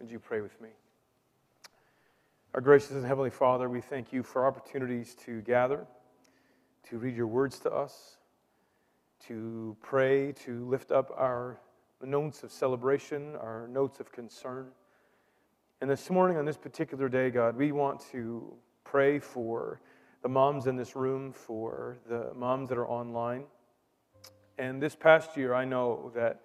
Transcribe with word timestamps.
Would 0.00 0.10
you 0.10 0.18
pray 0.18 0.42
with 0.42 0.60
me? 0.60 0.68
Our 2.54 2.60
gracious 2.60 2.90
and 2.90 3.04
Heavenly 3.04 3.30
Father, 3.30 3.68
we 3.70 3.80
thank 3.80 4.12
you 4.12 4.22
for 4.22 4.46
opportunities 4.46 5.14
to 5.24 5.40
gather, 5.40 5.86
to 6.90 6.98
read 6.98 7.16
your 7.16 7.26
words 7.26 7.58
to 7.60 7.72
us, 7.72 8.18
to 9.26 9.74
pray, 9.82 10.32
to 10.44 10.68
lift 10.68 10.92
up 10.92 11.10
our 11.16 11.58
notes 12.02 12.42
of 12.42 12.52
celebration, 12.52 13.36
our 13.36 13.68
notes 13.68 13.98
of 13.98 14.12
concern. 14.12 14.66
And 15.80 15.90
this 15.90 16.10
morning, 16.10 16.36
on 16.36 16.44
this 16.44 16.58
particular 16.58 17.08
day, 17.08 17.30
God, 17.30 17.56
we 17.56 17.72
want 17.72 18.00
to 18.12 18.52
pray 18.84 19.18
for 19.18 19.80
the 20.22 20.28
moms 20.28 20.66
in 20.66 20.76
this 20.76 20.94
room, 20.94 21.32
for 21.32 21.96
the 22.06 22.34
moms 22.34 22.68
that 22.68 22.76
are 22.76 22.86
online. 22.86 23.44
And 24.58 24.82
this 24.82 24.94
past 24.94 25.38
year, 25.38 25.54
I 25.54 25.64
know 25.64 26.12
that 26.14 26.42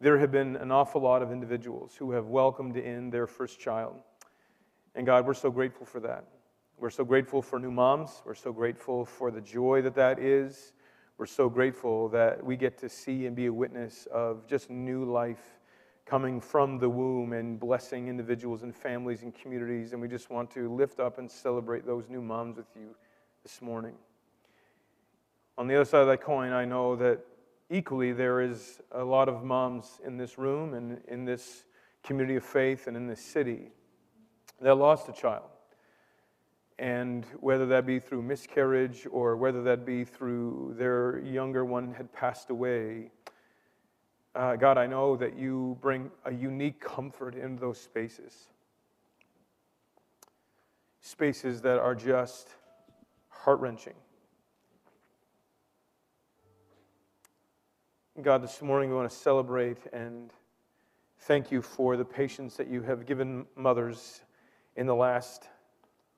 there 0.00 0.18
have 0.18 0.30
been 0.30 0.56
an 0.56 0.70
awful 0.70 1.00
lot 1.00 1.22
of 1.22 1.32
individuals 1.32 1.94
who 1.98 2.12
have 2.12 2.26
welcomed 2.26 2.76
in 2.76 3.10
their 3.10 3.26
first 3.26 3.58
child. 3.58 3.96
And 4.94 5.04
God, 5.04 5.26
we're 5.26 5.34
so 5.34 5.50
grateful 5.50 5.86
for 5.86 6.00
that. 6.00 6.24
We're 6.78 6.90
so 6.90 7.04
grateful 7.04 7.42
for 7.42 7.58
new 7.58 7.72
moms. 7.72 8.22
We're 8.24 8.34
so 8.34 8.52
grateful 8.52 9.04
for 9.04 9.30
the 9.32 9.40
joy 9.40 9.82
that 9.82 9.94
that 9.96 10.20
is. 10.20 10.72
We're 11.18 11.26
so 11.26 11.48
grateful 11.48 12.08
that 12.10 12.44
we 12.44 12.56
get 12.56 12.78
to 12.78 12.88
see 12.88 13.26
and 13.26 13.34
be 13.34 13.46
a 13.46 13.52
witness 13.52 14.06
of 14.12 14.46
just 14.46 14.70
new 14.70 15.04
life 15.04 15.58
coming 16.06 16.40
from 16.40 16.78
the 16.78 16.88
womb 16.88 17.32
and 17.32 17.58
blessing 17.58 18.06
individuals 18.06 18.62
and 18.62 18.74
families 18.74 19.22
and 19.24 19.34
communities. 19.34 19.92
And 19.92 20.00
we 20.00 20.06
just 20.06 20.30
want 20.30 20.50
to 20.52 20.72
lift 20.72 21.00
up 21.00 21.18
and 21.18 21.28
celebrate 21.28 21.84
those 21.84 22.08
new 22.08 22.22
moms 22.22 22.56
with 22.56 22.68
you 22.76 22.94
this 23.42 23.60
morning. 23.60 23.94
On 25.58 25.66
the 25.66 25.74
other 25.74 25.84
side 25.84 26.02
of 26.02 26.06
that 26.06 26.22
coin, 26.22 26.52
I 26.52 26.64
know 26.64 26.94
that 26.94 27.18
equally 27.70 28.12
there 28.12 28.40
is 28.40 28.80
a 28.92 29.04
lot 29.04 29.28
of 29.28 29.44
moms 29.44 30.00
in 30.04 30.16
this 30.16 30.38
room 30.38 30.74
and 30.74 31.00
in 31.08 31.24
this 31.24 31.64
community 32.02 32.36
of 32.36 32.44
faith 32.44 32.86
and 32.86 32.96
in 32.96 33.06
this 33.06 33.20
city 33.20 33.70
that 34.60 34.74
lost 34.74 35.08
a 35.08 35.12
child. 35.12 35.50
And 36.78 37.26
whether 37.40 37.66
that 37.66 37.86
be 37.86 37.98
through 37.98 38.22
miscarriage 38.22 39.06
or 39.10 39.36
whether 39.36 39.62
that 39.64 39.84
be 39.84 40.04
through 40.04 40.76
their 40.78 41.18
younger 41.20 41.64
one 41.64 41.92
had 41.92 42.12
passed 42.12 42.50
away, 42.50 43.10
uh, 44.34 44.54
God, 44.54 44.78
I 44.78 44.86
know 44.86 45.16
that 45.16 45.36
you 45.36 45.76
bring 45.80 46.10
a 46.24 46.32
unique 46.32 46.80
comfort 46.80 47.34
in 47.34 47.56
those 47.56 47.80
spaces. 47.80 48.46
Spaces 51.00 51.60
that 51.62 51.78
are 51.78 51.94
just 51.94 52.50
heart 53.28 53.58
wrenching. 53.58 53.94
God, 58.20 58.42
this 58.42 58.60
morning 58.62 58.90
we 58.90 58.96
want 58.96 59.08
to 59.08 59.16
celebrate 59.16 59.78
and 59.92 60.32
thank 61.20 61.52
you 61.52 61.62
for 61.62 61.96
the 61.96 62.04
patience 62.04 62.56
that 62.56 62.66
you 62.66 62.82
have 62.82 63.06
given 63.06 63.46
mothers 63.54 64.22
in 64.74 64.88
the 64.88 64.94
last 64.94 65.44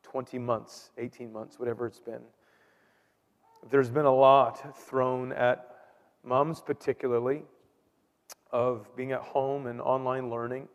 20 0.05 0.39
months, 0.39 0.93
18 0.97 1.31
months, 1.31 1.59
whatever 1.59 1.87
it's 1.87 2.01
been. 2.01 2.23
There's 3.69 3.91
been 3.91 4.07
a 4.07 4.15
lot 4.15 4.79
thrown 4.79 5.33
at 5.33 5.77
moms, 6.25 6.63
particularly, 6.63 7.43
of 8.51 8.89
being 8.97 9.13
at 9.13 9.21
home 9.21 9.67
and 9.67 9.79
online 9.79 10.31
learning 10.31 10.69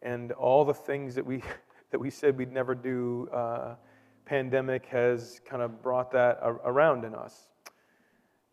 and 0.00 0.30
all 0.30 0.64
the 0.64 0.74
things 0.74 1.16
that 1.16 1.26
we, 1.26 1.42
that 1.90 1.98
we 1.98 2.08
said 2.08 2.38
we'd 2.38 2.52
never 2.52 2.76
do. 2.76 3.28
Uh, 3.32 3.74
pandemic 4.24 4.86
has 4.86 5.40
kind 5.44 5.60
of 5.60 5.82
brought 5.82 6.12
that 6.12 6.38
around 6.64 7.04
in 7.04 7.16
us. 7.16 7.48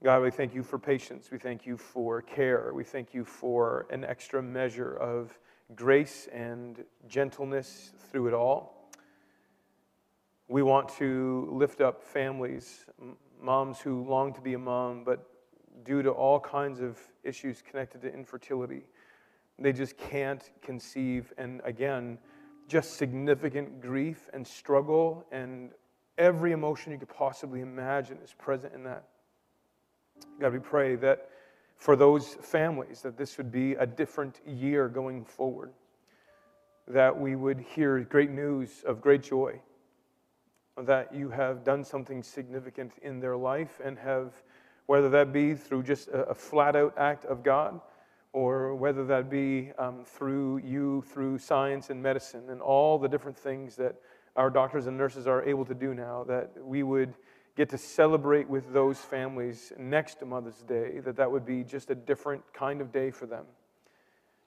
God, 0.03 0.21
we 0.21 0.31
thank 0.31 0.53
you 0.53 0.63
for 0.63 0.77
patience. 0.77 1.31
We 1.31 1.37
thank 1.37 1.65
you 1.65 1.77
for 1.77 2.21
care. 2.21 2.73
We 2.73 2.83
thank 2.83 3.13
you 3.13 3.23
for 3.23 3.87
an 3.89 4.03
extra 4.03 4.43
measure 4.43 4.93
of 4.97 5.39
grace 5.75 6.27
and 6.33 6.83
gentleness 7.07 7.93
through 8.11 8.27
it 8.27 8.33
all. 8.33 8.91
We 10.49 10.61
want 10.61 10.89
to 10.97 11.47
lift 11.53 11.79
up 11.79 12.03
families, 12.03 12.85
moms 13.41 13.79
who 13.79 14.03
long 14.03 14.33
to 14.33 14.41
be 14.41 14.55
a 14.55 14.59
mom, 14.59 15.05
but 15.05 15.25
due 15.85 16.01
to 16.01 16.09
all 16.09 16.37
kinds 16.37 16.81
of 16.81 16.99
issues 17.23 17.61
connected 17.61 18.01
to 18.01 18.13
infertility, 18.13 18.83
they 19.57 19.71
just 19.71 19.97
can't 19.97 20.51
conceive. 20.61 21.31
And 21.37 21.61
again, 21.63 22.17
just 22.67 22.97
significant 22.97 23.79
grief 23.79 24.29
and 24.33 24.45
struggle 24.45 25.25
and 25.31 25.71
every 26.17 26.51
emotion 26.51 26.91
you 26.91 26.97
could 26.97 27.07
possibly 27.07 27.61
imagine 27.61 28.17
is 28.21 28.33
present 28.33 28.73
in 28.73 28.83
that. 28.83 29.05
God, 30.39 30.53
we 30.53 30.59
pray 30.59 30.95
that 30.97 31.29
for 31.77 31.95
those 31.95 32.35
families 32.35 33.01
that 33.01 33.17
this 33.17 33.37
would 33.37 33.51
be 33.51 33.73
a 33.73 33.85
different 33.85 34.39
year 34.45 34.87
going 34.87 35.25
forward, 35.25 35.71
that 36.87 37.17
we 37.17 37.35
would 37.35 37.59
hear 37.59 37.99
great 37.99 38.31
news 38.31 38.83
of 38.85 39.01
great 39.01 39.23
joy, 39.23 39.59
that 40.77 41.13
you 41.13 41.29
have 41.29 41.63
done 41.63 41.83
something 41.83 42.23
significant 42.23 42.93
in 43.01 43.19
their 43.19 43.37
life 43.37 43.79
and 43.83 43.97
have, 43.97 44.33
whether 44.87 45.09
that 45.09 45.31
be 45.31 45.53
through 45.53 45.83
just 45.83 46.09
a, 46.09 46.33
flat 46.33 46.75
out 46.75 46.93
act 46.97 47.25
of 47.25 47.43
God, 47.43 47.79
or 48.33 48.75
whether 48.75 49.05
that 49.05 49.29
be 49.29 49.71
um, 49.77 50.03
through 50.03 50.57
you, 50.57 51.03
through 51.07 51.37
science 51.37 51.89
and 51.89 52.01
medicine, 52.01 52.49
and 52.49 52.61
all 52.61 52.97
the 52.97 53.07
different 53.07 53.37
things 53.37 53.75
that 53.75 53.95
our 54.35 54.49
doctors 54.49 54.87
and 54.87 54.97
nurses 54.97 55.27
are 55.27 55.43
able 55.43 55.63
to 55.63 55.75
do 55.75 55.93
now, 55.93 56.23
that 56.23 56.51
we 56.59 56.81
would 56.81 57.13
get 57.55 57.69
to 57.69 57.77
celebrate 57.77 58.49
with 58.49 58.73
those 58.73 58.99
families 58.99 59.71
next 59.77 60.15
to 60.19 60.25
Mother's 60.25 60.63
Day, 60.63 60.99
that 60.99 61.15
that 61.17 61.31
would 61.31 61.45
be 61.45 61.63
just 61.63 61.91
a 61.91 61.95
different 61.95 62.41
kind 62.53 62.81
of 62.81 62.91
day 62.91 63.11
for 63.11 63.25
them. 63.25 63.45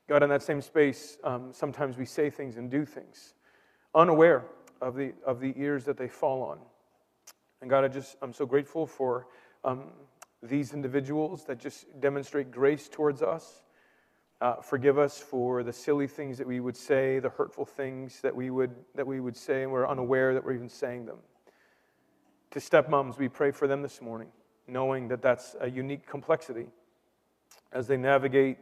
God, 0.09 0.23
in 0.23 0.29
that 0.29 0.43
same 0.43 0.61
space, 0.61 1.19
um, 1.25 1.53
sometimes 1.53 1.97
we 1.97 2.05
say 2.05 2.31
things 2.31 2.57
and 2.57 2.71
do 2.71 2.85
things 2.85 3.35
unaware 3.95 4.45
of 4.81 4.95
the, 4.95 5.15
of 5.25 5.41
the 5.41 5.55
ears 5.57 5.85
that 5.85 5.97
they 5.97 6.09
fall 6.09 6.43
on. 6.43 6.59
And 7.61 7.71
God, 7.71 7.85
I 7.85 7.89
just, 7.89 8.17
I'm 8.21 8.33
so 8.33 8.45
grateful 8.45 8.87
for 8.87 9.27
um, 9.65 9.85
these 10.43 10.75
individuals 10.75 11.45
that 11.45 11.59
just 11.59 12.01
demonstrate 12.01 12.51
grace 12.51 12.89
towards 12.89 13.23
us. 13.23 13.63
Uh, 14.43 14.57
forgive 14.57 14.99
us 14.99 15.19
for 15.19 15.63
the 15.63 15.73
silly 15.73 16.07
things 16.07 16.37
that 16.37 16.47
we 16.47 16.61
would 16.61 16.77
say, 16.77 17.19
the 17.19 17.31
hurtful 17.31 17.65
things 17.65 18.21
that 18.21 18.37
we 18.37 18.51
would, 18.51 18.75
that 18.95 19.07
we 19.07 19.19
would 19.19 19.37
say, 19.37 19.63
and 19.63 19.73
we're 19.73 19.89
unaware 19.89 20.35
that 20.35 20.45
we're 20.45 20.53
even 20.53 20.69
saying 20.69 21.07
them. 21.07 21.17
To 22.53 22.59
stepmoms, 22.59 23.19
we 23.19 23.29
pray 23.29 23.51
for 23.51 23.67
them 23.67 23.83
this 23.83 24.01
morning, 24.01 24.29
knowing 24.67 25.09
that 25.09 25.21
that's 25.21 25.57
a 25.61 25.69
unique 25.69 26.07
complexity 26.07 26.67
as 27.73 27.87
they 27.87 27.97
navigate 27.97 28.59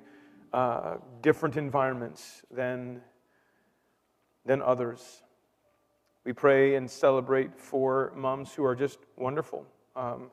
uh, 0.52 0.96
different 1.22 1.56
environments 1.56 2.42
than, 2.50 3.00
than 4.46 4.62
others. 4.62 5.22
We 6.24 6.32
pray 6.32 6.76
and 6.76 6.90
celebrate 6.90 7.58
for 7.58 8.12
moms 8.16 8.52
who 8.54 8.64
are 8.64 8.74
just 8.74 8.98
wonderful. 9.16 9.66
Um, 9.94 10.30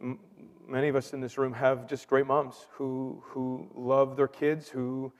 m- 0.00 0.18
many 0.66 0.88
of 0.88 0.96
us 0.96 1.12
in 1.12 1.20
this 1.20 1.36
room 1.36 1.52
have 1.52 1.86
just 1.86 2.08
great 2.08 2.26
moms 2.26 2.66
who, 2.72 3.22
who 3.26 3.68
love 3.74 4.16
their 4.16 4.28
kids, 4.28 4.68
who 4.68 5.12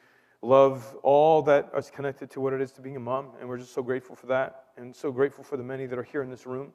love 0.46 0.96
all 1.02 1.42
that 1.42 1.68
is 1.76 1.90
connected 1.90 2.30
to 2.30 2.40
what 2.40 2.52
it 2.52 2.60
is 2.60 2.70
to 2.72 2.80
being 2.80 2.96
a 2.96 3.00
mom. 3.00 3.30
And 3.40 3.48
we're 3.48 3.58
just 3.58 3.74
so 3.74 3.82
grateful 3.82 4.14
for 4.14 4.26
that 4.26 4.66
and 4.76 4.94
so 4.94 5.10
grateful 5.10 5.42
for 5.42 5.56
the 5.56 5.64
many 5.64 5.86
that 5.86 5.98
are 5.98 6.04
here 6.04 6.22
in 6.22 6.30
this 6.30 6.46
room 6.46 6.72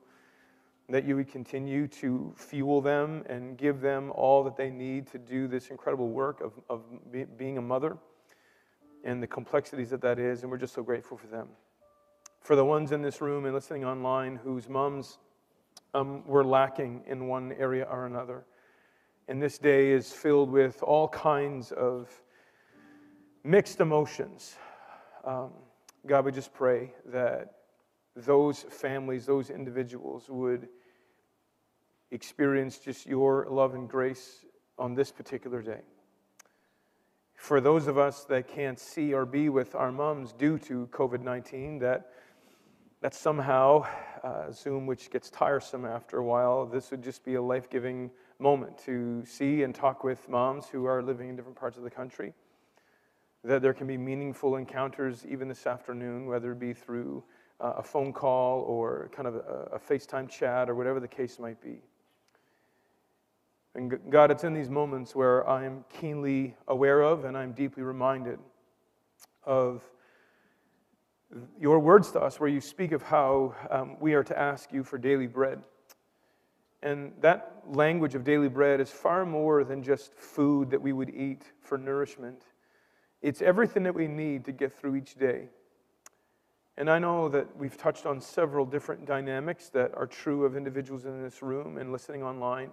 that 0.90 1.06
you 1.06 1.16
would 1.16 1.30
continue 1.30 1.88
to 1.88 2.34
fuel 2.36 2.82
them 2.82 3.24
and 3.30 3.58
give 3.58 3.80
them 3.80 4.12
all 4.14 4.44
that 4.44 4.58
they 4.58 4.70
need 4.70 5.08
to 5.08 5.18
do 5.18 5.48
this 5.48 5.70
incredible 5.70 6.10
work 6.10 6.42
of, 6.42 6.52
of 6.70 6.82
be, 7.14 7.24
being 7.24 7.58
a 7.58 7.62
mother 7.62 7.98
and 9.06 9.24
the 9.24 9.28
complexities 9.28 9.90
that 9.90 10.02
that 10.02 10.20
is. 10.20 10.42
And 10.42 10.52
we're 10.52 10.58
just 10.58 10.74
so 10.74 10.84
grateful 10.84 11.16
for 11.16 11.28
them. 11.28 11.48
For 12.42 12.58
the 12.58 12.66
ones 12.66 12.92
in 12.92 13.02
this 13.02 13.22
room 13.22 13.46
and 13.46 13.54
listening 13.54 13.86
online 13.86 14.36
whose 14.36 14.68
moms 14.68 15.18
um, 15.94 16.26
were 16.28 16.44
lacking 16.44 17.04
in 17.08 17.28
one 17.28 17.54
area 17.54 17.88
or 17.90 18.06
another. 18.06 18.44
And 19.30 19.42
this 19.42 19.58
day 19.58 19.92
is 19.92 20.12
filled 20.12 20.52
with 20.52 20.84
all 20.84 21.08
kinds 21.08 21.72
of 21.72 22.10
mixed 23.44 23.80
emotions. 23.80 24.56
Um, 25.24 25.52
God, 26.06 26.26
we 26.26 26.32
just 26.32 26.54
pray 26.54 26.94
that 27.08 27.54
those 28.16 28.66
families, 28.70 29.26
those 29.26 29.50
individuals 29.50 30.26
would 30.30 30.68
experience 32.12 32.78
just 32.78 33.06
your 33.06 33.48
love 33.50 33.74
and 33.74 33.90
grace 33.90 34.46
on 34.78 34.94
this 34.94 35.12
particular 35.12 35.62
day. 35.62 35.82
For 37.36 37.62
those 37.62 37.88
of 37.88 37.98
us 37.98 38.26
that 38.26 38.48
can't 38.48 38.80
see 38.80 39.14
or 39.14 39.26
be 39.26 39.50
with 39.50 39.74
our 39.74 39.92
moms 39.92 40.34
due 40.34 40.60
to 40.60 40.88
COVID 40.92 41.22
19, 41.22 41.80
that, 41.80 42.12
that 43.02 43.16
somehow, 43.16 43.88
uh, 44.24 44.52
Zoom, 44.52 44.86
which 44.86 45.10
gets 45.10 45.30
tiresome 45.30 45.86
after 45.86 46.18
a 46.18 46.24
while, 46.24 46.66
this 46.66 46.92
would 46.92 47.02
just 47.02 47.24
be 47.24 47.36
a 47.36 47.42
life 47.42 47.70
giving 47.70 48.12
moment 48.38 48.78
to 48.86 49.24
see 49.26 49.64
and 49.64 49.74
talk 49.74 50.04
with 50.04 50.28
moms 50.30 50.68
who 50.68 50.86
are 50.86 51.02
living 51.02 51.30
in 51.30 51.36
different 51.36 51.58
parts 51.58 51.78
of 51.78 51.84
the 51.84 51.90
country. 51.90 52.34
That 53.44 53.62
there 53.62 53.74
can 53.74 53.88
be 53.88 53.98
meaningful 53.98 54.56
encounters 54.58 55.26
even 55.28 55.48
this 55.48 55.66
afternoon, 55.66 56.28
whether 56.28 56.52
it 56.52 56.60
be 56.60 56.74
through 56.74 57.24
uh, 57.60 57.74
a 57.78 57.84
phone 57.84 58.14
call 58.14 58.62
or 58.62 59.10
kind 59.16 59.28
of 59.28 59.36
a, 59.36 59.70
a 59.74 59.80
FaceTime 59.80 60.30
chat 60.30 60.70
or 60.70 60.76
whatever 60.76 61.00
the 61.00 61.08
case 61.08 61.40
might 61.40 61.62
be. 61.62 61.82
And 63.74 64.00
God, 64.10 64.32
it's 64.32 64.44
in 64.44 64.54
these 64.54 64.70
moments 64.70 65.16
where 65.16 65.48
I'm 65.50 65.86
keenly 65.90 66.56
aware 66.68 67.02
of 67.02 67.26
and 67.26 67.38
I'm 67.38 67.54
deeply 67.54 67.84
reminded 67.84 68.38
of 69.44 69.84
your 71.60 71.80
words 71.80 72.12
to 72.12 72.20
us, 72.20 72.40
where 72.40 72.50
you 72.50 72.60
speak 72.60 72.92
of 72.92 73.02
how 73.02 73.56
um, 73.70 73.98
we 74.00 74.14
are 74.14 74.24
to 74.24 74.38
ask 74.38 74.74
you 74.74 74.84
for 74.84 74.98
daily 74.98 75.28
bread. 75.28 75.62
And 76.84 77.14
that 77.22 77.64
language 77.66 78.16
of 78.16 78.24
daily 78.24 78.50
bread 78.50 78.82
is 78.82 78.90
far 78.90 79.26
more 79.26 79.64
than 79.64 79.84
just 79.84 80.14
food 80.14 80.72
that 80.72 80.82
we 80.82 80.92
would 80.92 81.10
eat 81.10 81.44
for 81.62 81.78
nourishment. 81.78 82.44
It's 83.22 83.42
everything 83.42 83.84
that 83.84 83.94
we 83.94 84.08
need 84.08 84.46
to 84.46 84.52
get 84.52 84.74
through 84.74 84.96
each 84.96 85.16
day. 85.16 85.50
And 86.78 86.90
I 86.90 87.00
know 87.00 87.30
that 87.30 87.56
we've 87.58 87.78
touched 87.78 88.06
on 88.06 88.20
several 88.20 88.66
different 88.66 89.06
dynamics 89.06 89.70
that 89.70 89.94
are 89.96 90.08
true 90.08 90.46
of 90.46 90.56
individuals 90.56 91.06
in 91.06 91.22
this 91.22 91.44
room 91.44 91.78
and 91.78 91.92
listening 91.92 92.24
online. 92.24 92.72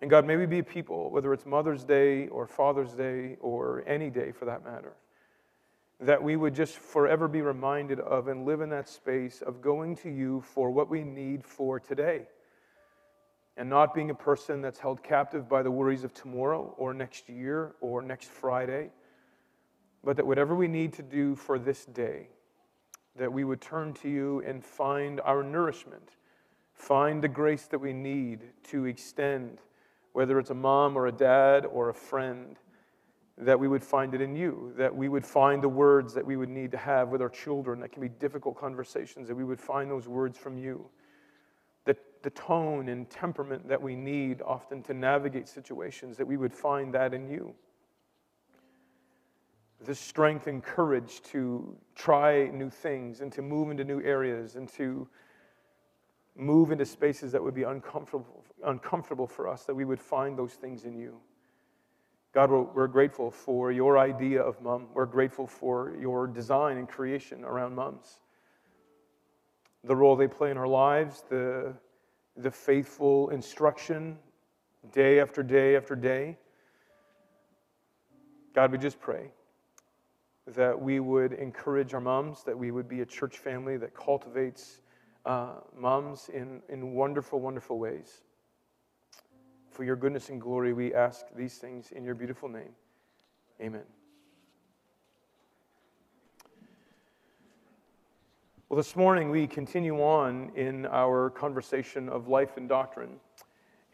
And 0.00 0.10
God, 0.10 0.26
may 0.26 0.36
we 0.36 0.46
be 0.46 0.62
people, 0.62 1.10
whether 1.10 1.32
it's 1.32 1.46
Mother's 1.46 1.82
Day 1.82 2.28
or 2.28 2.46
Father's 2.46 2.92
Day 2.92 3.36
or 3.40 3.82
any 3.86 4.10
day 4.10 4.30
for 4.30 4.44
that 4.44 4.64
matter, 4.64 4.92
that 5.98 6.22
we 6.22 6.36
would 6.36 6.54
just 6.54 6.76
forever 6.76 7.26
be 7.26 7.40
reminded 7.40 8.00
of 8.00 8.28
and 8.28 8.44
live 8.44 8.60
in 8.60 8.68
that 8.68 8.88
space 8.88 9.40
of 9.40 9.62
going 9.62 9.96
to 9.96 10.10
you 10.10 10.42
for 10.42 10.70
what 10.70 10.90
we 10.90 11.02
need 11.02 11.42
for 11.42 11.80
today. 11.80 12.26
And 13.56 13.70
not 13.70 13.94
being 13.94 14.10
a 14.10 14.14
person 14.14 14.60
that's 14.60 14.78
held 14.78 15.02
captive 15.02 15.48
by 15.48 15.62
the 15.62 15.70
worries 15.70 16.04
of 16.04 16.12
tomorrow 16.12 16.74
or 16.76 16.92
next 16.92 17.28
year 17.28 17.74
or 17.80 18.02
next 18.02 18.30
Friday, 18.30 18.90
but 20.04 20.16
that 20.16 20.26
whatever 20.26 20.54
we 20.54 20.68
need 20.68 20.92
to 20.94 21.02
do 21.02 21.34
for 21.34 21.58
this 21.58 21.86
day, 21.86 22.28
that 23.16 23.32
we 23.32 23.44
would 23.44 23.60
turn 23.60 23.94
to 23.94 24.10
you 24.10 24.42
and 24.46 24.62
find 24.62 25.20
our 25.22 25.42
nourishment, 25.42 26.10
find 26.74 27.22
the 27.22 27.28
grace 27.28 27.66
that 27.66 27.78
we 27.78 27.94
need 27.94 28.40
to 28.64 28.84
extend 28.84 29.58
whether 30.12 30.38
it's 30.38 30.48
a 30.48 30.54
mom 30.54 30.96
or 30.96 31.08
a 31.08 31.12
dad 31.12 31.66
or 31.66 31.90
a 31.90 31.94
friend, 31.94 32.56
that 33.36 33.60
we 33.60 33.68
would 33.68 33.82
find 33.82 34.14
it 34.14 34.22
in 34.22 34.34
you, 34.34 34.72
that 34.78 34.94
we 34.94 35.10
would 35.10 35.26
find 35.26 35.62
the 35.62 35.68
words 35.68 36.14
that 36.14 36.24
we 36.24 36.36
would 36.36 36.48
need 36.48 36.70
to 36.70 36.78
have 36.78 37.08
with 37.08 37.20
our 37.20 37.28
children 37.28 37.80
that 37.80 37.92
can 37.92 38.00
be 38.00 38.08
difficult 38.08 38.56
conversations, 38.56 39.28
that 39.28 39.34
we 39.34 39.44
would 39.44 39.60
find 39.60 39.90
those 39.90 40.08
words 40.08 40.38
from 40.38 40.56
you. 40.56 40.88
The, 42.22 42.30
tone 42.30 42.88
and 42.88 43.08
temperament 43.08 43.68
that 43.68 43.80
we 43.80 43.94
need 43.94 44.42
often 44.42 44.82
to 44.84 44.94
navigate 44.94 45.48
situations, 45.48 46.16
that 46.16 46.26
we 46.26 46.36
would 46.36 46.52
find 46.52 46.92
that 46.94 47.14
in 47.14 47.28
you. 47.28 47.54
The 49.84 49.94
strength 49.94 50.46
and 50.46 50.62
courage 50.62 51.22
to 51.30 51.76
try 51.94 52.48
new 52.48 52.70
things 52.70 53.20
and 53.20 53.32
to 53.32 53.42
move 53.42 53.70
into 53.70 53.84
new 53.84 54.02
areas 54.02 54.56
and 54.56 54.68
to 54.70 55.08
move 56.34 56.70
into 56.70 56.84
spaces 56.84 57.32
that 57.32 57.42
would 57.42 57.54
be 57.54 57.62
uncomfortable, 57.62 58.44
uncomfortable 58.64 59.26
for 59.26 59.48
us, 59.48 59.64
that 59.64 59.74
we 59.74 59.84
would 59.84 60.00
find 60.00 60.38
those 60.38 60.54
things 60.54 60.84
in 60.84 60.96
you. 60.96 61.20
God, 62.32 62.50
we're, 62.50 62.62
we're 62.62 62.86
grateful 62.86 63.30
for 63.30 63.72
your 63.72 63.98
idea 63.98 64.42
of 64.42 64.60
mom. 64.60 64.88
We're 64.92 65.06
grateful 65.06 65.46
for 65.46 65.96
your 65.98 66.26
design 66.26 66.76
and 66.76 66.86
creation 66.86 67.44
around 67.44 67.74
moms. 67.74 68.20
The 69.84 69.96
role 69.96 70.16
they 70.16 70.28
play 70.28 70.50
in 70.50 70.58
our 70.58 70.66
lives, 70.66 71.22
the, 71.30 71.72
the 72.36 72.50
faithful 72.50 73.30
instruction 73.30 74.18
day 74.92 75.20
after 75.20 75.42
day 75.42 75.76
after 75.76 75.96
day. 75.96 76.38
God, 78.54 78.72
we 78.72 78.78
just 78.78 79.00
pray 79.00 79.30
that 80.46 80.80
we 80.80 81.00
would 81.00 81.32
encourage 81.32 81.92
our 81.92 82.00
moms, 82.00 82.44
that 82.44 82.56
we 82.56 82.70
would 82.70 82.88
be 82.88 83.00
a 83.00 83.06
church 83.06 83.38
family 83.38 83.76
that 83.76 83.94
cultivates 83.94 84.80
uh, 85.24 85.54
moms 85.76 86.30
in, 86.32 86.62
in 86.68 86.92
wonderful, 86.92 87.40
wonderful 87.40 87.78
ways. 87.78 88.22
For 89.70 89.84
your 89.84 89.96
goodness 89.96 90.28
and 90.28 90.40
glory, 90.40 90.72
we 90.72 90.94
ask 90.94 91.26
these 91.34 91.58
things 91.58 91.90
in 91.92 92.04
your 92.04 92.14
beautiful 92.14 92.48
name. 92.48 92.70
Amen. 93.60 93.82
Well, 98.68 98.78
this 98.78 98.96
morning 98.96 99.30
we 99.30 99.46
continue 99.46 100.02
on 100.02 100.50
in 100.56 100.86
our 100.86 101.30
conversation 101.30 102.08
of 102.08 102.26
life 102.26 102.56
and 102.56 102.68
doctrine. 102.68 103.20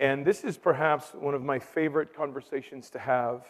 And 0.00 0.24
this 0.24 0.44
is 0.44 0.56
perhaps 0.56 1.12
one 1.12 1.34
of 1.34 1.42
my 1.42 1.58
favorite 1.58 2.16
conversations 2.16 2.88
to 2.88 2.98
have. 2.98 3.44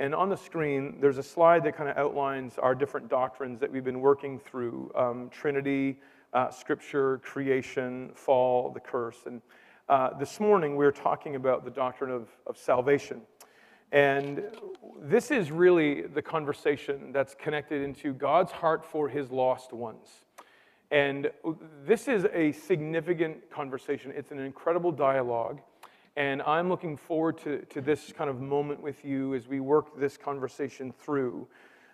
And 0.00 0.16
on 0.16 0.28
the 0.28 0.36
screen, 0.36 0.96
there's 1.00 1.18
a 1.18 1.22
slide 1.22 1.62
that 1.62 1.76
kind 1.76 1.88
of 1.88 1.96
outlines 1.96 2.58
our 2.58 2.74
different 2.74 3.08
doctrines 3.08 3.60
that 3.60 3.70
we've 3.70 3.84
been 3.84 4.00
working 4.00 4.40
through 4.40 4.90
um, 4.96 5.30
Trinity, 5.30 6.00
uh, 6.32 6.50
Scripture, 6.50 7.18
creation, 7.18 8.10
fall, 8.16 8.72
the 8.72 8.80
curse. 8.80 9.18
And 9.26 9.40
uh, 9.88 10.18
this 10.18 10.40
morning 10.40 10.74
we 10.74 10.84
are 10.84 10.90
talking 10.90 11.36
about 11.36 11.64
the 11.64 11.70
doctrine 11.70 12.10
of, 12.10 12.30
of 12.48 12.58
salvation. 12.58 13.20
And 13.92 14.42
this 15.00 15.30
is 15.30 15.52
really 15.52 16.02
the 16.02 16.20
conversation 16.20 17.12
that's 17.12 17.36
connected 17.36 17.80
into 17.80 18.12
God's 18.12 18.50
heart 18.50 18.84
for 18.84 19.08
his 19.08 19.30
lost 19.30 19.72
ones. 19.72 20.24
And 20.90 21.30
this 21.84 22.08
is 22.08 22.26
a 22.32 22.52
significant 22.52 23.50
conversation. 23.50 24.12
It's 24.14 24.30
an 24.30 24.38
incredible 24.38 24.92
dialogue. 24.92 25.60
And 26.16 26.42
I'm 26.42 26.68
looking 26.68 26.96
forward 26.96 27.38
to, 27.38 27.64
to 27.66 27.80
this 27.80 28.12
kind 28.12 28.28
of 28.28 28.40
moment 28.40 28.82
with 28.82 29.04
you 29.04 29.34
as 29.34 29.46
we 29.46 29.60
work 29.60 29.98
this 30.00 30.16
conversation 30.16 30.92
through. 30.92 31.46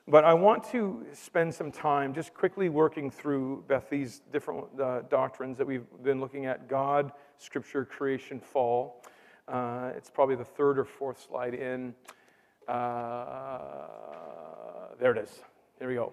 But 0.06 0.24
I 0.24 0.34
want 0.34 0.64
to 0.70 1.04
spend 1.12 1.54
some 1.54 1.72
time 1.72 2.14
just 2.14 2.34
quickly 2.34 2.68
working 2.68 3.10
through, 3.10 3.64
Beth, 3.68 3.88
these 3.90 4.20
different 4.32 4.66
uh, 4.80 5.02
doctrines 5.10 5.58
that 5.58 5.66
we've 5.66 5.86
been 6.02 6.20
looking 6.20 6.46
at 6.46 6.68
God, 6.68 7.12
Scripture, 7.38 7.84
creation, 7.84 8.38
fall. 8.38 9.02
Uh, 9.48 9.90
it's 9.96 10.10
probably 10.10 10.36
the 10.36 10.44
third 10.44 10.78
or 10.78 10.84
fourth 10.84 11.26
slide 11.26 11.54
in. 11.54 11.94
Uh, 12.68 13.88
there 15.00 15.12
it 15.12 15.18
is. 15.18 15.40
There 15.78 15.88
we 15.88 15.94
go. 15.94 16.12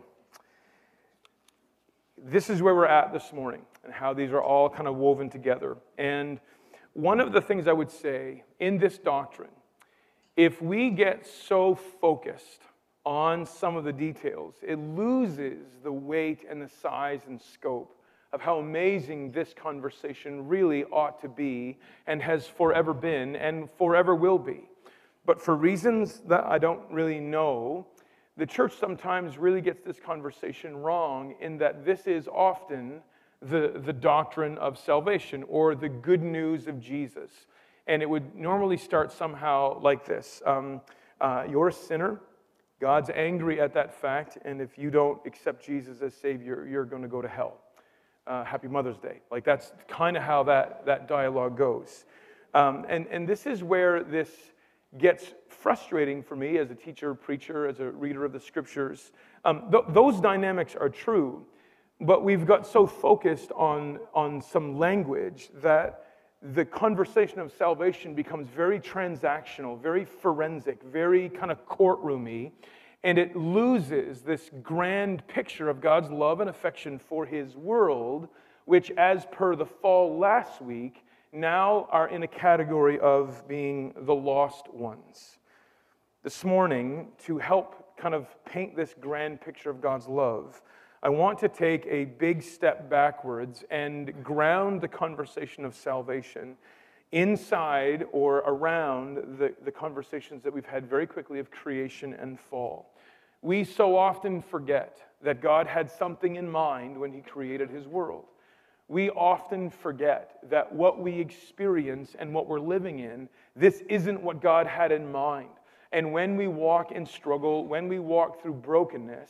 This 2.23 2.51
is 2.51 2.61
where 2.61 2.75
we're 2.75 2.85
at 2.85 3.11
this 3.11 3.33
morning 3.33 3.63
and 3.83 3.91
how 3.91 4.13
these 4.13 4.31
are 4.31 4.43
all 4.43 4.69
kind 4.69 4.87
of 4.87 4.95
woven 4.95 5.27
together. 5.27 5.77
And 5.97 6.39
one 6.93 7.19
of 7.19 7.33
the 7.33 7.41
things 7.41 7.67
I 7.67 7.73
would 7.73 7.89
say 7.89 8.43
in 8.59 8.77
this 8.77 8.99
doctrine, 8.99 9.49
if 10.37 10.61
we 10.61 10.91
get 10.91 11.25
so 11.25 11.73
focused 11.99 12.61
on 13.07 13.43
some 13.43 13.75
of 13.75 13.85
the 13.85 13.91
details, 13.91 14.53
it 14.61 14.77
loses 14.77 15.65
the 15.83 15.91
weight 15.91 16.45
and 16.47 16.61
the 16.61 16.69
size 16.69 17.21
and 17.27 17.41
scope 17.41 17.97
of 18.33 18.39
how 18.39 18.59
amazing 18.59 19.31
this 19.31 19.55
conversation 19.55 20.47
really 20.47 20.83
ought 20.85 21.19
to 21.21 21.27
be 21.27 21.79
and 22.05 22.21
has 22.21 22.45
forever 22.45 22.93
been 22.93 23.35
and 23.35 23.67
forever 23.79 24.13
will 24.13 24.37
be. 24.37 24.69
But 25.25 25.41
for 25.41 25.55
reasons 25.55 26.21
that 26.27 26.43
I 26.45 26.59
don't 26.59 26.81
really 26.91 27.19
know, 27.19 27.87
the 28.37 28.45
church 28.45 28.73
sometimes 28.77 29.37
really 29.37 29.61
gets 29.61 29.81
this 29.83 29.99
conversation 29.99 30.77
wrong 30.77 31.35
in 31.41 31.57
that 31.57 31.85
this 31.85 32.07
is 32.07 32.27
often 32.27 33.01
the, 33.41 33.81
the 33.83 33.93
doctrine 33.93 34.57
of 34.57 34.77
salvation 34.77 35.43
or 35.47 35.75
the 35.75 35.89
good 35.89 36.21
news 36.21 36.67
of 36.67 36.79
Jesus. 36.79 37.31
And 37.87 38.01
it 38.01 38.09
would 38.09 38.35
normally 38.35 38.77
start 38.77 39.11
somehow 39.11 39.79
like 39.81 40.05
this 40.05 40.41
um, 40.45 40.81
uh, 41.19 41.45
You're 41.49 41.69
a 41.69 41.73
sinner 41.73 42.19
God's 42.81 43.11
angry 43.11 43.61
at 43.61 43.75
that 43.75 43.93
fact, 43.93 44.39
and 44.43 44.59
if 44.59 44.75
you 44.75 44.89
don't 44.89 45.21
accept 45.27 45.63
Jesus 45.63 46.01
as 46.01 46.15
Savior, 46.15 46.67
you're 46.67 46.83
going 46.83 47.03
to 47.03 47.07
go 47.07 47.21
to 47.21 47.27
hell. 47.27 47.59
Uh, 48.25 48.43
happy 48.43 48.67
Mother's 48.67 48.97
Day. 48.97 49.19
Like 49.29 49.45
that's 49.45 49.71
kind 49.87 50.17
of 50.17 50.23
how 50.23 50.41
that, 50.43 50.83
that 50.87 51.07
dialogue 51.07 51.55
goes. 51.55 52.05
Um, 52.55 52.85
and, 52.89 53.05
and 53.11 53.27
this 53.27 53.45
is 53.45 53.63
where 53.63 54.03
this 54.03 54.29
gets 54.97 55.33
frustrating 55.47 56.21
for 56.21 56.35
me 56.35 56.57
as 56.57 56.71
a 56.71 56.75
teacher, 56.75 57.13
preacher, 57.13 57.67
as 57.67 57.79
a 57.79 57.91
reader 57.91 58.25
of 58.25 58.33
the 58.33 58.39
scriptures. 58.39 59.11
Um, 59.45 59.71
th- 59.71 59.85
those 59.89 60.19
dynamics 60.19 60.75
are 60.75 60.89
true, 60.89 61.45
but 62.01 62.23
we've 62.23 62.45
got 62.45 62.67
so 62.67 62.85
focused 62.85 63.51
on, 63.53 63.99
on 64.13 64.41
some 64.41 64.77
language 64.77 65.49
that 65.61 66.05
the 66.41 66.65
conversation 66.65 67.39
of 67.39 67.51
salvation 67.51 68.15
becomes 68.15 68.49
very 68.49 68.79
transactional, 68.79 69.79
very 69.79 70.03
forensic, 70.03 70.81
very 70.83 71.29
kind 71.29 71.51
of 71.51 71.65
courtroomy, 71.67 72.51
and 73.03 73.17
it 73.17 73.35
loses 73.35 74.21
this 74.21 74.49
grand 74.61 75.25
picture 75.27 75.69
of 75.69 75.81
God's 75.81 76.09
love 76.09 76.39
and 76.39 76.49
affection 76.49 76.99
for 76.99 77.25
his 77.25 77.55
world, 77.55 78.27
which, 78.65 78.91
as 78.91 79.25
per 79.31 79.55
the 79.55 79.65
fall 79.65 80.17
last 80.17 80.61
week, 80.61 81.03
now 81.33 81.87
are 81.89 82.09
in 82.09 82.23
a 82.23 82.27
category 82.27 82.99
of 82.99 83.47
being 83.47 83.93
the 83.95 84.13
lost 84.13 84.71
ones. 84.73 85.37
This 86.23 86.43
morning, 86.43 87.07
to 87.25 87.37
help 87.37 87.97
kind 87.97 88.13
of 88.13 88.27
paint 88.45 88.75
this 88.75 88.93
grand 88.99 89.41
picture 89.41 89.69
of 89.69 89.81
God's 89.81 90.07
love, 90.07 90.61
I 91.03 91.09
want 91.09 91.39
to 91.39 91.49
take 91.49 91.85
a 91.87 92.05
big 92.05 92.43
step 92.43 92.89
backwards 92.89 93.63
and 93.71 94.23
ground 94.23 94.81
the 94.81 94.87
conversation 94.87 95.65
of 95.65 95.73
salvation 95.73 96.57
inside 97.11 98.05
or 98.11 98.37
around 98.39 99.39
the, 99.39 99.53
the 99.65 99.71
conversations 99.71 100.43
that 100.43 100.53
we've 100.53 100.65
had 100.65 100.87
very 100.87 101.07
quickly 101.07 101.39
of 101.39 101.49
creation 101.49 102.13
and 102.13 102.39
fall. 102.39 102.93
We 103.41 103.63
so 103.63 103.97
often 103.97 104.41
forget 104.41 104.99
that 105.23 105.41
God 105.41 105.65
had 105.65 105.89
something 105.89 106.35
in 106.35 106.49
mind 106.49 106.99
when 106.99 107.11
He 107.11 107.21
created 107.21 107.69
His 107.69 107.87
world. 107.87 108.25
We 108.91 109.09
often 109.11 109.69
forget 109.69 110.37
that 110.49 110.75
what 110.75 110.99
we 110.99 111.17
experience 111.17 112.13
and 112.19 112.33
what 112.33 112.49
we're 112.49 112.59
living 112.59 112.99
in, 112.99 113.29
this 113.55 113.81
isn't 113.87 114.21
what 114.21 114.41
God 114.41 114.67
had 114.67 114.91
in 114.91 115.09
mind. 115.09 115.47
And 115.93 116.11
when 116.11 116.35
we 116.35 116.49
walk 116.49 116.91
in 116.91 117.05
struggle, 117.05 117.65
when 117.65 117.87
we 117.87 117.99
walk 117.99 118.41
through 118.41 118.55
brokenness, 118.55 119.29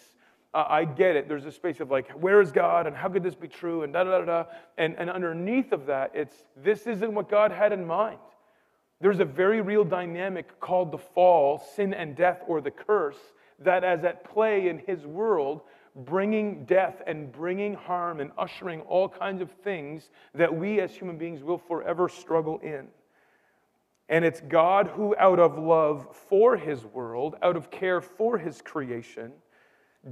uh, 0.56 0.66
I 0.68 0.86
get 0.86 1.16
it. 1.16 1.28
There's 1.28 1.46
a 1.46 1.52
space 1.52 1.80
of 1.80 1.92
like, 1.92 2.10
where 2.14 2.42
is 2.42 2.52
God 2.52 2.88
and 2.88 2.96
how 2.96 3.08
could 3.08 3.22
this 3.22 3.36
be 3.36 3.48
true 3.48 3.84
and 3.84 3.94
da 3.94 4.04
da 4.04 4.18
da 4.18 4.26
da. 4.26 4.44
And, 4.80 4.96
and 4.98 5.12
underneath 5.12 5.74
of 5.74 5.86
that, 5.86 6.10
it's 6.16 6.44
this 6.58 6.88
isn't 6.88 7.14
what 7.14 7.30
God 7.30 7.52
had 7.52 7.72
in 7.72 7.86
mind. 7.86 8.18
There's 9.00 9.20
a 9.20 9.26
very 9.26 9.62
real 9.62 9.84
dynamic 9.84 10.60
called 10.60 10.92
the 10.92 10.98
fall, 10.98 11.64
sin 11.76 11.94
and 11.94 12.16
death, 12.16 12.42
or 12.48 12.62
the 12.62 12.72
curse, 12.72 13.20
that 13.60 13.84
is 13.84 14.04
at 14.06 14.24
play 14.24 14.70
in 14.70 14.80
his 14.80 15.06
world, 15.06 15.62
bringing 15.96 16.66
death 16.66 17.02
and 17.06 17.32
bringing 17.32 17.74
harm 17.74 18.20
and 18.20 18.32
ushering 18.38 18.82
all 18.82 19.10
kinds 19.10 19.42
of 19.42 19.52
things 19.52 20.10
that 20.34 20.56
we 20.56 20.80
as 20.80 20.92
human 20.92 21.18
beings 21.18 21.44
will 21.44 21.58
forever 21.58 22.08
struggle 22.08 22.60
in. 22.60 22.88
And 24.10 24.26
it's 24.26 24.42
God 24.42 24.88
who, 24.88 25.16
out 25.18 25.40
of 25.40 25.58
love 25.58 26.16
for 26.30 26.58
his 26.58 26.84
world, 26.84 27.36
out 27.42 27.56
of 27.56 27.72
care 27.72 28.02
for 28.02 28.38
his 28.38 28.62
creation, 28.62 29.32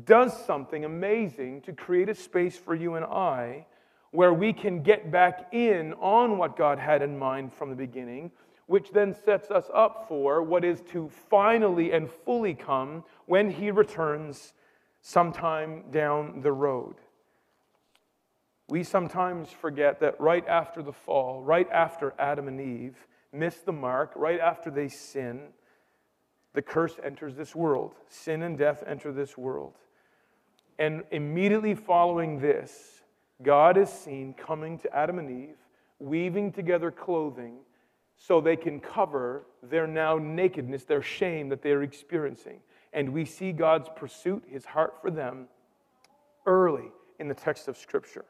does 0.05 0.45
something 0.45 0.85
amazing 0.85 1.61
to 1.61 1.73
create 1.73 2.09
a 2.09 2.15
space 2.15 2.57
for 2.57 2.75
you 2.75 2.95
and 2.95 3.05
I 3.05 3.65
where 4.11 4.33
we 4.33 4.53
can 4.53 4.81
get 4.81 5.11
back 5.11 5.53
in 5.53 5.93
on 5.93 6.37
what 6.37 6.57
God 6.57 6.79
had 6.79 7.01
in 7.01 7.17
mind 7.17 7.53
from 7.53 7.69
the 7.69 7.75
beginning, 7.75 8.31
which 8.67 8.91
then 8.91 9.13
sets 9.13 9.51
us 9.51 9.69
up 9.73 10.05
for 10.07 10.41
what 10.41 10.63
is 10.63 10.81
to 10.91 11.09
finally 11.29 11.91
and 11.91 12.09
fully 12.09 12.53
come 12.53 13.03
when 13.25 13.51
He 13.51 13.69
returns 13.69 14.53
sometime 15.01 15.83
down 15.91 16.41
the 16.41 16.51
road. 16.51 16.95
We 18.67 18.83
sometimes 18.83 19.49
forget 19.49 19.99
that 20.01 20.19
right 20.19 20.47
after 20.47 20.83
the 20.83 20.93
fall, 20.93 21.41
right 21.41 21.67
after 21.71 22.13
Adam 22.19 22.47
and 22.47 22.61
Eve 22.61 22.95
missed 23.33 23.65
the 23.65 23.71
mark, 23.73 24.11
right 24.15 24.39
after 24.39 24.69
they 24.69 24.89
sin, 24.89 25.41
the 26.53 26.61
curse 26.61 26.95
enters 27.03 27.35
this 27.35 27.55
world. 27.55 27.95
Sin 28.07 28.43
and 28.43 28.57
death 28.57 28.83
enter 28.85 29.11
this 29.11 29.37
world. 29.37 29.75
And 30.77 31.03
immediately 31.11 31.75
following 31.75 32.39
this, 32.39 33.01
God 33.41 33.77
is 33.77 33.89
seen 33.89 34.33
coming 34.33 34.77
to 34.79 34.95
Adam 34.95 35.19
and 35.19 35.29
Eve, 35.49 35.57
weaving 35.99 36.51
together 36.51 36.91
clothing 36.91 37.57
so 38.17 38.41
they 38.41 38.55
can 38.55 38.79
cover 38.79 39.43
their 39.63 39.87
now 39.87 40.17
nakedness, 40.17 40.83
their 40.83 41.01
shame 41.01 41.49
that 41.49 41.61
they're 41.61 41.83
experiencing. 41.83 42.59
And 42.93 43.13
we 43.13 43.25
see 43.25 43.51
God's 43.51 43.89
pursuit, 43.95 44.43
his 44.47 44.65
heart 44.65 44.95
for 45.01 45.11
them, 45.11 45.47
early 46.45 46.91
in 47.19 47.27
the 47.27 47.33
text 47.33 47.67
of 47.67 47.77
Scripture. 47.77 48.25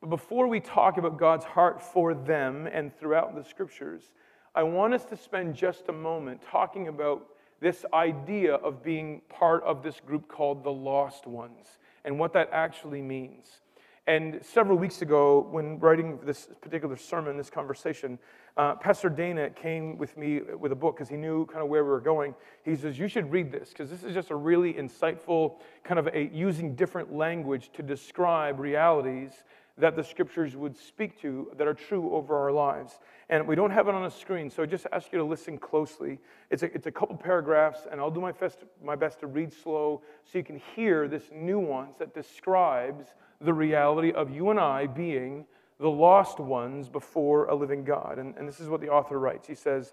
But 0.00 0.10
before 0.10 0.46
we 0.46 0.60
talk 0.60 0.98
about 0.98 1.18
God's 1.18 1.44
heart 1.44 1.82
for 1.82 2.14
them 2.14 2.66
and 2.66 2.96
throughout 2.96 3.34
the 3.34 3.44
Scriptures, 3.44 4.12
I 4.54 4.62
want 4.62 4.94
us 4.94 5.04
to 5.06 5.16
spend 5.16 5.54
just 5.54 5.88
a 5.88 5.92
moment 5.92 6.40
talking 6.42 6.88
about 6.88 7.26
this 7.60 7.84
idea 7.92 8.54
of 8.54 8.82
being 8.82 9.22
part 9.28 9.62
of 9.64 9.82
this 9.82 10.00
group 10.00 10.28
called 10.28 10.62
the 10.62 10.72
Lost 10.72 11.26
Ones 11.26 11.78
and 12.04 12.18
what 12.18 12.32
that 12.34 12.48
actually 12.52 13.02
means. 13.02 13.60
And 14.06 14.38
several 14.44 14.78
weeks 14.78 15.02
ago, 15.02 15.48
when 15.50 15.80
writing 15.80 16.18
this 16.22 16.48
particular 16.60 16.96
sermon, 16.96 17.36
this 17.36 17.50
conversation, 17.50 18.18
uh, 18.56 18.74
Pastor 18.76 19.10
Dana 19.10 19.50
came 19.50 19.98
with 19.98 20.16
me 20.16 20.40
with 20.58 20.72
a 20.72 20.76
book 20.76 20.96
because 20.96 21.08
he 21.08 21.16
knew 21.16 21.44
kind 21.46 21.62
of 21.62 21.68
where 21.68 21.84
we 21.84 21.90
were 21.90 22.00
going. 22.00 22.34
He 22.64 22.74
says, 22.74 22.98
You 22.98 23.06
should 23.06 23.30
read 23.30 23.52
this 23.52 23.68
because 23.68 23.90
this 23.90 24.02
is 24.02 24.14
just 24.14 24.30
a 24.30 24.34
really 24.34 24.72
insightful 24.72 25.56
kind 25.84 25.98
of 25.98 26.08
a 26.08 26.30
using 26.32 26.74
different 26.74 27.12
language 27.12 27.70
to 27.74 27.82
describe 27.82 28.58
realities 28.58 29.44
that 29.78 29.94
the 29.94 30.02
scriptures 30.02 30.56
would 30.56 30.74
speak 30.74 31.20
to 31.20 31.50
that 31.58 31.66
are 31.66 31.74
true 31.74 32.14
over 32.14 32.34
our 32.34 32.50
lives. 32.50 32.98
And 33.28 33.46
we 33.46 33.54
don't 33.54 33.70
have 33.70 33.88
it 33.88 33.94
on 33.94 34.06
a 34.06 34.10
screen, 34.10 34.48
so 34.48 34.62
I 34.62 34.66
just 34.66 34.86
ask 34.90 35.12
you 35.12 35.18
to 35.18 35.24
listen 35.24 35.58
closely. 35.58 36.18
It's 36.50 36.62
a, 36.62 36.72
it's 36.74 36.86
a 36.86 36.90
couple 36.90 37.14
paragraphs, 37.16 37.80
and 37.90 38.00
I'll 38.00 38.10
do 38.10 38.20
my 38.20 38.32
best, 38.32 38.60
my 38.82 38.96
best 38.96 39.20
to 39.20 39.26
read 39.26 39.52
slow 39.52 40.00
so 40.24 40.38
you 40.38 40.44
can 40.44 40.60
hear 40.74 41.08
this 41.08 41.24
nuance 41.30 41.98
that 41.98 42.14
describes 42.14 43.08
the 43.40 43.52
reality 43.52 44.12
of 44.12 44.30
you 44.30 44.48
and 44.48 44.58
I 44.58 44.86
being 44.86 45.44
the 45.78 45.90
lost 45.90 46.40
ones 46.40 46.88
before 46.88 47.46
a 47.46 47.54
living 47.54 47.84
God. 47.84 48.18
And, 48.18 48.34
and 48.36 48.48
this 48.48 48.60
is 48.60 48.68
what 48.68 48.80
the 48.80 48.88
author 48.88 49.18
writes. 49.18 49.46
He 49.46 49.54
says, 49.54 49.92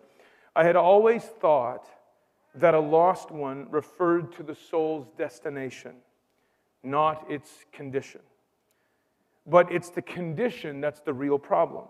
I 0.56 0.64
had 0.64 0.76
always 0.76 1.24
thought 1.24 1.88
that 2.56 2.74
a 2.74 2.80
lost 2.80 3.32
one 3.32 3.68
referred 3.70 4.32
to 4.34 4.44
the 4.44 4.56
soul's 4.56 5.08
destination, 5.18 5.96
not 6.84 7.30
its 7.30 7.50
condition. 7.72 8.22
But 9.46 9.72
it's 9.72 9.90
the 9.90 10.02
condition 10.02 10.80
that's 10.80 11.02
the 11.02 11.14
real 11.14 11.40
problem. 11.40 11.86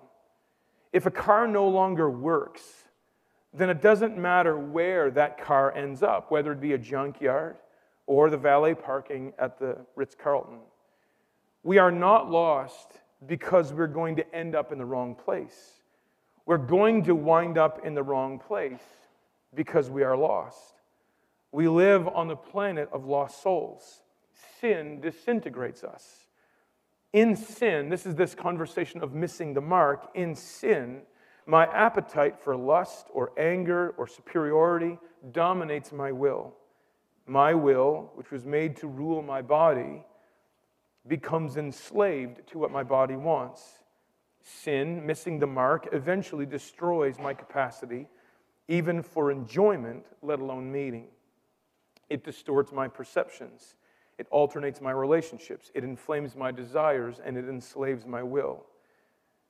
If 0.92 1.06
a 1.06 1.12
car 1.12 1.48
no 1.48 1.68
longer 1.68 2.10
works, 2.10 2.64
then 3.54 3.70
it 3.70 3.82
doesn't 3.82 4.18
matter 4.18 4.58
where 4.58 5.12
that 5.12 5.44
car 5.44 5.76
ends 5.76 6.02
up, 6.02 6.32
whether 6.32 6.52
it 6.52 6.62
be 6.62 6.74
a 6.74 6.78
junkyard 6.78 7.58
or 8.08 8.30
the 8.30 8.38
valet 8.38 8.74
parking 8.74 9.34
at 9.38 9.60
the 9.60 9.78
Ritz 9.96 10.16
Carlton. 10.16 10.60
We 11.62 11.78
are 11.78 11.92
not 11.92 12.32
lost 12.32 13.00
because 13.28 13.74
we're 13.74 13.88
going 13.88 14.16
to 14.18 14.36
end 14.36 14.56
up 14.56 14.72
in 14.72 14.78
the 14.78 14.86
wrong 14.86 15.16
place. 15.16 15.82
We're 16.46 16.58
going 16.58 17.04
to 17.04 17.16
wind 17.16 17.58
up 17.58 17.86
in 17.86 17.94
the 17.94 18.04
wrong 18.04 18.40
place 18.40 18.84
because 19.56 19.90
we 19.90 20.04
are 20.04 20.18
lost. 20.18 20.82
We 21.52 21.68
live 21.68 22.08
on 22.08 22.28
the 22.28 22.36
planet 22.36 22.90
of 22.92 23.06
lost 23.06 23.42
souls. 23.42 24.02
Sin 24.60 25.00
disintegrates 25.00 25.84
us. 25.84 26.28
In 27.14 27.36
sin, 27.36 27.90
this 27.90 28.06
is 28.06 28.16
this 28.16 28.34
conversation 28.34 29.04
of 29.04 29.14
missing 29.14 29.54
the 29.54 29.62
mark. 29.62 30.10
In 30.16 30.36
sin, 30.36 31.04
my 31.46 31.66
appetite 31.68 32.40
for 32.40 32.56
lust 32.56 33.08
or 33.14 33.32
anger 33.38 33.94
or 33.98 34.08
superiority 34.08 34.98
dominates 35.32 35.92
my 35.92 36.12
will. 36.12 36.56
My 37.28 37.54
will, 37.54 38.12
which 38.16 38.32
was 38.32 38.46
made 38.46 38.76
to 38.78 38.88
rule 38.88 39.22
my 39.22 39.42
body, 39.42 40.04
becomes 41.08 41.58
enslaved 41.58 42.48
to 42.48 42.58
what 42.58 42.72
my 42.72 42.84
body 42.84 43.16
wants. 43.16 43.80
Sin, 44.42 45.06
missing 45.06 45.40
the 45.40 45.48
mark, 45.48 45.90
eventually 45.92 46.46
destroys 46.46 47.20
my 47.20 47.34
capacity, 47.34 48.08
even 48.68 49.02
for 49.02 49.32
enjoyment, 49.32 50.06
let 50.22 50.40
alone 50.40 50.72
meaning. 50.72 51.08
It 52.10 52.24
distorts 52.24 52.72
my 52.72 52.88
perceptions. 52.88 53.76
It 54.18 54.28
alternates 54.30 54.80
my 54.80 54.92
relationships, 54.92 55.72
it 55.74 55.84
inflames 55.84 56.36
my 56.36 56.52
desires, 56.52 57.20
and 57.24 57.38
it 57.38 57.50
enslaves 57.50 58.06
my 58.06 58.22
will. 58.22 58.66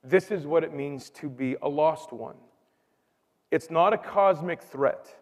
This 0.04 0.32
is 0.32 0.46
what 0.46 0.64
it 0.64 0.74
means 0.74 1.10
to 1.12 1.30
be 1.30 1.56
a 1.62 1.70
lost 1.70 2.12
one. 2.12 2.38
It's 3.52 3.70
not 3.70 3.94
a 3.94 3.98
cosmic 3.98 4.62
threat, 4.62 5.14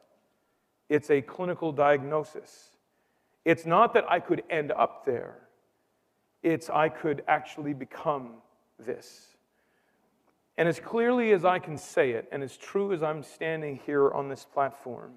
it's 0.89 1.09
a 1.09 1.21
clinical 1.21 1.71
diagnosis. 1.71 2.69
It's 3.43 3.65
not 3.65 3.95
that 3.95 4.05
I 4.07 4.19
could 4.19 4.43
end 4.51 4.71
up 4.71 5.03
there, 5.03 5.35
it's 6.43 6.69
I 6.69 6.89
could 6.89 7.23
actually 7.27 7.73
become 7.73 8.33
this. 8.79 9.27
And 10.57 10.67
as 10.67 10.79
clearly 10.79 11.31
as 11.31 11.45
I 11.45 11.59
can 11.59 11.77
say 11.77 12.11
it, 12.11 12.27
and 12.31 12.43
as 12.43 12.57
true 12.57 12.93
as 12.93 13.01
I'm 13.01 13.23
standing 13.23 13.79
here 13.85 14.11
on 14.11 14.29
this 14.29 14.45
platform, 14.45 15.13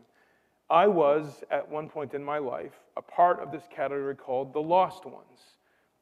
I 0.71 0.87
was, 0.87 1.43
at 1.51 1.69
one 1.69 1.89
point 1.89 2.15
in 2.15 2.25
my 2.25 2.39
life, 2.39 2.73
a 2.97 3.03
part 3.03 3.41
of 3.41 3.53
this 3.53 3.65
category 3.71 4.15
called 4.15 4.53
the 4.53 4.63
lost 4.63 5.05
ones. 5.05 5.59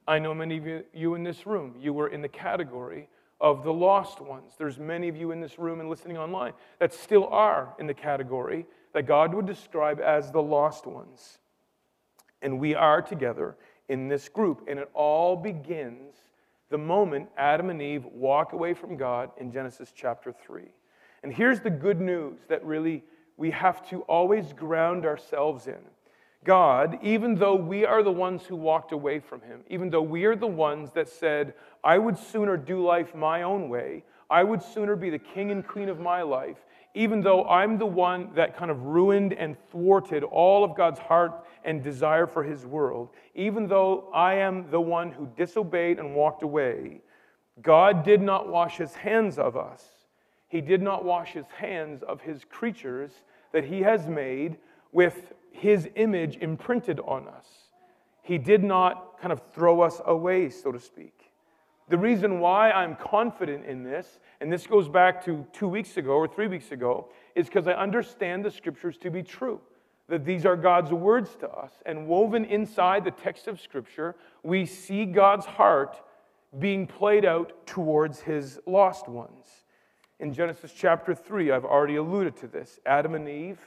I 0.07 0.19
know 0.19 0.33
many 0.33 0.57
of 0.57 0.83
you 0.93 1.15
in 1.15 1.23
this 1.23 1.45
room, 1.45 1.75
you 1.79 1.93
were 1.93 2.07
in 2.07 2.21
the 2.21 2.29
category 2.29 3.09
of 3.41 3.63
the 3.63 3.73
lost 3.73 4.21
ones. 4.21 4.53
There's 4.57 4.79
many 4.79 5.09
of 5.09 5.17
you 5.17 5.31
in 5.31 5.41
this 5.41 5.59
room 5.59 5.81
and 5.81 5.89
listening 5.89 6.17
online 6.17 6.53
that 6.79 6.93
still 6.93 7.27
are 7.27 7.73
in 7.79 7.87
the 7.87 7.93
category 7.93 8.65
that 8.93 9.03
God 9.03 9.33
would 9.33 9.45
describe 9.45 9.99
as 9.99 10.31
the 10.31 10.41
lost 10.41 10.85
ones. 10.85 11.39
And 12.41 12.59
we 12.59 12.75
are 12.75 13.01
together 13.01 13.57
in 13.93 14.07
this 14.07 14.27
group. 14.27 14.65
And 14.67 14.79
it 14.79 14.89
all 14.93 15.35
begins 15.35 16.15
the 16.69 16.77
moment 16.77 17.29
Adam 17.37 17.69
and 17.69 17.81
Eve 17.81 18.05
walk 18.05 18.53
away 18.53 18.73
from 18.73 18.97
God 18.97 19.29
in 19.37 19.51
Genesis 19.51 19.93
chapter 19.95 20.33
3. 20.33 20.63
And 21.21 21.31
here's 21.31 21.61
the 21.61 21.69
good 21.69 22.01
news 22.01 22.39
that 22.49 22.65
really 22.65 23.03
we 23.37 23.51
have 23.51 23.87
to 23.89 24.01
always 24.01 24.51
ground 24.51 25.05
ourselves 25.05 25.67
in. 25.67 25.79
God, 26.43 26.97
even 27.03 27.35
though 27.35 27.55
we 27.55 27.85
are 27.85 28.03
the 28.03 28.11
ones 28.11 28.43
who 28.43 28.55
walked 28.55 28.91
away 28.91 29.19
from 29.19 29.41
him, 29.41 29.61
even 29.69 29.89
though 29.89 30.01
we 30.01 30.25
are 30.25 30.35
the 30.35 30.47
ones 30.47 30.91
that 30.91 31.07
said, 31.07 31.53
I 31.83 31.99
would 31.99 32.17
sooner 32.17 32.57
do 32.57 32.83
life 32.83 33.15
my 33.15 33.43
own 33.43 33.69
way, 33.69 34.03
I 34.29 34.43
would 34.43 34.61
sooner 34.61 34.95
be 34.95 35.11
the 35.11 35.19
king 35.19 35.51
and 35.51 35.65
queen 35.65 35.87
of 35.87 35.99
my 35.99 36.23
life, 36.23 36.57
even 36.93 37.21
though 37.21 37.45
I'm 37.45 37.77
the 37.77 37.85
one 37.85 38.29
that 38.35 38.55
kind 38.55 38.69
of 38.69 38.83
ruined 38.83 39.33
and 39.33 39.57
thwarted 39.71 40.23
all 40.23 40.63
of 40.63 40.75
God's 40.75 40.99
heart 40.99 41.45
and 41.63 41.83
desire 41.83 42.27
for 42.27 42.43
his 42.43 42.65
world, 42.65 43.09
even 43.35 43.67
though 43.67 44.09
I 44.13 44.35
am 44.35 44.69
the 44.69 44.81
one 44.81 45.11
who 45.11 45.27
disobeyed 45.35 45.99
and 45.99 46.15
walked 46.15 46.43
away, 46.43 47.01
God 47.61 48.03
did 48.03 48.21
not 48.21 48.49
wash 48.49 48.77
his 48.77 48.93
hands 48.93 49.37
of 49.37 49.57
us 49.57 49.89
he 50.53 50.61
did 50.61 50.83
not 50.83 51.03
wash 51.03 51.31
his 51.31 51.47
hands 51.57 52.03
of 52.03 52.21
his 52.21 52.45
creatures 52.45 53.09
that 53.53 53.63
he 53.63 53.79
has 53.79 54.05
made 54.05 54.57
with 54.91 55.33
his 55.51 55.89
image 55.95 56.37
imprinted 56.41 56.99
on 56.99 57.27
us. 57.27 57.47
He 58.21 58.37
did 58.37 58.63
not 58.63 59.19
kind 59.19 59.33
of 59.33 59.41
throw 59.55 59.81
us 59.81 59.99
away, 60.05 60.51
so 60.51 60.71
to 60.71 60.79
speak. 60.79 61.22
The 61.89 61.97
reason 61.97 62.39
why 62.39 62.71
I'm 62.71 62.95
confident 62.95 63.65
in 63.65 63.83
this, 63.83 64.19
and 64.39 64.51
this 64.51 64.65
goes 64.65 64.87
back 64.87 65.23
to 65.25 65.45
two 65.51 65.67
weeks 65.67 65.97
ago 65.97 66.11
or 66.11 66.27
three 66.27 66.47
weeks 66.47 66.71
ago, 66.71 67.09
is 67.35 67.47
because 67.47 67.67
I 67.67 67.73
understand 67.73 68.45
the 68.45 68.51
scriptures 68.51 68.97
to 68.99 69.09
be 69.09 69.21
true. 69.21 69.59
That 70.07 70.25
these 70.25 70.45
are 70.45 70.55
God's 70.55 70.91
words 70.91 71.35
to 71.37 71.49
us. 71.49 71.71
And 71.85 72.07
woven 72.07 72.45
inside 72.45 73.03
the 73.03 73.11
text 73.11 73.47
of 73.47 73.59
scripture, 73.59 74.15
we 74.43 74.65
see 74.65 75.05
God's 75.05 75.45
heart 75.45 76.01
being 76.59 76.87
played 76.87 77.25
out 77.25 77.65
towards 77.65 78.21
his 78.21 78.59
lost 78.65 79.07
ones. 79.07 79.45
In 80.19 80.33
Genesis 80.33 80.71
chapter 80.75 81.15
3, 81.15 81.51
I've 81.51 81.65
already 81.65 81.95
alluded 81.95 82.37
to 82.37 82.47
this. 82.47 82.79
Adam 82.85 83.15
and 83.15 83.27
Eve, 83.27 83.59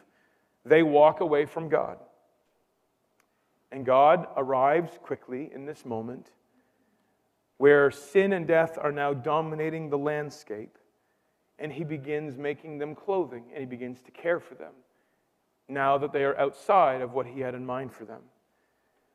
they 0.64 0.82
walk 0.82 1.20
away 1.20 1.44
from 1.44 1.68
God. 1.68 1.98
And 3.72 3.84
God 3.84 4.26
arrives 4.36 4.98
quickly 5.02 5.50
in 5.54 5.66
this 5.66 5.84
moment 5.84 6.28
where 7.58 7.90
sin 7.90 8.32
and 8.32 8.46
death 8.46 8.78
are 8.80 8.92
now 8.92 9.14
dominating 9.14 9.88
the 9.88 9.98
landscape, 9.98 10.78
and 11.58 11.72
he 11.72 11.84
begins 11.84 12.36
making 12.36 12.78
them 12.78 12.94
clothing 12.94 13.44
and 13.52 13.60
he 13.60 13.66
begins 13.66 14.02
to 14.02 14.10
care 14.10 14.40
for 14.40 14.54
them 14.54 14.72
now 15.68 15.98
that 15.98 16.12
they 16.12 16.22
are 16.22 16.38
outside 16.38 17.00
of 17.00 17.12
what 17.12 17.26
he 17.26 17.40
had 17.40 17.54
in 17.54 17.64
mind 17.64 17.92
for 17.92 18.04
them. 18.04 18.20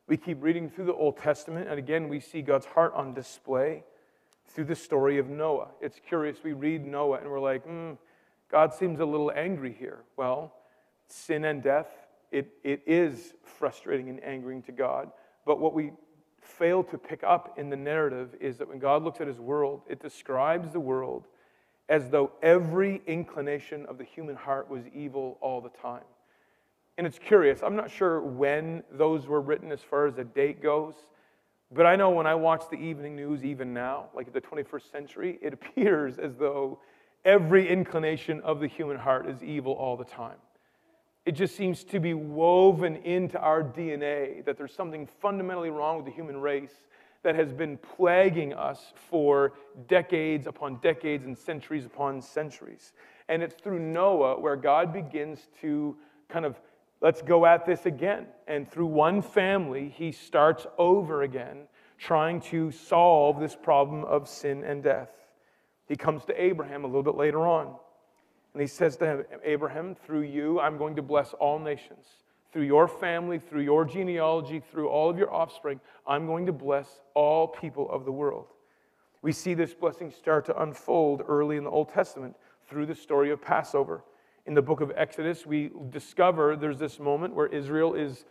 We 0.07 0.17
keep 0.17 0.41
reading 0.41 0.69
through 0.69 0.85
the 0.85 0.93
Old 0.93 1.17
Testament, 1.17 1.69
and 1.69 1.79
again, 1.79 2.09
we 2.09 2.19
see 2.19 2.41
God's 2.41 2.65
heart 2.65 2.93
on 2.95 3.13
display 3.13 3.83
through 4.47 4.65
the 4.65 4.75
story 4.75 5.17
of 5.17 5.29
Noah. 5.29 5.69
It's 5.79 5.99
curious, 6.05 6.37
we 6.43 6.53
read 6.53 6.85
Noah 6.85 7.19
and 7.19 7.29
we're 7.29 7.39
like, 7.39 7.63
hmm, 7.63 7.91
God 8.49 8.73
seems 8.73 8.99
a 8.99 9.05
little 9.05 9.31
angry 9.33 9.73
here. 9.77 9.99
Well, 10.17 10.53
sin 11.07 11.45
and 11.45 11.63
death, 11.63 11.87
it, 12.31 12.49
it 12.63 12.81
is 12.85 13.33
frustrating 13.43 14.09
and 14.09 14.21
angering 14.23 14.61
to 14.63 14.73
God. 14.73 15.11
But 15.45 15.59
what 15.59 15.73
we 15.73 15.91
fail 16.41 16.83
to 16.83 16.97
pick 16.97 17.23
up 17.23 17.57
in 17.57 17.69
the 17.69 17.75
narrative 17.75 18.35
is 18.39 18.57
that 18.57 18.67
when 18.67 18.79
God 18.79 19.03
looks 19.03 19.21
at 19.21 19.27
his 19.27 19.39
world, 19.39 19.81
it 19.87 20.01
describes 20.01 20.71
the 20.71 20.79
world 20.79 21.25
as 21.89 22.09
though 22.09 22.31
every 22.41 23.01
inclination 23.05 23.85
of 23.85 23.97
the 23.97 24.03
human 24.03 24.35
heart 24.35 24.69
was 24.69 24.83
evil 24.93 25.37
all 25.41 25.61
the 25.61 25.69
time. 25.69 26.03
And 26.97 27.07
it's 27.07 27.19
curious, 27.19 27.61
I'm 27.63 27.75
not 27.75 27.91
sure 27.91 28.21
when 28.21 28.83
those 28.91 29.27
were 29.27 29.41
written 29.41 29.71
as 29.71 29.81
far 29.81 30.07
as 30.07 30.15
the 30.15 30.23
date 30.23 30.61
goes, 30.61 30.95
but 31.71 31.85
I 31.85 31.95
know 31.95 32.09
when 32.09 32.27
I 32.27 32.35
watch 32.35 32.63
the 32.69 32.77
evening 32.77 33.15
news, 33.15 33.43
even 33.43 33.73
now, 33.73 34.09
like 34.13 34.27
in 34.27 34.33
the 34.33 34.41
21st 34.41 34.91
century, 34.91 35.39
it 35.41 35.53
appears 35.53 36.17
as 36.17 36.35
though 36.35 36.79
every 37.23 37.67
inclination 37.67 38.41
of 38.41 38.59
the 38.59 38.67
human 38.67 38.97
heart 38.97 39.27
is 39.27 39.43
evil 39.43 39.73
all 39.73 39.95
the 39.95 40.05
time. 40.05 40.37
It 41.25 41.33
just 41.33 41.55
seems 41.55 41.83
to 41.85 41.99
be 41.99 42.13
woven 42.13 42.95
into 42.97 43.39
our 43.39 43.63
DNA 43.63 44.43
that 44.45 44.57
there's 44.57 44.73
something 44.73 45.07
fundamentally 45.21 45.69
wrong 45.69 45.97
with 45.97 46.05
the 46.05 46.11
human 46.11 46.41
race 46.41 46.73
that 47.23 47.35
has 47.35 47.53
been 47.53 47.77
plaguing 47.77 48.53
us 48.53 48.93
for 49.09 49.53
decades 49.87 50.47
upon 50.47 50.77
decades 50.77 51.25
and 51.25 51.37
centuries 51.37 51.85
upon 51.85 52.21
centuries. 52.21 52.93
And 53.29 53.43
it's 53.43 53.55
through 53.61 53.79
Noah 53.79 54.39
where 54.39 54.55
God 54.55 54.91
begins 54.91 55.47
to 55.61 55.95
kind 56.27 56.45
of 56.45 56.59
let's 57.01 57.21
go 57.21 57.45
at 57.45 57.65
this 57.65 57.85
again. 57.85 58.25
And 58.47 58.69
through 58.69 58.87
one 58.87 59.21
family, 59.21 59.93
he 59.95 60.11
starts 60.11 60.65
over 60.77 61.21
again, 61.21 61.67
trying 61.97 62.41
to 62.41 62.71
solve 62.71 63.39
this 63.39 63.55
problem 63.55 64.03
of 64.05 64.27
sin 64.27 64.63
and 64.63 64.83
death. 64.83 65.09
He 65.87 65.95
comes 65.95 66.25
to 66.25 66.41
Abraham 66.41 66.83
a 66.83 66.87
little 66.87 67.03
bit 67.03 67.15
later 67.15 67.45
on. 67.45 67.75
And 68.53 68.61
he 68.61 68.67
says 68.67 68.97
to 68.97 69.05
him, 69.05 69.25
Abraham, 69.43 69.95
through 69.95 70.21
you, 70.21 70.59
I'm 70.59 70.77
going 70.77 70.95
to 70.95 71.01
bless 71.01 71.33
all 71.33 71.57
nations. 71.57 72.05
Through 72.51 72.63
your 72.63 72.87
family, 72.87 73.39
through 73.39 73.61
your 73.61 73.85
genealogy, 73.85 74.59
through 74.59 74.89
all 74.89 75.09
of 75.09 75.17
your 75.17 75.33
offspring, 75.33 75.79
I'm 76.05 76.27
going 76.27 76.45
to 76.47 76.51
bless 76.51 76.99
all 77.13 77.47
people 77.47 77.89
of 77.89 78.03
the 78.03 78.11
world. 78.11 78.47
We 79.21 79.31
see 79.31 79.53
this 79.53 79.73
blessing 79.73 80.11
start 80.11 80.45
to 80.47 80.61
unfold 80.61 81.23
early 81.27 81.55
in 81.55 81.63
the 81.63 81.69
Old 81.69 81.89
Testament 81.89 82.35
through 82.67 82.87
the 82.87 82.95
story 82.95 83.31
of 83.31 83.41
Passover. 83.41 84.03
In 84.47 84.53
the 84.53 84.61
book 84.61 84.81
of 84.81 84.91
Exodus, 84.97 85.45
we 85.45 85.71
discover 85.91 86.55
there's 86.55 86.79
this 86.79 86.99
moment 86.99 87.35
where 87.35 87.47
Israel 87.47 87.93
is 87.93 88.25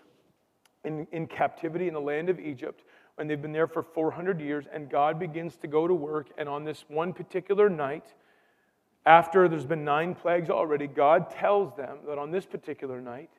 in, 0.85 1.07
in 1.13 1.27
captivity 1.27 1.89
in 1.89 1.95
the 1.95 2.01
land 2.01 2.29
of 2.29 2.41
Egypt, 2.41 2.83
and 3.19 3.29
they've 3.29 3.41
been 3.41 3.53
there 3.53 3.67
for 3.69 3.83
400 3.83 4.41
years, 4.41 4.65
and 4.73 4.91
God 4.91 5.19
begins 5.19 5.57
to 5.59 5.67
go 5.67 5.87
to 5.87 5.95
work. 5.95 6.29
And 6.37 6.49
on 6.49 6.65
this 6.65 6.85
one 6.89 7.13
particular 7.13 7.69
night, 7.69 8.15
after 9.07 9.49
there's 9.49 9.67
been 9.67 9.85
nine 9.85 10.15
plagues 10.15 10.51
already, 10.51 10.87
God 10.87 11.31
tells 11.31 11.75
them 11.77 11.99
that 12.07 12.19
on 12.19 12.31
this 12.31 12.47
particular 12.47 13.01
night, 13.01 13.31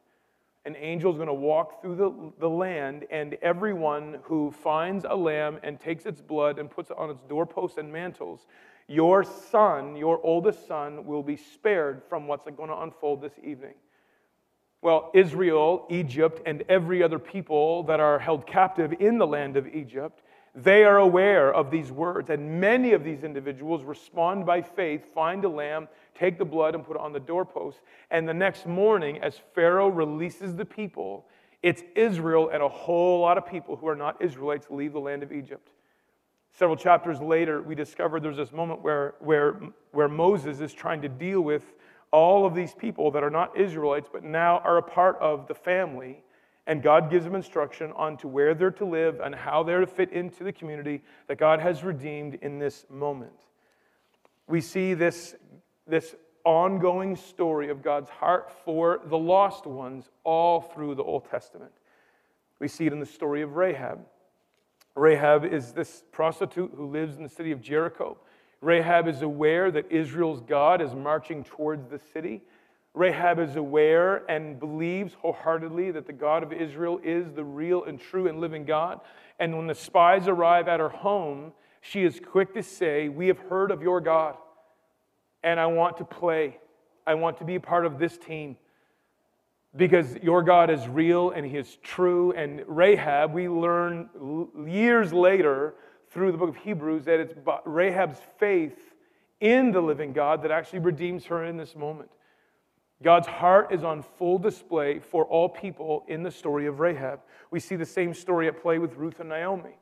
an 0.66 0.76
angel 0.76 1.12
is 1.12 1.18
going 1.18 1.28
to 1.28 1.34
walk 1.34 1.82
through 1.82 1.96
the, 1.96 2.34
the 2.40 2.50
land, 2.50 3.06
and 3.10 3.36
everyone 3.42 4.20
who 4.24 4.52
finds 4.52 5.06
a 5.10 5.16
lamb 5.16 5.60
and 5.64 5.80
takes 5.80 6.06
its 6.06 6.22
blood 6.22 6.60
and 6.60 6.70
puts 6.70 6.92
it 6.92 6.98
on 6.98 7.10
its 7.10 7.24
doorposts 7.24 7.78
and 7.78 7.92
mantles, 7.92 8.46
your 8.88 9.24
son, 9.24 9.96
your 9.96 10.20
oldest 10.24 10.68
son, 10.68 11.06
will 11.06 11.24
be 11.24 11.38
spared 11.38 12.04
from 12.10 12.28
what's 12.28 12.46
going 12.46 12.70
to 12.70 12.82
unfold 12.82 13.22
this 13.22 13.34
evening. 13.44 13.74
Well, 14.82 15.12
Israel, 15.14 15.86
Egypt, 15.90 16.42
and 16.46 16.64
every 16.68 17.04
other 17.04 17.20
people 17.20 17.84
that 17.84 18.00
are 18.00 18.20
held 18.20 18.48
captive 18.48 18.94
in 19.00 19.18
the 19.18 19.28
land 19.28 19.58
of 19.58 19.68
Egypt 19.68 20.24
they 20.54 20.84
are 20.84 20.98
aware 20.98 21.54
of 21.54 21.72
these 21.72 21.92
words, 21.92 22.30
and 22.30 22.60
many 22.60 22.92
of 22.92 23.04
these 23.04 23.24
individuals 23.24 23.84
respond 23.84 24.46
by 24.46 24.62
faith, 24.62 25.14
find 25.14 25.46
a 25.46 25.50
lamb, 25.50 25.88
take 26.14 26.38
the 26.38 26.46
blood, 26.46 26.76
and 26.76 26.86
put 26.86 26.98
it 26.98 27.02
on 27.02 27.14
the 27.14 27.20
doorpost. 27.20 27.80
And 28.10 28.28
the 28.28 28.34
next 28.34 28.66
morning, 28.66 29.20
as 29.20 29.40
Pharaoh 29.56 29.88
releases 29.88 30.56
the 30.56 30.66
people, 30.66 31.26
it's 31.64 31.84
Israel 31.96 32.50
and 32.50 32.62
a 32.62 32.68
whole 32.68 33.22
lot 33.22 33.38
of 33.38 33.46
people 33.46 33.78
who 33.78 33.88
are 33.88 33.96
not 33.96 34.22
Israelites 34.22 34.68
leave 34.70 34.92
the 34.94 35.00
land 35.00 35.24
of 35.24 35.32
Egypt. 35.32 35.70
Several 36.54 36.76
chapters 36.76 37.22
later, 37.22 37.62
we 37.62 37.76
discover 37.76 38.20
there's 38.20 38.36
this 38.36 38.52
moment 38.52 38.82
where, 38.82 39.16
where, 39.20 39.62
where 39.92 40.10
Moses 40.10 40.60
is 40.60 40.74
trying 40.74 41.02
to 41.04 41.10
deal 41.10 41.40
with 41.40 41.64
all 42.12 42.46
of 42.46 42.54
these 42.54 42.74
people 42.74 43.10
that 43.12 43.24
are 43.24 43.30
not 43.30 43.58
Israelites, 43.58 44.10
but 44.12 44.22
now 44.22 44.60
are 44.60 44.78
a 44.78 44.84
part 44.84 45.18
of 45.22 45.48
the 45.48 45.56
family 45.56 46.24
and 46.68 46.84
God 46.84 47.10
gives 47.10 47.26
them 47.26 47.36
instruction 47.36 47.92
on 47.96 48.18
to 48.18 48.28
where 48.28 48.54
they're 48.54 48.72
to 48.72 48.86
live 48.86 49.20
and 49.20 49.34
how 49.34 49.64
they're 49.64 49.80
to 49.80 49.88
fit 49.88 50.12
into 50.12 50.44
the 50.44 50.54
community 50.54 51.02
that 51.28 51.38
God 51.38 51.60
has 51.60 51.84
redeemed 51.84 52.36
in 52.42 52.60
this 52.60 52.86
moment. 52.90 53.46
We 54.48 54.62
see 54.62 54.94
this, 54.94 55.36
this 55.88 56.16
ongoing 56.44 57.16
story 57.16 57.70
of 57.70 57.82
God's 57.82 58.10
heart 58.10 58.52
for 58.64 59.02
the 59.06 59.18
lost 59.18 59.66
ones 59.66 60.10
all 60.24 60.62
through 60.62 60.96
the 60.96 61.04
Old 61.04 61.30
Testament. 61.30 61.72
We 62.60 62.68
see 62.68 62.86
it 62.86 62.94
in 62.94 63.00
the 63.00 63.06
story 63.06 63.42
of 63.42 63.56
Rahab. 63.56 64.06
Rahab 64.96 65.46
is 65.46 65.72
this 65.72 66.04
prostitute 66.12 66.72
who 66.76 66.88
lives 66.88 67.18
in 67.18 67.24
the 67.24 67.30
city 67.30 67.52
of 67.52 67.62
Jericho. 67.62 68.18
Rahab 68.62 69.08
is 69.08 69.24
aware 69.24 69.72
that 69.72 69.92
Israel's 69.92 70.42
God 70.42 70.82
is 70.82 70.94
marching 70.94 71.44
towards 71.44 71.88
the 71.90 71.98
city. 71.98 72.42
Rahab 72.94 73.40
is 73.40 73.56
aware 73.56 74.30
and 74.30 74.60
believes 74.60 75.14
wholeheartedly 75.14 75.92
that 75.92 76.06
the 76.06 76.14
God 76.14 76.44
of 76.44 76.52
Israel 76.52 77.00
is 77.04 77.32
the 77.32 77.44
real 77.44 77.86
and 77.86 78.00
true 78.00 78.28
and 78.28 78.40
living 78.42 78.66
God. 78.66 79.00
And 79.40 79.58
when 79.58 79.68
the 79.68 79.76
spies 79.76 80.28
arrive 80.28 80.68
at 80.68 80.80
her 80.80 80.90
home, 80.90 81.54
she 81.80 82.04
is 82.04 82.20
quick 82.20 82.54
to 82.54 82.64
say, 82.64 83.10
We 83.10 83.28
have 83.28 83.40
heard 83.40 83.72
of 83.72 83.82
your 83.82 84.02
God, 84.02 84.36
and 85.42 85.60
I 85.60 85.68
want 85.68 85.98
to 85.98 86.06
play. 86.06 86.58
I 87.08 87.16
want 87.16 87.38
to 87.38 87.46
be 87.46 87.56
a 87.56 87.60
part 87.60 87.86
of 87.86 87.98
this 87.98 88.18
team 88.18 88.58
because 89.76 90.16
your 90.18 90.44
God 90.44 90.70
is 90.70 90.88
real 90.88 91.32
and 91.32 91.46
he 91.46 91.58
is 91.58 91.78
true. 91.82 92.32
And 92.34 92.62
Rahab, 92.68 93.34
we 93.34 93.48
learn 93.48 94.10
years 94.68 95.14
later 95.14 95.76
through 96.12 96.32
the 96.32 96.38
book 96.38 96.50
of 96.50 96.58
Hebrews 96.58 97.06
that 97.06 97.20
it's 97.20 97.34
Rahab's 97.66 98.20
faith 98.38 98.78
in 99.40 99.72
the 99.72 99.82
living 99.82 100.14
God 100.14 100.44
that 100.44 100.52
actually 100.52 100.80
redeems 100.80 101.26
her 101.26 101.46
in 101.46 101.58
this 101.58 101.76
moment. 101.76 102.12
God's 103.04 103.28
heart 103.28 103.72
is 103.72 103.84
on 103.84 104.04
full 104.04 104.38
display 104.38 105.00
for 105.00 105.26
all 105.26 105.50
people 105.50 106.04
in 106.08 106.22
the 106.24 106.32
story 106.32 106.68
of 106.68 106.80
Rahab. 106.80 107.20
We 107.50 107.60
see 107.60 107.76
the 107.76 107.86
same 107.86 108.14
story 108.14 108.48
at 108.48 108.62
play 108.62 108.78
with 108.78 108.96
Ruth 108.96 109.20
and 109.20 109.30
Naomi. 109.30 109.78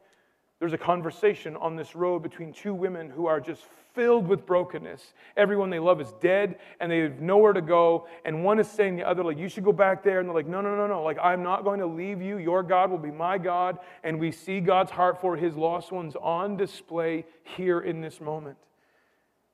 There's 0.59 0.73
a 0.73 0.77
conversation 0.77 1.55
on 1.55 1.75
this 1.75 1.95
road 1.95 2.21
between 2.21 2.51
two 2.51 2.73
women 2.73 3.09
who 3.09 3.27
are 3.27 3.39
just 3.39 3.63
filled 3.93 4.27
with 4.27 4.45
brokenness. 4.45 5.13
Everyone 5.37 5.69
they 5.69 5.79
love 5.79 6.01
is 6.01 6.13
dead 6.21 6.59
and 6.79 6.91
they 6.91 6.99
have 6.99 7.21
nowhere 7.21 7.53
to 7.53 7.61
go. 7.61 8.07
And 8.25 8.43
one 8.43 8.59
is 8.59 8.69
saying 8.69 8.97
the 8.97 9.07
other, 9.07 9.23
like, 9.23 9.37
you 9.37 9.47
should 9.47 9.63
go 9.63 9.71
back 9.71 10.03
there. 10.03 10.19
And 10.19 10.27
they're 10.27 10.35
like, 10.35 10.47
no, 10.47 10.59
no, 10.59 10.75
no, 10.75 10.85
no. 10.85 11.01
Like, 11.01 11.17
I'm 11.21 11.43
not 11.43 11.63
going 11.63 11.79
to 11.79 11.85
leave 11.85 12.21
you. 12.21 12.37
Your 12.37 12.61
God 12.61 12.91
will 12.91 12.97
be 12.97 13.11
my 13.11 13.37
God. 13.37 13.79
And 14.03 14.19
we 14.19 14.31
see 14.31 14.59
God's 14.59 14.91
heart 14.91 15.21
for 15.21 15.37
his 15.37 15.55
lost 15.55 15.93
ones 15.93 16.15
on 16.21 16.57
display 16.57 17.25
here 17.43 17.79
in 17.79 18.01
this 18.01 18.19
moment. 18.19 18.57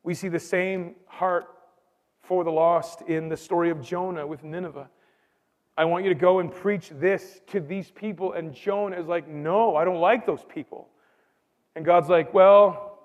We 0.04 0.16
see 0.16 0.30
the 0.30 0.40
same 0.40 0.96
heart 1.06 1.46
for 2.28 2.44
the 2.44 2.52
lost 2.52 3.02
in 3.04 3.30
the 3.30 3.38
story 3.38 3.70
of 3.70 3.82
Jonah 3.82 4.26
with 4.26 4.44
Nineveh. 4.44 4.90
I 5.78 5.86
want 5.86 6.04
you 6.06 6.10
to 6.10 6.20
go 6.20 6.40
and 6.40 6.52
preach 6.52 6.90
this 6.90 7.42
to 7.48 7.60
these 7.60 7.92
people. 7.92 8.34
And 8.34 8.54
Jonah 8.54 9.00
is 9.00 9.08
like, 9.08 9.28
No, 9.28 9.76
I 9.76 9.86
don't 9.86 10.00
like 10.00 10.26
those 10.26 10.44
people. 10.48 10.90
And 11.76 11.84
God's 11.86 12.10
like, 12.10 12.34
Well, 12.34 13.00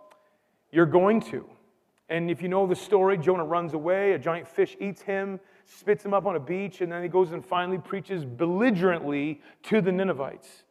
you're 0.71 0.87
going 0.87 1.21
to. 1.23 1.45
And 2.09 2.31
if 2.31 2.43
you 2.43 2.49
know 2.49 2.67
the 2.67 2.77
story, 2.77 3.19
Jonah 3.19 3.45
runs 3.45 3.73
away, 3.75 4.13
a 4.13 4.19
giant 4.19 4.49
fish 4.49 4.77
eats 4.81 5.01
him, 5.01 5.39
spits 5.65 6.05
him 6.05 6.13
up 6.13 6.27
on 6.27 6.35
a 6.35 6.41
beach, 6.41 6.81
and 6.81 6.91
then 6.91 7.03
he 7.03 7.09
goes 7.09 7.31
and 7.31 7.45
finally 7.45 7.79
preaches 7.79 8.25
belligerently 8.25 9.41
to 9.65 9.81
the 9.81 9.93
Ninevites. 9.93 10.65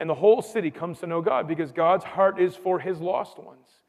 and 0.00 0.08
the 0.08 0.14
whole 0.14 0.42
city 0.42 0.70
comes 0.70 0.98
to 0.98 1.06
know 1.06 1.20
God 1.20 1.46
because 1.46 1.70
God's 1.70 2.04
heart 2.04 2.40
is 2.40 2.56
for 2.56 2.80
his 2.80 3.00
lost 3.00 3.38
ones. 3.38 3.81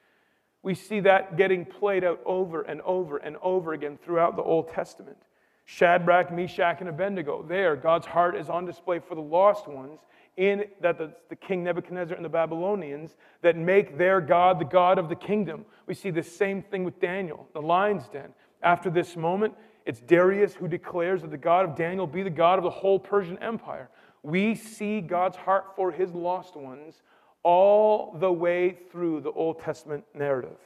We 0.63 0.75
see 0.75 1.01
that 1.01 1.35
getting 1.35 1.65
played 1.65 2.05
out 2.05 2.21
over 2.25 2.61
and 2.61 2.81
over 2.81 3.17
and 3.17 3.35
over 3.41 3.73
again 3.73 3.99
throughout 4.03 4.37
the 4.37 4.41
Old 4.41 4.71
Testament. 4.71 5.17
Shadrach, 5.65 6.31
Meshach, 6.31 6.77
and 6.79 6.89
Abednego, 6.89 7.43
there, 7.43 7.75
God's 7.75 8.05
heart 8.05 8.35
is 8.35 8.49
on 8.49 8.65
display 8.65 8.99
for 8.99 9.15
the 9.15 9.21
lost 9.21 9.67
ones 9.67 9.99
in 10.35 10.65
that 10.81 10.97
the, 10.97 11.13
the, 11.29 11.35
king 11.35 11.63
Nebuchadnezzar 11.63 12.15
and 12.15 12.25
the 12.25 12.29
Babylonians 12.29 13.15
that 13.41 13.55
make 13.55 13.97
their 13.97 14.19
God 14.19 14.59
the 14.59 14.65
God 14.65 14.97
of 14.97 15.07
the 15.07 15.15
kingdom. 15.15 15.65
We 15.85 15.93
see 15.93 16.09
the 16.09 16.23
same 16.23 16.63
thing 16.63 16.83
with 16.83 16.99
Daniel, 16.99 17.47
the 17.53 17.61
lion's 17.61 18.07
den. 18.07 18.33
After 18.61 18.89
this 18.89 19.15
moment, 19.15 19.53
it's 19.85 19.99
Darius 19.99 20.53
who 20.53 20.67
declares 20.67 21.21
that 21.21 21.31
the 21.31 21.37
God 21.37 21.69
of 21.69 21.75
Daniel 21.75 22.07
be 22.07 22.23
the 22.23 22.29
God 22.29 22.57
of 22.57 22.63
the 22.63 22.69
whole 22.69 22.97
Persian 22.97 23.37
Empire. 23.39 23.89
We 24.23 24.55
see 24.55 25.01
God's 25.01 25.35
heart 25.35 25.75
for 25.75 25.91
his 25.91 26.11
lost 26.13 26.55
ones 26.55 27.01
all 27.43 28.15
the 28.19 28.31
way 28.31 28.77
through 28.91 29.21
the 29.21 29.31
Old 29.31 29.59
Testament 29.59 30.05
narrative. 30.13 30.57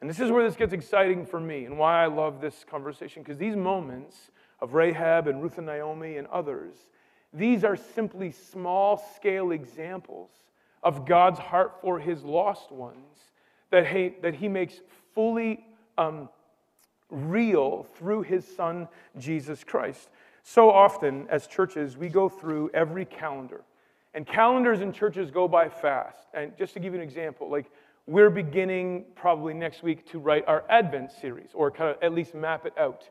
And 0.00 0.10
this 0.10 0.18
is 0.18 0.30
where 0.30 0.44
this 0.44 0.56
gets 0.56 0.72
exciting 0.72 1.24
for 1.24 1.38
me 1.38 1.64
and 1.64 1.78
why 1.78 2.02
I 2.02 2.06
love 2.06 2.40
this 2.40 2.64
conversation, 2.68 3.22
because 3.22 3.38
these 3.38 3.54
moments 3.54 4.30
of 4.60 4.74
Rahab 4.74 5.28
and 5.28 5.40
Ruth 5.40 5.58
and 5.58 5.66
Naomi 5.66 6.16
and 6.16 6.26
others, 6.26 6.74
these 7.32 7.62
are 7.62 7.76
simply 7.76 8.32
small 8.32 8.96
scale 9.16 9.52
examples 9.52 10.30
of 10.82 11.06
God's 11.06 11.38
heart 11.38 11.80
for 11.80 12.00
his 12.00 12.24
lost 12.24 12.72
ones 12.72 13.30
that 13.70 13.86
he, 13.86 14.14
that 14.22 14.34
he 14.34 14.48
makes 14.48 14.80
fully 15.14 15.64
um, 15.96 16.28
real 17.10 17.84
through 17.94 18.22
his 18.22 18.44
son, 18.56 18.88
Jesus 19.18 19.62
Christ. 19.62 20.08
So 20.42 20.70
often, 20.70 21.26
as 21.28 21.46
churches, 21.46 21.96
we 21.96 22.08
go 22.08 22.28
through 22.28 22.70
every 22.74 23.04
calendar. 23.04 23.62
And 24.14 24.26
calendars 24.26 24.80
in 24.80 24.92
churches 24.92 25.30
go 25.30 25.48
by 25.48 25.68
fast. 25.68 26.26
And 26.34 26.56
just 26.58 26.74
to 26.74 26.80
give 26.80 26.92
you 26.92 27.00
an 27.00 27.04
example, 27.04 27.50
like 27.50 27.70
we're 28.06 28.30
beginning 28.30 29.04
probably 29.14 29.54
next 29.54 29.82
week 29.82 30.10
to 30.10 30.18
write 30.18 30.44
our 30.46 30.64
Advent 30.68 31.12
series, 31.12 31.50
or 31.54 31.70
kind 31.70 31.90
of 31.90 31.96
at 32.02 32.12
least 32.12 32.34
map 32.34 32.66
it 32.66 32.74
out 32.78 33.08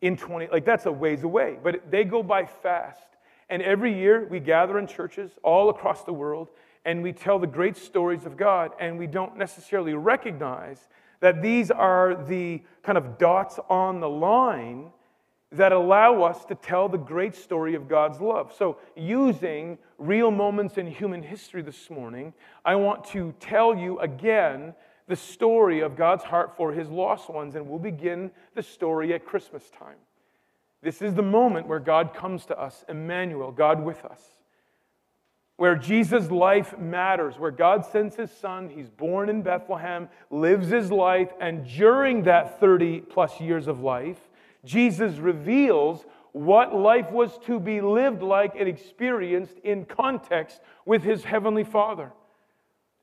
in 0.00 0.16
20, 0.16 0.48
like 0.50 0.64
that's 0.64 0.86
a 0.86 0.92
ways 0.92 1.22
away, 1.22 1.56
but 1.62 1.90
they 1.90 2.04
go 2.04 2.22
by 2.22 2.44
fast. 2.44 3.06
And 3.48 3.62
every 3.62 3.96
year 3.96 4.26
we 4.28 4.40
gather 4.40 4.78
in 4.78 4.86
churches 4.86 5.30
all 5.42 5.70
across 5.70 6.04
the 6.04 6.12
world 6.12 6.48
and 6.84 7.02
we 7.02 7.12
tell 7.12 7.38
the 7.38 7.46
great 7.46 7.76
stories 7.76 8.26
of 8.26 8.36
God, 8.36 8.72
and 8.80 8.98
we 8.98 9.06
don't 9.06 9.36
necessarily 9.36 9.94
recognize 9.94 10.88
that 11.20 11.40
these 11.40 11.70
are 11.70 12.24
the 12.26 12.60
kind 12.82 12.98
of 12.98 13.18
dots 13.18 13.60
on 13.70 14.00
the 14.00 14.08
line 14.08 14.90
that 15.52 15.72
allow 15.72 16.22
us 16.22 16.44
to 16.46 16.54
tell 16.54 16.88
the 16.88 16.98
great 16.98 17.34
story 17.34 17.74
of 17.74 17.88
God's 17.88 18.20
love. 18.20 18.52
So, 18.56 18.78
using 18.96 19.78
real 19.98 20.30
moments 20.30 20.78
in 20.78 20.86
human 20.86 21.22
history 21.22 21.62
this 21.62 21.90
morning, 21.90 22.32
I 22.64 22.74
want 22.76 23.04
to 23.06 23.34
tell 23.38 23.76
you 23.76 23.98
again 24.00 24.74
the 25.08 25.16
story 25.16 25.80
of 25.80 25.96
God's 25.96 26.24
heart 26.24 26.56
for 26.56 26.72
his 26.72 26.88
lost 26.88 27.28
ones, 27.28 27.54
and 27.54 27.68
we'll 27.68 27.78
begin 27.78 28.30
the 28.54 28.62
story 28.62 29.12
at 29.12 29.26
Christmas 29.26 29.68
time. 29.70 29.98
This 30.82 31.02
is 31.02 31.14
the 31.14 31.22
moment 31.22 31.68
where 31.68 31.80
God 31.80 32.14
comes 32.14 32.46
to 32.46 32.58
us, 32.58 32.84
Emmanuel, 32.88 33.52
God 33.52 33.84
with 33.84 34.04
us, 34.04 34.20
where 35.56 35.76
Jesus' 35.76 36.30
life 36.30 36.76
matters, 36.78 37.38
where 37.38 37.50
God 37.50 37.84
sends 37.84 38.16
his 38.16 38.30
son, 38.30 38.68
he's 38.68 38.88
born 38.88 39.28
in 39.28 39.42
Bethlehem, 39.42 40.08
lives 40.30 40.70
his 40.70 40.90
life, 40.90 41.30
and 41.40 41.66
during 41.66 42.22
that 42.22 42.58
30 42.58 43.00
plus 43.02 43.40
years 43.40 43.68
of 43.68 43.80
life, 43.80 44.18
Jesus 44.64 45.16
reveals 45.16 46.04
what 46.32 46.74
life 46.74 47.10
was 47.10 47.38
to 47.46 47.60
be 47.60 47.80
lived 47.80 48.22
like 48.22 48.54
and 48.58 48.68
experienced 48.68 49.58
in 49.64 49.84
context 49.84 50.60
with 50.86 51.02
his 51.02 51.24
heavenly 51.24 51.64
Father. 51.64 52.12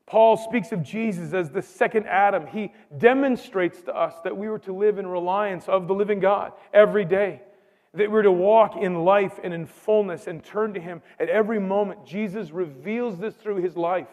Paul 0.08 0.38
speaks 0.38 0.72
of 0.72 0.82
Jesus 0.82 1.34
as 1.34 1.52
the 1.52 1.62
second 1.62 2.08
Adam. 2.08 2.48
He 2.48 2.74
demonstrates 2.98 3.84
to 3.84 3.96
us 3.96 4.16
that 4.24 4.36
we 4.36 4.50
were 4.50 4.58
to 4.60 4.74
live 4.74 4.98
in 4.98 5.06
reliance 5.06 5.68
of 5.68 5.88
the 5.88 5.94
living 5.94 6.20
God 6.20 6.54
every 6.74 7.06
day, 7.06 7.44
that 7.94 8.10
we're 8.10 8.24
to 8.24 8.32
walk 8.32 8.76
in 8.76 9.06
life 9.06 9.40
and 9.44 9.54
in 9.54 9.68
fullness 9.68 10.26
and 10.26 10.44
turn 10.44 10.74
to 10.74 10.80
Him 10.80 11.04
at 11.20 11.30
every 11.30 11.60
moment. 11.60 12.08
Jesus 12.08 12.50
reveals 12.50 13.20
this 13.20 13.36
through 13.36 13.58
His 13.58 13.78
life. 13.78 14.08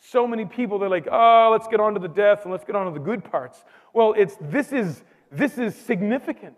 So 0.00 0.26
many 0.26 0.44
people, 0.44 0.80
they're 0.80 0.88
like, 0.88 1.06
oh, 1.10 1.50
let's 1.52 1.68
get 1.68 1.78
on 1.78 1.94
to 1.94 2.00
the 2.00 2.08
death 2.08 2.42
and 2.42 2.50
let's 2.50 2.64
get 2.64 2.74
on 2.74 2.86
to 2.86 2.92
the 2.92 3.04
good 3.04 3.22
parts. 3.22 3.64
Well, 3.92 4.14
it's, 4.16 4.36
this, 4.40 4.72
is, 4.72 5.04
this 5.30 5.58
is 5.58 5.76
significant. 5.76 6.56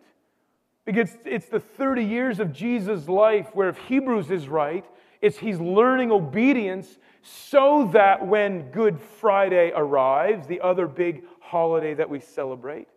Because 0.89 1.19
it's 1.27 1.51
the 1.51 1.61
30 1.61 2.03
years 2.03 2.41
of 2.41 2.51
Jesus' 2.51 3.11
life 3.11 3.51
where, 3.53 3.69
if 3.69 3.77
Hebrews 3.77 4.31
is 4.31 4.49
right, 4.49 4.87
it's 5.21 5.37
he's 5.37 5.61
learning 5.61 6.11
obedience 6.11 6.97
so 7.21 7.91
that 7.93 8.27
when 8.27 8.71
Good 8.71 8.99
Friday 8.99 9.71
arrives, 9.77 10.47
the 10.47 10.63
other 10.63 10.87
big 10.87 11.25
holiday 11.41 11.93
that 11.93 12.09
we 12.09 12.21
celebrate, 12.21 12.89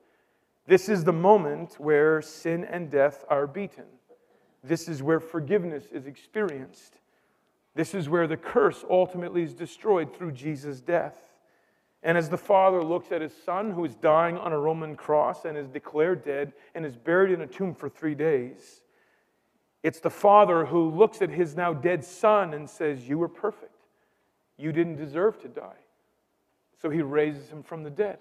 this 0.67 0.87
is 0.87 1.03
the 1.03 1.11
moment 1.11 1.81
where 1.81 2.21
sin 2.21 2.63
and 2.63 2.89
death 2.89 3.25
are 3.27 3.45
beaten. 3.45 3.83
This 4.63 4.87
is 4.87 5.03
where 5.03 5.19
forgiveness 5.19 5.83
is 5.91 6.07
experienced. 6.07 6.93
This 7.75 7.93
is 7.93 8.07
where 8.07 8.25
the 8.25 8.37
curse 8.37 8.85
ultimately 8.89 9.43
is 9.43 9.53
destroyed 9.53 10.15
through 10.15 10.31
Jesus' 10.31 10.79
death. 10.79 11.30
And 12.03 12.17
as 12.17 12.29
the 12.29 12.37
father 12.37 12.83
looks 12.83 13.11
at 13.11 13.21
his 13.21 13.33
son 13.45 13.71
who 13.71 13.85
is 13.85 13.95
dying 13.95 14.37
on 14.37 14.53
a 14.53 14.57
Roman 14.57 14.95
cross 14.95 15.45
and 15.45 15.57
is 15.57 15.67
declared 15.67 16.23
dead 16.23 16.53
and 16.73 16.85
is 16.85 16.95
buried 16.95 17.31
in 17.31 17.41
a 17.41 17.47
tomb 17.47 17.75
for 17.75 17.89
three 17.89 18.15
days, 18.15 18.81
it's 19.83 19.99
the 19.99 20.09
father 20.09 20.65
who 20.65 20.89
looks 20.89 21.21
at 21.21 21.29
his 21.29 21.55
now 21.55 21.73
dead 21.73 22.03
son 22.03 22.53
and 22.53 22.69
says, 22.69 23.07
You 23.07 23.17
were 23.17 23.27
perfect. 23.27 23.75
You 24.57 24.71
didn't 24.71 24.97
deserve 24.97 25.39
to 25.41 25.47
die. 25.47 25.79
So 26.81 26.89
he 26.89 27.01
raises 27.01 27.49
him 27.49 27.61
from 27.61 27.83
the 27.83 27.89
dead. 27.89 28.19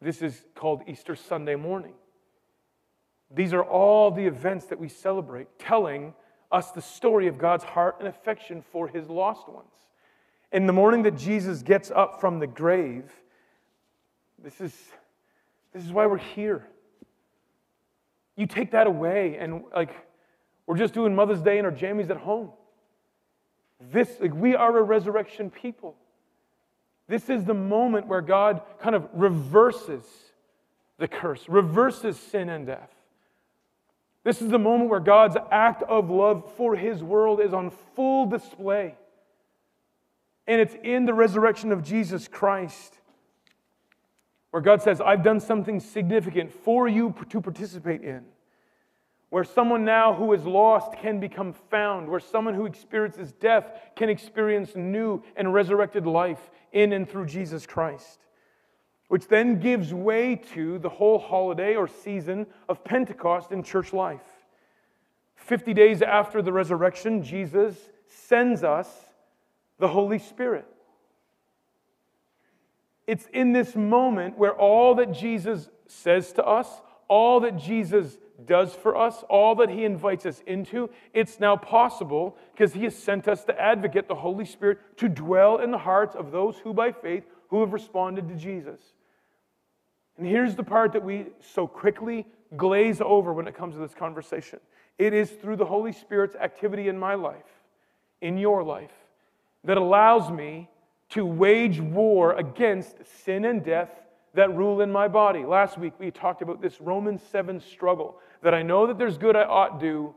This 0.00 0.20
is 0.20 0.44
called 0.54 0.82
Easter 0.86 1.16
Sunday 1.16 1.56
morning. 1.56 1.94
These 3.30 3.52
are 3.54 3.64
all 3.64 4.10
the 4.10 4.26
events 4.26 4.66
that 4.66 4.78
we 4.78 4.88
celebrate, 4.88 5.58
telling 5.58 6.14
us 6.52 6.70
the 6.70 6.82
story 6.82 7.26
of 7.26 7.38
God's 7.38 7.64
heart 7.64 7.96
and 7.98 8.08
affection 8.08 8.62
for 8.62 8.86
his 8.86 9.08
lost 9.08 9.48
ones. 9.48 9.72
In 10.52 10.66
the 10.66 10.72
morning 10.72 11.02
that 11.02 11.16
Jesus 11.16 11.62
gets 11.62 11.90
up 11.90 12.20
from 12.20 12.38
the 12.38 12.46
grave, 12.46 13.10
this 14.42 14.60
is, 14.60 14.74
this 15.72 15.84
is 15.84 15.92
why 15.92 16.06
we're 16.06 16.18
here. 16.18 16.66
You 18.36 18.46
take 18.46 18.70
that 18.72 18.86
away, 18.86 19.36
and 19.38 19.64
like, 19.74 19.90
we're 20.66 20.76
just 20.76 20.94
doing 20.94 21.14
Mother's 21.14 21.40
Day 21.40 21.58
in 21.58 21.64
our 21.64 21.72
jammies 21.72 22.10
at 22.10 22.16
home. 22.16 22.50
This, 23.92 24.08
like, 24.20 24.34
we 24.34 24.54
are 24.54 24.76
a 24.76 24.82
resurrection 24.82 25.50
people. 25.50 25.96
This 27.08 27.30
is 27.30 27.44
the 27.44 27.54
moment 27.54 28.06
where 28.06 28.20
God 28.20 28.62
kind 28.80 28.94
of 28.94 29.08
reverses 29.12 30.04
the 30.98 31.08
curse, 31.08 31.48
reverses 31.48 32.18
sin 32.18 32.48
and 32.48 32.66
death. 32.66 32.90
This 34.24 34.42
is 34.42 34.48
the 34.48 34.58
moment 34.58 34.90
where 34.90 35.00
God's 35.00 35.36
act 35.52 35.82
of 35.84 36.10
love 36.10 36.50
for 36.56 36.74
his 36.74 37.02
world 37.02 37.40
is 37.40 37.52
on 37.52 37.70
full 37.94 38.26
display. 38.26 38.96
And 40.46 40.60
it's 40.60 40.76
in 40.82 41.06
the 41.06 41.14
resurrection 41.14 41.72
of 41.72 41.82
Jesus 41.82 42.28
Christ 42.28 42.98
where 44.56 44.62
God 44.62 44.80
says, 44.80 45.02
I've 45.02 45.22
done 45.22 45.38
something 45.38 45.80
significant 45.80 46.50
for 46.50 46.88
you 46.88 47.14
to 47.28 47.40
participate 47.42 48.02
in. 48.02 48.24
Where 49.28 49.44
someone 49.44 49.84
now 49.84 50.14
who 50.14 50.32
is 50.32 50.46
lost 50.46 50.96
can 50.96 51.20
become 51.20 51.52
found, 51.52 52.08
where 52.08 52.20
someone 52.20 52.54
who 52.54 52.64
experiences 52.64 53.32
death 53.32 53.70
can 53.96 54.08
experience 54.08 54.74
new 54.74 55.22
and 55.36 55.52
resurrected 55.52 56.06
life 56.06 56.50
in 56.72 56.94
and 56.94 57.06
through 57.06 57.26
Jesus 57.26 57.66
Christ. 57.66 58.20
Which 59.08 59.28
then 59.28 59.60
gives 59.60 59.92
way 59.92 60.36
to 60.54 60.78
the 60.78 60.88
whole 60.88 61.18
holiday 61.18 61.74
or 61.74 61.86
season 61.86 62.46
of 62.66 62.82
Pentecost 62.82 63.52
in 63.52 63.62
church 63.62 63.92
life. 63.92 64.46
50 65.34 65.74
days 65.74 66.00
after 66.00 66.40
the 66.40 66.52
resurrection, 66.52 67.22
Jesus 67.22 67.76
sends 68.08 68.64
us 68.64 68.88
the 69.78 69.88
Holy 69.88 70.18
Spirit. 70.18 70.66
It's 73.06 73.26
in 73.32 73.52
this 73.52 73.76
moment 73.76 74.36
where 74.36 74.54
all 74.54 74.96
that 74.96 75.12
Jesus 75.12 75.68
says 75.86 76.32
to 76.34 76.44
us, 76.44 76.68
all 77.08 77.40
that 77.40 77.56
Jesus 77.56 78.18
does 78.44 78.74
for 78.74 78.96
us, 78.96 79.22
all 79.30 79.54
that 79.56 79.70
he 79.70 79.84
invites 79.84 80.26
us 80.26 80.42
into, 80.46 80.90
it's 81.14 81.40
now 81.40 81.56
possible 81.56 82.36
because 82.52 82.72
he 82.72 82.84
has 82.84 82.96
sent 82.96 83.28
us 83.28 83.44
the 83.44 83.58
advocate, 83.60 84.08
the 84.08 84.14
Holy 84.14 84.44
Spirit, 84.44 84.78
to 84.98 85.08
dwell 85.08 85.58
in 85.58 85.70
the 85.70 85.78
hearts 85.78 86.16
of 86.16 86.32
those 86.32 86.56
who 86.58 86.74
by 86.74 86.92
faith 86.92 87.24
who 87.48 87.60
have 87.60 87.72
responded 87.72 88.28
to 88.28 88.34
Jesus. 88.34 88.80
And 90.18 90.26
here's 90.26 90.56
the 90.56 90.64
part 90.64 90.92
that 90.92 91.04
we 91.04 91.26
so 91.54 91.66
quickly 91.66 92.26
glaze 92.56 93.00
over 93.00 93.32
when 93.32 93.46
it 93.46 93.54
comes 93.54 93.74
to 93.74 93.80
this 93.80 93.94
conversation. 93.94 94.60
It 94.98 95.12
is 95.12 95.30
through 95.30 95.56
the 95.56 95.64
Holy 95.64 95.92
Spirit's 95.92 96.36
activity 96.36 96.88
in 96.88 96.98
my 96.98 97.14
life, 97.14 97.44
in 98.20 98.38
your 98.38 98.64
life, 98.64 98.92
that 99.64 99.76
allows 99.76 100.30
me 100.30 100.68
to 101.10 101.24
wage 101.24 101.80
war 101.80 102.34
against 102.34 102.96
sin 103.24 103.44
and 103.44 103.64
death 103.64 103.90
that 104.34 104.54
rule 104.54 104.82
in 104.82 104.92
my 104.92 105.08
body. 105.08 105.44
Last 105.44 105.78
week 105.78 105.94
we 105.98 106.10
talked 106.10 106.42
about 106.42 106.60
this 106.60 106.80
Romans 106.80 107.22
7 107.30 107.60
struggle 107.60 108.18
that 108.42 108.54
I 108.54 108.62
know 108.62 108.86
that 108.86 108.98
there's 108.98 109.18
good 109.18 109.34
I 109.34 109.44
ought 109.44 109.80
to 109.80 109.86
do, 109.86 110.14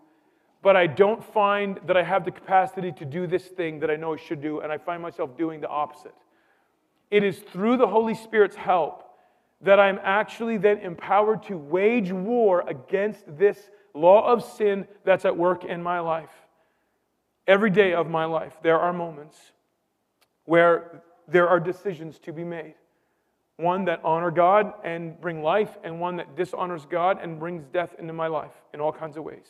but 0.62 0.76
I 0.76 0.88
don't 0.88 1.24
find 1.24 1.80
that 1.88 1.96
I 1.96 2.04
have 2.04 2.26
the 2.26 2.32
capacity 2.32 2.92
to 2.94 3.06
do 3.06 3.28
this 3.28 3.46
thing 3.46 3.80
that 3.80 3.90
I 3.90 3.96
know 3.96 4.14
I 4.14 4.18
should 4.18 4.42
do, 4.42 4.60
and 4.60 4.72
I 4.72 4.78
find 4.78 5.02
myself 5.02 5.38
doing 5.38 5.62
the 5.62 5.70
opposite. 5.70 6.14
It 7.10 7.24
is 7.24 7.40
through 7.40 7.78
the 7.78 7.88
Holy 7.88 8.14
Spirit's 8.14 8.56
help 8.56 9.06
that 9.62 9.80
I'm 9.80 10.00
actually 10.04 10.58
then 10.58 10.78
empowered 10.80 11.44
to 11.44 11.58
wage 11.58 12.12
war 12.12 12.64
against 12.68 13.24
this 13.38 13.58
law 13.94 14.32
of 14.32 14.44
sin 14.44 14.88
that's 15.04 15.26
at 15.26 15.36
work 15.36 15.66
in 15.66 15.82
my 15.82 16.00
life. 16.00 16.30
Every 17.50 17.72
day 17.72 17.96
of 17.96 18.08
my 18.08 18.26
life, 18.26 18.54
there 18.62 18.80
are 18.80 18.94
moments 18.94 19.40
where 20.46 21.02
there 21.28 21.50
are 21.50 21.60
decisions 21.60 22.20
to 22.20 22.32
be 22.32 22.44
made 22.44 22.76
one 23.58 23.86
that 23.86 24.00
honor 24.04 24.30
God 24.30 24.72
and 24.86 25.20
bring 25.20 25.42
life, 25.44 25.78
and 25.84 26.00
one 26.00 26.16
that 26.18 26.38
dishonors 26.38 26.86
God 26.86 27.18
and 27.22 27.40
brings 27.40 27.66
death 27.74 27.94
into 27.98 28.14
my 28.14 28.28
life 28.28 28.54
in 28.74 28.80
all 28.80 28.94
kinds 28.94 29.18
of 29.18 29.24
ways. 29.24 29.48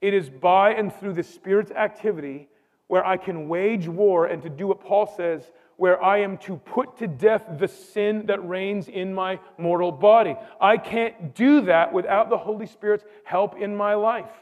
It 0.00 0.14
is 0.14 0.30
by 0.30 0.72
and 0.72 0.92
through 0.92 1.12
the 1.12 1.22
Spirit's 1.22 1.70
activity 1.70 2.48
where 2.88 3.06
I 3.06 3.18
can 3.18 3.48
wage 3.48 3.86
war 3.86 4.26
and 4.26 4.42
to 4.42 4.48
do 4.48 4.66
what 4.66 4.80
Paul 4.80 5.06
says, 5.06 5.52
where 5.76 6.02
I 6.02 6.18
am 6.22 6.38
to 6.38 6.56
put 6.56 6.96
to 6.96 7.06
death 7.06 7.44
the 7.58 7.68
sin 7.68 8.24
that 8.26 8.48
reigns 8.48 8.88
in 8.88 9.12
my 9.14 9.38
mortal 9.58 9.92
body. 9.92 10.34
I 10.60 10.78
can't 10.78 11.34
do 11.34 11.60
that 11.60 11.92
without 11.92 12.30
the 12.30 12.38
Holy 12.38 12.66
Spirit's 12.66 13.04
help 13.24 13.60
in 13.60 13.76
my 13.76 13.94
life. 13.94 14.32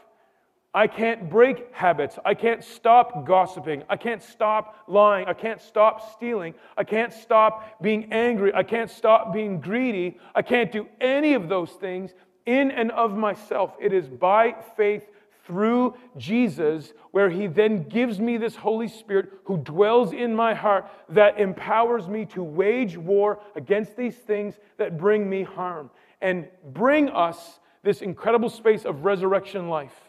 I 0.75 0.87
can't 0.87 1.29
break 1.29 1.73
habits. 1.73 2.19
I 2.25 2.33
can't 2.33 2.61
stop 2.61 3.25
gossiping. 3.25 3.83
I 3.89 3.95
can't 3.95 4.21
stop 4.21 4.75
lying. 4.89 5.25
I 5.25 5.33
can't 5.33 5.61
stop 5.61 6.11
stealing. 6.13 6.53
I 6.75 6.83
can't 6.83 7.13
stop 7.13 7.81
being 7.81 8.11
angry. 8.11 8.53
I 8.53 8.63
can't 8.63 8.91
stop 8.91 9.31
being 9.31 9.61
greedy. 9.61 10.19
I 10.35 10.41
can't 10.41 10.73
do 10.73 10.85
any 10.99 11.33
of 11.33 11.47
those 11.47 11.71
things 11.71 12.13
in 12.45 12.71
and 12.71 12.91
of 12.91 13.15
myself. 13.15 13.73
It 13.79 13.93
is 13.93 14.09
by 14.09 14.53
faith 14.75 15.03
through 15.47 15.95
Jesus, 16.17 16.91
where 17.11 17.29
He 17.29 17.47
then 17.47 17.87
gives 17.87 18.19
me 18.19 18.35
this 18.35 18.57
Holy 18.57 18.89
Spirit 18.89 19.29
who 19.45 19.55
dwells 19.57 20.11
in 20.11 20.35
my 20.35 20.53
heart 20.53 20.89
that 21.07 21.39
empowers 21.39 22.09
me 22.09 22.25
to 22.25 22.43
wage 22.43 22.97
war 22.97 23.39
against 23.55 23.95
these 23.95 24.17
things 24.17 24.55
that 24.77 24.97
bring 24.97 25.29
me 25.29 25.43
harm 25.43 25.89
and 26.19 26.49
bring 26.73 27.07
us 27.07 27.61
this 27.81 28.01
incredible 28.01 28.49
space 28.49 28.83
of 28.83 29.05
resurrection 29.05 29.69
life. 29.69 30.04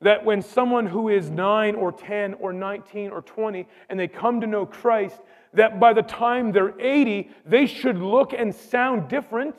That 0.00 0.24
when 0.24 0.42
someone 0.42 0.86
who 0.86 1.08
is 1.08 1.30
9 1.30 1.74
or 1.74 1.90
10 1.92 2.34
or 2.34 2.52
19 2.52 3.10
or 3.10 3.22
20 3.22 3.66
and 3.88 3.98
they 3.98 4.08
come 4.08 4.40
to 4.40 4.46
know 4.46 4.64
Christ, 4.64 5.20
that 5.54 5.80
by 5.80 5.92
the 5.92 6.02
time 6.02 6.52
they're 6.52 6.78
80, 6.80 7.30
they 7.44 7.66
should 7.66 7.98
look 7.98 8.32
and 8.32 8.54
sound 8.54 9.08
different 9.08 9.56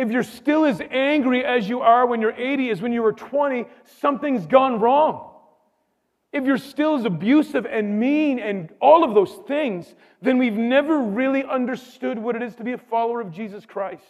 if 0.00 0.10
you're 0.10 0.22
still 0.22 0.64
as 0.64 0.80
angry 0.90 1.44
as 1.44 1.68
you 1.68 1.80
are 1.80 2.06
when 2.06 2.22
you're 2.22 2.34
80 2.34 2.70
as 2.70 2.80
when 2.80 2.90
you 2.90 3.02
were 3.02 3.12
20, 3.12 3.66
something's 4.00 4.46
gone 4.46 4.80
wrong. 4.80 5.26
If 6.32 6.44
you're 6.44 6.56
still 6.56 6.94
as 6.94 7.04
abusive 7.04 7.66
and 7.66 8.00
mean 8.00 8.38
and 8.38 8.70
all 8.80 9.04
of 9.04 9.14
those 9.14 9.34
things, 9.46 9.94
then 10.22 10.38
we've 10.38 10.56
never 10.56 11.00
really 11.02 11.44
understood 11.44 12.18
what 12.18 12.34
it 12.34 12.42
is 12.42 12.54
to 12.56 12.64
be 12.64 12.72
a 12.72 12.78
follower 12.78 13.20
of 13.20 13.30
Jesus 13.30 13.66
Christ. 13.66 14.04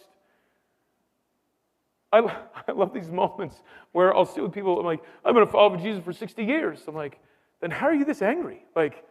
I, 2.11 2.19
I 2.67 2.71
love 2.71 2.93
these 2.93 3.09
moments 3.09 3.61
where 3.91 4.15
I'll 4.15 4.25
sit 4.25 4.43
with 4.43 4.53
people, 4.53 4.79
I'm 4.79 4.85
like, 4.85 5.03
I've 5.23 5.33
been 5.33 5.43
a 5.43 5.47
follower 5.47 5.75
of 5.75 5.81
Jesus 5.81 6.03
for 6.03 6.13
60 6.13 6.43
years. 6.43 6.81
I'm 6.87 6.95
like, 6.95 7.19
then 7.61 7.71
how 7.71 7.87
are 7.87 7.93
you 7.93 8.05
this 8.05 8.21
angry? 8.21 8.65
Like, 8.75 9.05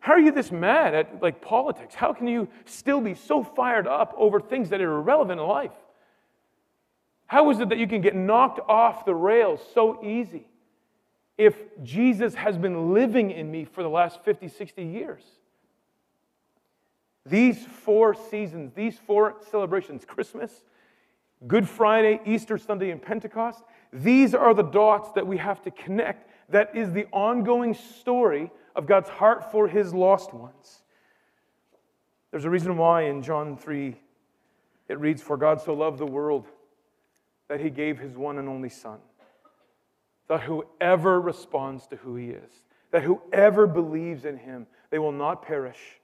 how 0.00 0.12
are 0.12 0.20
you 0.20 0.32
this 0.32 0.52
mad 0.52 0.94
at 0.94 1.22
like 1.22 1.40
politics? 1.40 1.94
How 1.94 2.12
can 2.12 2.28
you 2.28 2.48
still 2.66 3.00
be 3.00 3.14
so 3.14 3.42
fired 3.42 3.86
up 3.86 4.14
over 4.16 4.38
things 4.38 4.68
that 4.68 4.80
are 4.80 4.96
irrelevant 4.96 5.40
in 5.40 5.46
life? 5.46 5.72
How 7.26 7.50
is 7.50 7.58
it 7.60 7.70
that 7.70 7.78
you 7.78 7.88
can 7.88 8.02
get 8.02 8.14
knocked 8.14 8.60
off 8.68 9.06
the 9.06 9.14
rails 9.14 9.60
so 9.72 10.04
easy 10.04 10.46
if 11.38 11.56
Jesus 11.82 12.34
has 12.34 12.58
been 12.58 12.92
living 12.92 13.30
in 13.30 13.50
me 13.50 13.64
for 13.64 13.82
the 13.82 13.88
last 13.88 14.22
50, 14.24 14.48
60 14.48 14.84
years? 14.84 15.22
These 17.24 17.64
four 17.64 18.14
seasons, 18.14 18.72
these 18.74 18.98
four 18.98 19.36
celebrations 19.50 20.04
Christmas, 20.04 20.62
Good 21.46 21.68
Friday, 21.68 22.20
Easter 22.24 22.58
Sunday, 22.58 22.90
and 22.90 23.02
Pentecost 23.02 23.62
these 23.94 24.34
are 24.34 24.52
the 24.52 24.64
dots 24.64 25.12
that 25.12 25.24
we 25.24 25.36
have 25.36 25.62
to 25.62 25.70
connect. 25.70 26.28
That 26.50 26.74
is 26.74 26.92
the 26.92 27.06
ongoing 27.12 27.74
story 27.74 28.50
of 28.74 28.86
God's 28.86 29.08
heart 29.08 29.52
for 29.52 29.68
his 29.68 29.94
lost 29.94 30.34
ones. 30.34 30.82
There's 32.32 32.44
a 32.44 32.50
reason 32.50 32.76
why 32.76 33.02
in 33.02 33.22
John 33.22 33.56
3 33.56 33.96
it 34.88 34.98
reads, 34.98 35.22
For 35.22 35.36
God 35.36 35.60
so 35.60 35.74
loved 35.74 35.98
the 35.98 36.06
world 36.06 36.46
that 37.48 37.60
he 37.60 37.70
gave 37.70 38.00
his 38.00 38.16
one 38.16 38.38
and 38.38 38.48
only 38.48 38.68
Son. 38.68 38.98
That 40.26 40.40
whoever 40.40 41.20
responds 41.20 41.86
to 41.88 41.96
who 41.96 42.16
he 42.16 42.30
is, 42.30 42.50
that 42.90 43.04
whoever 43.04 43.68
believes 43.68 44.24
in 44.24 44.38
him, 44.38 44.66
they 44.90 44.98
will 44.98 45.12
not 45.12 45.42
perish. 45.42 46.00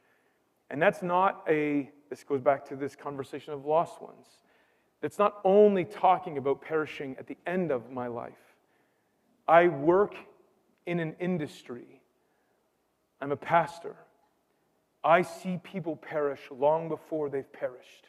And 0.70 0.80
that's 0.80 1.02
not 1.02 1.42
a, 1.48 1.90
this 2.08 2.22
goes 2.22 2.40
back 2.40 2.64
to 2.66 2.76
this 2.76 2.94
conversation 2.94 3.52
of 3.52 3.66
lost 3.66 4.00
ones. 4.00 4.26
It's 5.02 5.18
not 5.18 5.40
only 5.44 5.84
talking 5.84 6.36
about 6.38 6.60
perishing 6.60 7.16
at 7.18 7.26
the 7.26 7.36
end 7.46 7.70
of 7.70 7.90
my 7.90 8.06
life. 8.06 8.32
I 9.48 9.68
work 9.68 10.14
in 10.86 11.00
an 11.00 11.14
industry, 11.20 12.00
I'm 13.20 13.32
a 13.32 13.36
pastor. 13.36 13.96
I 15.02 15.22
see 15.22 15.58
people 15.62 15.96
perish 15.96 16.40
long 16.50 16.88
before 16.88 17.30
they've 17.30 17.50
perished. 17.50 18.08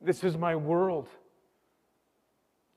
This 0.00 0.24
is 0.24 0.36
my 0.36 0.56
world. 0.56 1.08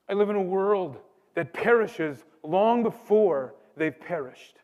I 0.08 0.14
live 0.14 0.30
in 0.30 0.36
a 0.36 0.42
world 0.42 0.96
that 1.34 1.52
perishes 1.52 2.24
long 2.42 2.82
before 2.82 3.54
they've 3.76 3.98
perished. 3.98 4.58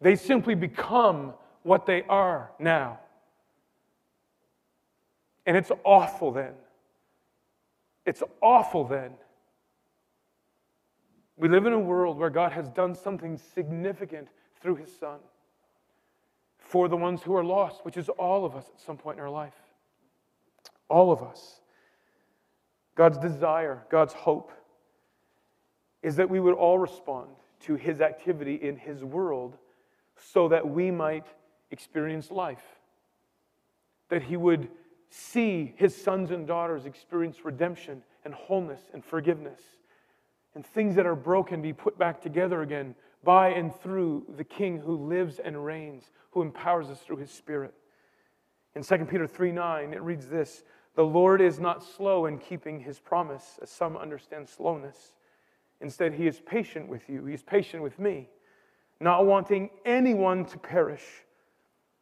They 0.00 0.14
simply 0.14 0.54
become 0.54 1.34
what 1.62 1.86
they 1.86 2.02
are 2.08 2.52
now. 2.58 3.00
And 5.46 5.56
it's 5.56 5.70
awful 5.84 6.32
then. 6.32 6.52
It's 8.04 8.22
awful 8.42 8.84
then. 8.84 9.12
We 11.36 11.48
live 11.48 11.66
in 11.66 11.72
a 11.72 11.78
world 11.78 12.18
where 12.18 12.30
God 12.30 12.52
has 12.52 12.68
done 12.68 12.94
something 12.94 13.38
significant 13.54 14.28
through 14.60 14.76
his 14.76 14.94
Son 14.94 15.18
for 16.58 16.88
the 16.88 16.96
ones 16.96 17.22
who 17.22 17.34
are 17.36 17.44
lost, 17.44 17.84
which 17.84 17.96
is 17.96 18.08
all 18.08 18.44
of 18.44 18.56
us 18.56 18.64
at 18.74 18.80
some 18.80 18.96
point 18.96 19.18
in 19.18 19.22
our 19.22 19.30
life. 19.30 19.54
All 20.88 21.12
of 21.12 21.22
us. 21.22 21.60
God's 22.96 23.18
desire, 23.18 23.84
God's 23.90 24.14
hope 24.14 24.50
is 26.02 26.16
that 26.16 26.30
we 26.30 26.40
would 26.40 26.54
all 26.54 26.78
respond 26.78 27.28
to 27.60 27.74
his 27.74 28.00
activity 28.00 28.54
in 28.54 28.76
his 28.76 29.04
world 29.04 29.56
so 30.16 30.48
that 30.48 30.66
we 30.66 30.90
might 30.90 31.26
experience 31.70 32.30
life. 32.30 32.64
That 34.08 34.22
he 34.22 34.36
would 34.36 34.68
see 35.16 35.72
his 35.76 35.96
sons 35.96 36.30
and 36.30 36.46
daughters 36.46 36.84
experience 36.84 37.44
redemption 37.44 38.02
and 38.24 38.34
wholeness 38.34 38.82
and 38.92 39.04
forgiveness, 39.04 39.60
and 40.54 40.64
things 40.64 40.94
that 40.96 41.06
are 41.06 41.16
broken 41.16 41.62
be 41.62 41.72
put 41.72 41.98
back 41.98 42.20
together 42.20 42.62
again 42.62 42.94
by 43.24 43.48
and 43.48 43.74
through 43.80 44.24
the 44.36 44.44
King 44.44 44.78
who 44.78 44.96
lives 44.96 45.38
and 45.38 45.64
reigns, 45.64 46.10
who 46.30 46.42
empowers 46.42 46.88
us 46.88 47.00
through 47.00 47.16
his 47.16 47.30
Spirit. 47.30 47.74
In 48.74 48.82
2 48.82 49.06
Peter 49.06 49.26
3 49.26 49.52
9, 49.52 49.94
it 49.94 50.02
reads 50.02 50.28
this 50.28 50.64
the 50.96 51.04
Lord 51.04 51.40
is 51.40 51.60
not 51.60 51.82
slow 51.82 52.26
in 52.26 52.38
keeping 52.38 52.80
his 52.80 52.98
promise, 52.98 53.58
as 53.62 53.70
some 53.70 53.96
understand 53.96 54.48
slowness. 54.48 55.14
Instead, 55.80 56.14
he 56.14 56.26
is 56.26 56.40
patient 56.40 56.88
with 56.88 57.08
you. 57.08 57.24
He 57.26 57.34
is 57.34 57.42
patient 57.42 57.82
with 57.82 57.98
me, 57.98 58.30
not 58.98 59.26
wanting 59.26 59.68
anyone 59.84 60.46
to 60.46 60.58
perish, 60.58 61.04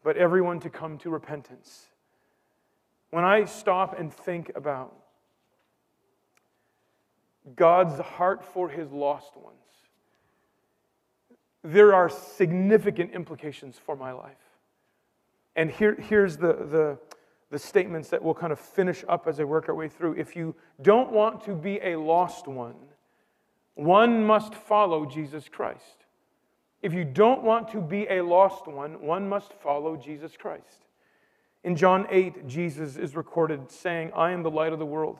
but 0.05 0.17
everyone 0.17 0.61
to 0.61 0.71
come 0.71 0.97
to 0.99 1.11
repentance. 1.11 1.89
When 3.15 3.25
I 3.25 3.45
stop 3.45 3.97
and 3.97 4.13
think 4.13 4.51
about 4.57 4.93
God's 7.55 8.01
heart 8.01 8.45
for 8.45 8.69
his 8.69 8.91
lost 8.91 9.37
ones, 9.37 9.55
there 11.63 11.95
are 11.95 12.09
significant 12.09 13.13
implications 13.13 13.79
for 13.79 13.95
my 13.95 14.11
life. 14.11 14.59
And 15.55 15.71
here, 15.71 15.95
here's 15.95 16.37
the, 16.37 16.55
the, 16.55 16.99
the 17.51 17.59
statements 17.61 18.09
that 18.09 18.21
we'll 18.21 18.35
kind 18.35 18.53
of 18.53 18.59
finish 18.59 19.05
up 19.09 19.29
as 19.29 19.39
I 19.39 19.45
work 19.45 19.69
our 19.69 19.77
way 19.77 19.89
through. 19.89 20.15
If 20.15 20.35
you 20.35 20.57
don't 20.83 21.13
want 21.13 21.45
to 21.45 21.55
be 21.55 21.79
a 21.85 21.95
lost 21.95 22.49
one, 22.49 22.75
one 23.77 24.25
must 24.25 24.57
follow 24.57 25.07
Jesus 25.07 25.49
Christ. 25.49 26.05
If 26.83 26.93
you 26.93 27.05
don't 27.05 27.45
want 27.45 27.69
to 27.69 27.81
be 27.81 28.09
a 28.11 28.23
lost 28.23 28.67
one, 28.67 29.01
one 29.01 29.29
must 29.29 29.53
follow 29.53 29.97
Jesus 29.97 30.37
Christ. 30.37 30.85
In 31.65 31.77
John 31.77 32.07
8, 32.11 32.47
Jesus 32.47 32.97
is 32.97 33.17
recorded 33.17 33.71
saying, 33.71 34.13
I 34.15 34.33
am 34.33 34.43
the 34.43 34.51
light 34.51 34.75
of 34.75 34.79
the 34.79 34.85
world. 34.85 35.19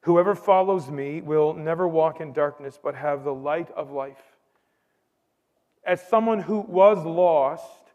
Whoever 0.00 0.34
follows 0.34 0.90
me 0.90 1.20
will 1.20 1.54
never 1.54 1.86
walk 1.86 2.20
in 2.20 2.32
darkness, 2.32 2.80
but 2.82 2.96
have 2.96 3.22
the 3.22 3.32
light 3.32 3.70
of 3.70 3.92
life. 3.92 4.20
As 5.84 6.06
someone 6.08 6.40
who 6.40 6.58
was 6.58 7.04
lost, 7.06 7.92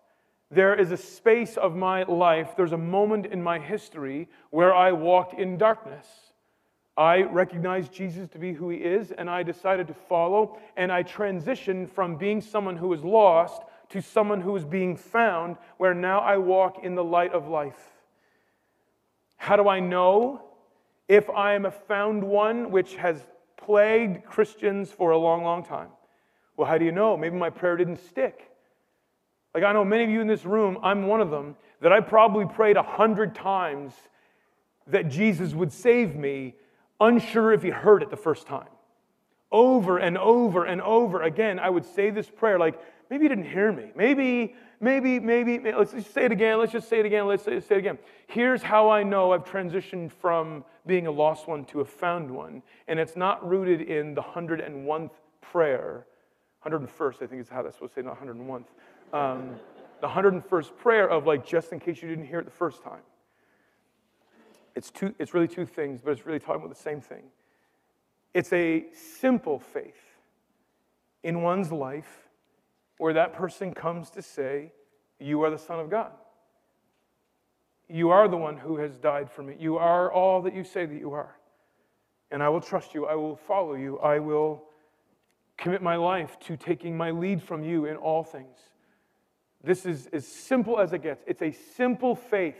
there 0.49 0.73
is 0.73 0.93
a 0.93 0.97
space 0.97 1.57
of 1.57 1.75
my 1.75 2.03
life, 2.03 2.53
there's 2.55 2.71
a 2.71 2.77
moment 2.77 3.25
in 3.25 3.43
my 3.43 3.59
history 3.59 4.29
where 4.49 4.73
I 4.73 4.93
walked 4.93 5.37
in 5.37 5.57
darkness. 5.57 6.07
I 6.95 7.23
recognized 7.23 7.91
Jesus 7.91 8.29
to 8.29 8.39
be 8.39 8.53
who 8.53 8.69
he 8.69 8.77
is, 8.77 9.11
and 9.11 9.29
I 9.29 9.43
decided 9.43 9.87
to 9.87 9.93
follow, 9.93 10.57
and 10.77 10.89
I 10.89 11.03
transitioned 11.03 11.89
from 11.89 12.15
being 12.15 12.39
someone 12.39 12.77
who 12.77 12.87
was 12.87 13.03
lost 13.03 13.61
to 13.89 14.01
someone 14.01 14.41
who 14.41 14.55
is 14.55 14.65
being 14.65 14.95
found, 14.95 15.57
where 15.77 15.93
now 15.93 16.19
I 16.19 16.37
walk 16.37 16.83
in 16.83 16.95
the 16.95 17.03
light 17.03 17.33
of 17.33 17.47
life. 17.47 17.79
How 19.37 19.55
do 19.55 19.69
I 19.69 19.79
know 19.79 20.41
if 21.07 21.29
I 21.29 21.53
am 21.53 21.65
a 21.65 21.71
found 21.71 22.23
one, 22.23 22.71
which 22.71 22.95
has 22.95 23.21
plagued 23.55 24.25
Christians 24.25 24.91
for 24.91 25.11
a 25.11 25.17
long, 25.17 25.43
long 25.43 25.63
time? 25.63 25.89
Well, 26.57 26.67
how 26.67 26.77
do 26.77 26.85
you 26.85 26.91
know? 26.91 27.15
Maybe 27.15 27.37
my 27.37 27.49
prayer 27.49 27.77
didn't 27.77 27.99
stick. 28.09 28.49
Like 29.53 29.63
I 29.63 29.73
know 29.73 29.85
many 29.85 30.03
of 30.03 30.09
you 30.09 30.21
in 30.21 30.27
this 30.27 30.45
room, 30.45 30.77
I'm 30.83 31.07
one 31.07 31.21
of 31.21 31.29
them, 31.29 31.55
that 31.81 31.91
I 31.91 31.99
probably 31.99 32.45
prayed 32.45 32.77
a 32.77 32.83
hundred 32.83 33.35
times 33.35 33.93
that 34.87 35.09
Jesus 35.09 35.53
would 35.53 35.71
save 35.71 36.15
me, 36.15 36.55
unsure 36.99 37.53
if 37.53 37.63
he 37.63 37.69
heard 37.69 38.01
it 38.01 38.09
the 38.09 38.17
first 38.17 38.47
time. 38.47 38.67
Over 39.51 39.97
and 39.97 40.17
over 40.17 40.65
and 40.65 40.81
over 40.81 41.21
again, 41.23 41.59
I 41.59 41.69
would 41.69 41.85
say 41.85 42.09
this 42.09 42.29
prayer 42.29 42.59
like, 42.59 42.79
maybe 43.09 43.23
you 43.23 43.29
didn't 43.29 43.49
hear 43.49 43.71
me. 43.71 43.91
Maybe, 43.95 44.55
maybe, 44.79 45.19
maybe, 45.19 45.59
maybe 45.59 45.77
let's 45.77 45.91
just 45.91 46.13
say 46.13 46.25
it 46.25 46.31
again. 46.31 46.59
Let's 46.59 46.71
just 46.71 46.89
say 46.89 46.99
it 46.99 47.05
again. 47.05 47.27
Let's 47.27 47.43
say, 47.43 47.59
say 47.59 47.75
it 47.75 47.79
again. 47.79 47.97
Here's 48.27 48.61
how 48.61 48.89
I 48.89 49.03
know 49.03 49.31
I've 49.31 49.45
transitioned 49.45 50.11
from 50.11 50.63
being 50.85 51.07
a 51.07 51.11
lost 51.11 51.47
one 51.47 51.65
to 51.65 51.81
a 51.81 51.85
found 51.85 52.29
one. 52.29 52.61
And 52.87 52.99
it's 52.99 53.15
not 53.15 53.47
rooted 53.47 53.81
in 53.81 54.13
the 54.13 54.21
101th 54.21 55.11
prayer. 55.41 56.05
101st, 56.65 57.21
I 57.21 57.27
think 57.27 57.41
is 57.41 57.49
how 57.49 57.61
that's 57.61 57.75
supposed 57.75 57.95
to 57.95 58.01
say, 58.01 58.05
not 58.05 58.21
101th. 58.21 58.65
Um, 59.13 59.55
the 60.01 60.07
101st 60.07 60.75
prayer 60.77 61.09
of 61.09 61.25
like, 61.25 61.45
just 61.45 61.71
in 61.71 61.79
case 61.79 62.01
you 62.01 62.09
didn't 62.09 62.25
hear 62.25 62.39
it 62.39 62.45
the 62.45 62.51
first 62.51 62.83
time. 62.83 63.01
It's, 64.75 64.91
two, 64.91 65.15
it's 65.17 65.33
really 65.33 65.47
two 65.47 65.65
things, 65.65 66.01
but 66.01 66.11
it's 66.11 66.25
really 66.25 66.39
talking 66.39 66.61
about 66.61 66.69
the 66.69 66.81
same 66.81 67.01
thing. 67.01 67.23
It's 68.33 68.53
a 68.53 68.85
simple 68.93 69.57
faith 69.57 69.95
in 71.23 71.41
one's 71.41 71.71
life 71.71 72.26
where 72.97 73.13
that 73.13 73.33
person 73.33 73.73
comes 73.73 74.09
to 74.11 74.21
say, 74.21 74.73
You 75.19 75.43
are 75.43 75.49
the 75.49 75.57
Son 75.57 75.79
of 75.79 75.89
God. 75.89 76.11
You 77.89 78.09
are 78.09 78.27
the 78.27 78.37
one 78.37 78.57
who 78.57 78.77
has 78.77 78.97
died 78.97 79.31
for 79.31 79.43
me. 79.43 79.55
You 79.59 79.77
are 79.77 80.11
all 80.11 80.41
that 80.41 80.53
you 80.53 80.63
say 80.63 80.85
that 80.85 80.99
you 80.99 81.13
are. 81.13 81.35
And 82.31 82.43
I 82.43 82.49
will 82.49 82.59
trust 82.59 82.93
you. 82.93 83.05
I 83.05 83.15
will 83.15 83.37
follow 83.37 83.75
you. 83.75 83.97
I 83.99 84.19
will 84.19 84.63
commit 85.57 85.81
my 85.81 85.95
life 85.95 86.37
to 86.41 86.57
taking 86.57 86.97
my 86.97 87.11
lead 87.11 87.41
from 87.41 87.63
you 87.63 87.85
in 87.85 87.95
all 87.95 88.23
things. 88.23 88.57
This 89.63 89.85
is 89.85 90.07
as 90.13 90.27
simple 90.27 90.79
as 90.79 90.93
it 90.93 91.01
gets. 91.01 91.23
It's 91.25 91.41
a 91.41 91.51
simple 91.51 92.15
faith 92.15 92.57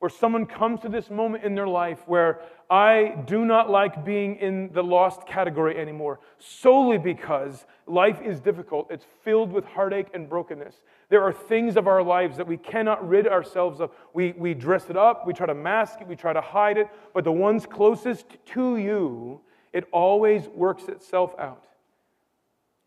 where 0.00 0.08
someone 0.08 0.46
comes 0.46 0.80
to 0.80 0.88
this 0.88 1.10
moment 1.10 1.44
in 1.44 1.54
their 1.54 1.68
life 1.68 1.98
where 2.06 2.40
I 2.70 3.22
do 3.26 3.44
not 3.44 3.68
like 3.68 4.02
being 4.02 4.36
in 4.36 4.70
the 4.72 4.82
lost 4.82 5.26
category 5.26 5.78
anymore, 5.78 6.20
solely 6.38 6.96
because 6.96 7.66
life 7.86 8.18
is 8.22 8.40
difficult. 8.40 8.90
It's 8.90 9.04
filled 9.22 9.52
with 9.52 9.66
heartache 9.66 10.06
and 10.14 10.26
brokenness. 10.26 10.74
There 11.10 11.22
are 11.22 11.34
things 11.34 11.76
of 11.76 11.86
our 11.86 12.02
lives 12.02 12.38
that 12.38 12.46
we 12.46 12.56
cannot 12.56 13.06
rid 13.06 13.28
ourselves 13.28 13.80
of. 13.80 13.90
We, 14.14 14.32
we 14.32 14.54
dress 14.54 14.88
it 14.88 14.96
up, 14.96 15.26
we 15.26 15.34
try 15.34 15.46
to 15.46 15.54
mask 15.54 16.00
it, 16.00 16.08
we 16.08 16.16
try 16.16 16.32
to 16.32 16.40
hide 16.40 16.78
it, 16.78 16.88
but 17.12 17.24
the 17.24 17.32
ones 17.32 17.66
closest 17.66 18.24
to 18.54 18.78
you, 18.78 19.42
it 19.74 19.84
always 19.92 20.48
works 20.48 20.84
itself 20.88 21.34
out. 21.38 21.66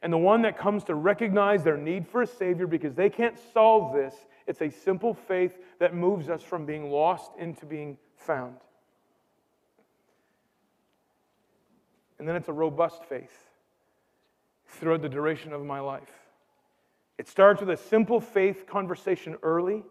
And 0.01 0.11
the 0.11 0.17
one 0.17 0.41
that 0.41 0.57
comes 0.57 0.83
to 0.85 0.95
recognize 0.95 1.63
their 1.63 1.77
need 1.77 2.07
for 2.07 2.23
a 2.23 2.27
Savior 2.27 2.65
because 2.65 2.95
they 2.95 3.09
can't 3.09 3.37
solve 3.53 3.93
this 3.93 4.15
it's 4.47 4.61
a 4.61 4.69
simple 4.69 5.13
faith 5.13 5.57
that 5.79 5.95
moves 5.95 6.29
us 6.29 6.41
from 6.41 6.65
being 6.65 6.91
lost 6.91 7.31
into 7.37 7.65
being 7.65 7.97
found. 8.15 8.57
And 12.19 12.27
then 12.27 12.35
it's 12.35 12.47
a 12.47 12.53
robust 12.53 13.03
faith 13.05 13.49
throughout 14.67 15.01
the 15.01 15.09
duration 15.09 15.53
of 15.53 15.63
my 15.65 15.79
life. 15.79 16.11
It 17.17 17.27
starts 17.27 17.59
with 17.59 17.69
a 17.69 17.77
simple 17.77 18.19
faith 18.19 18.65
conversation 18.67 19.37
early, 19.43 19.83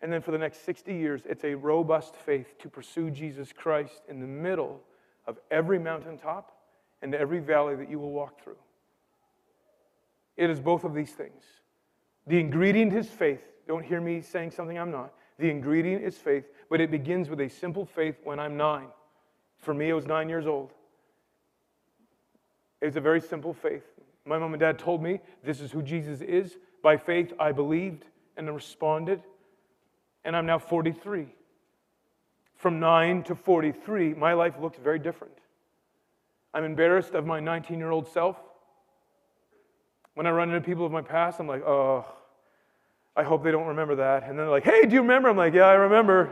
and 0.00 0.12
then 0.12 0.22
for 0.22 0.30
the 0.30 0.38
next 0.38 0.64
60 0.64 0.94
years, 0.94 1.22
it's 1.24 1.44
a 1.44 1.54
robust 1.54 2.14
faith 2.14 2.56
to 2.58 2.68
pursue 2.68 3.10
Jesus 3.10 3.52
Christ 3.52 4.02
in 4.08 4.20
the 4.20 4.26
middle 4.26 4.80
of 5.26 5.38
every 5.50 5.78
mountaintop 5.78 6.52
and 7.02 7.14
every 7.14 7.40
valley 7.40 7.74
that 7.74 7.90
you 7.90 7.98
will 7.98 8.12
walk 8.12 8.42
through. 8.42 8.56
It 10.36 10.50
is 10.50 10.60
both 10.60 10.84
of 10.84 10.94
these 10.94 11.10
things. 11.10 11.42
The 12.28 12.38
ingredient 12.38 12.92
is 12.92 13.08
faith. 13.08 13.40
Don't 13.66 13.84
hear 13.84 14.00
me 14.00 14.20
saying 14.20 14.50
something 14.50 14.78
I'm 14.78 14.90
not. 14.90 15.14
The 15.38 15.50
ingredient 15.50 16.04
is 16.04 16.16
faith, 16.16 16.44
but 16.68 16.80
it 16.80 16.90
begins 16.90 17.30
with 17.30 17.40
a 17.40 17.48
simple 17.48 17.86
faith 17.86 18.16
when 18.22 18.38
I'm 18.38 18.56
nine. 18.56 18.88
For 19.56 19.72
me, 19.72 19.88
it 19.88 19.94
was 19.94 20.06
nine 20.06 20.28
years 20.28 20.46
old. 20.46 20.72
It 22.80 22.86
was 22.86 22.96
a 22.96 23.00
very 23.00 23.20
simple 23.20 23.54
faith. 23.54 23.84
My 24.24 24.38
mom 24.38 24.52
and 24.52 24.60
dad 24.60 24.78
told 24.78 25.02
me 25.02 25.20
this 25.42 25.60
is 25.60 25.72
who 25.72 25.82
Jesus 25.82 26.20
is. 26.20 26.58
By 26.82 26.96
faith, 26.96 27.32
I 27.40 27.52
believed 27.52 28.04
and 28.36 28.54
responded, 28.54 29.22
and 30.24 30.36
I'm 30.36 30.46
now 30.46 30.58
43. 30.58 31.28
From 32.56 32.78
9 32.78 33.22
to 33.24 33.34
43, 33.34 34.14
my 34.14 34.34
life 34.34 34.54
looked 34.60 34.78
very 34.78 34.98
different. 34.98 35.34
I'm 36.52 36.64
embarrassed 36.64 37.14
of 37.14 37.24
my 37.24 37.40
19 37.40 37.78
year 37.78 37.90
old 37.90 38.08
self. 38.08 38.36
When 40.14 40.26
I 40.26 40.30
run 40.30 40.50
into 40.50 40.60
people 40.60 40.84
of 40.84 40.92
my 40.92 41.02
past, 41.02 41.38
I'm 41.40 41.46
like, 41.46 41.62
oh, 41.62 42.04
I 43.18 43.24
hope 43.24 43.42
they 43.42 43.50
don't 43.50 43.66
remember 43.66 43.96
that. 43.96 44.22
And 44.22 44.30
then 44.30 44.36
they're 44.36 44.48
like, 44.48 44.62
hey, 44.62 44.86
do 44.86 44.94
you 44.94 45.02
remember? 45.02 45.28
I'm 45.28 45.36
like, 45.36 45.52
yeah, 45.52 45.64
I 45.64 45.72
remember. 45.72 46.30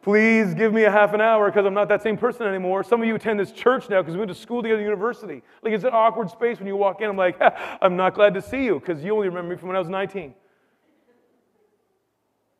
Please 0.00 0.54
give 0.54 0.72
me 0.72 0.84
a 0.84 0.90
half 0.90 1.12
an 1.12 1.20
hour 1.20 1.50
because 1.50 1.66
I'm 1.66 1.74
not 1.74 1.86
that 1.90 2.02
same 2.02 2.16
person 2.16 2.46
anymore. 2.46 2.82
Some 2.82 3.02
of 3.02 3.06
you 3.06 3.14
attend 3.14 3.38
this 3.38 3.52
church 3.52 3.90
now 3.90 4.00
because 4.00 4.14
we 4.14 4.20
went 4.20 4.30
to 4.30 4.34
school 4.34 4.62
together, 4.62 4.80
at 4.80 4.84
university. 4.84 5.42
Like, 5.62 5.74
it's 5.74 5.84
an 5.84 5.90
awkward 5.92 6.30
space 6.30 6.58
when 6.58 6.66
you 6.66 6.76
walk 6.76 7.02
in. 7.02 7.10
I'm 7.10 7.16
like, 7.18 7.36
I'm 7.82 7.94
not 7.94 8.14
glad 8.14 8.32
to 8.32 8.40
see 8.40 8.64
you 8.64 8.80
because 8.80 9.04
you 9.04 9.14
only 9.14 9.28
remember 9.28 9.50
me 9.50 9.58
from 9.58 9.68
when 9.68 9.76
I 9.76 9.80
was 9.80 9.90
19. 9.90 10.32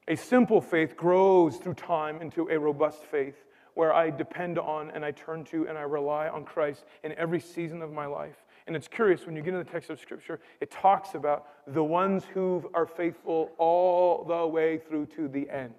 A 0.09 0.15
simple 0.15 0.61
faith 0.61 0.95
grows 0.95 1.57
through 1.57 1.75
time 1.75 2.21
into 2.21 2.51
a 2.51 2.59
robust 2.59 3.05
faith 3.05 3.47
where 3.73 3.95
I 3.95 4.11
depend 4.11 4.59
on 4.59 4.91
and 4.91 5.07
I 5.07 5.13
turn 5.13 5.45
to 5.45 5.69
and 5.69 5.79
I 5.79 5.83
rely 5.83 6.29
on 6.29 6.45
Christ 6.45 6.85
in 7.03 7.13
every 7.13 7.41
season 7.41 7.81
of 7.81 7.93
my 7.93 8.05
life. 8.05 8.37
And 8.67 8.77
it's 8.77 8.89
curious 8.89 9.27
when 9.27 9.37
you 9.37 9.43
get 9.43 9.55
into 9.55 9.65
the 9.65 9.71
text 9.71 9.91
of 9.91 10.01
Scripture, 10.01 10.41
it 10.61 10.71
talks 10.71 11.15
about 11.15 11.47
the 11.67 11.83
ones 11.83 12.25
who 12.33 12.71
are 12.75 12.87
faithful 12.87 13.53
all 13.59 14.25
the 14.25 14.47
way 14.47 14.79
through 14.79 15.07
to 15.17 15.29
the 15.29 15.49
end. 15.51 15.75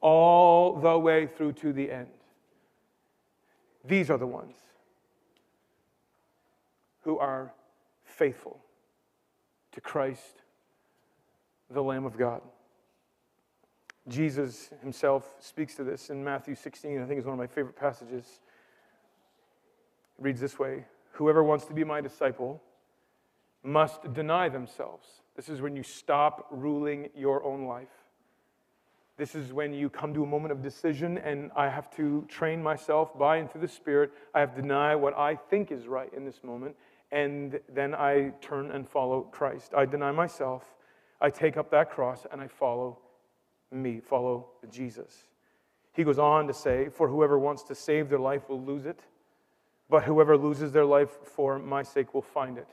All 0.00 0.76
the 0.76 0.98
way 0.98 1.26
through 1.26 1.52
to 1.54 1.72
the 1.72 1.90
end. 1.90 2.08
These 3.84 4.10
are 4.10 4.18
the 4.18 4.26
ones 4.26 4.56
who 7.02 7.18
are 7.18 7.52
faithful 8.04 8.60
to 9.72 9.80
Christ, 9.80 10.42
the 11.70 11.82
Lamb 11.82 12.04
of 12.04 12.18
God. 12.18 12.42
Jesus 14.08 14.70
himself 14.82 15.34
speaks 15.40 15.74
to 15.76 15.84
this 15.84 16.10
in 16.10 16.22
Matthew 16.22 16.54
16. 16.54 17.02
I 17.02 17.06
think 17.06 17.18
it's 17.18 17.26
one 17.26 17.34
of 17.34 17.38
my 17.38 17.46
favorite 17.46 17.76
passages. 17.76 18.24
It 20.18 20.24
reads 20.24 20.40
this 20.40 20.58
way 20.58 20.84
Whoever 21.16 21.42
wants 21.42 21.64
to 21.66 21.72
be 21.72 21.82
my 21.82 22.02
disciple 22.02 22.62
must 23.62 24.12
deny 24.12 24.50
themselves. 24.50 25.06
This 25.34 25.48
is 25.48 25.62
when 25.62 25.74
you 25.74 25.82
stop 25.82 26.46
ruling 26.50 27.08
your 27.14 27.42
own 27.42 27.64
life. 27.64 27.88
This 29.16 29.34
is 29.34 29.50
when 29.50 29.72
you 29.72 29.88
come 29.88 30.12
to 30.12 30.22
a 30.24 30.26
moment 30.26 30.52
of 30.52 30.60
decision, 30.60 31.16
and 31.16 31.50
I 31.56 31.70
have 31.70 31.88
to 31.96 32.26
train 32.28 32.62
myself 32.62 33.18
by 33.18 33.38
and 33.38 33.50
through 33.50 33.62
the 33.62 33.68
Spirit. 33.68 34.12
I 34.34 34.40
have 34.40 34.54
to 34.56 34.60
deny 34.60 34.94
what 34.94 35.16
I 35.16 35.36
think 35.36 35.72
is 35.72 35.86
right 35.86 36.12
in 36.12 36.26
this 36.26 36.44
moment, 36.44 36.76
and 37.10 37.60
then 37.74 37.94
I 37.94 38.34
turn 38.42 38.70
and 38.70 38.86
follow 38.86 39.22
Christ. 39.22 39.72
I 39.74 39.86
deny 39.86 40.12
myself, 40.12 40.64
I 41.22 41.30
take 41.30 41.56
up 41.56 41.70
that 41.70 41.90
cross, 41.90 42.26
and 42.30 42.42
I 42.42 42.46
follow 42.46 42.98
me, 43.72 44.00
follow 44.00 44.48
Jesus. 44.70 45.24
He 45.94 46.04
goes 46.04 46.18
on 46.18 46.46
to 46.46 46.52
say, 46.52 46.90
For 46.90 47.08
whoever 47.08 47.38
wants 47.38 47.62
to 47.64 47.74
save 47.74 48.10
their 48.10 48.18
life 48.18 48.50
will 48.50 48.60
lose 48.60 48.84
it 48.84 49.00
but 49.88 50.04
whoever 50.04 50.36
loses 50.36 50.72
their 50.72 50.84
life 50.84 51.10
for 51.24 51.58
my 51.58 51.82
sake 51.82 52.14
will 52.14 52.22
find 52.22 52.58
it. 52.58 52.68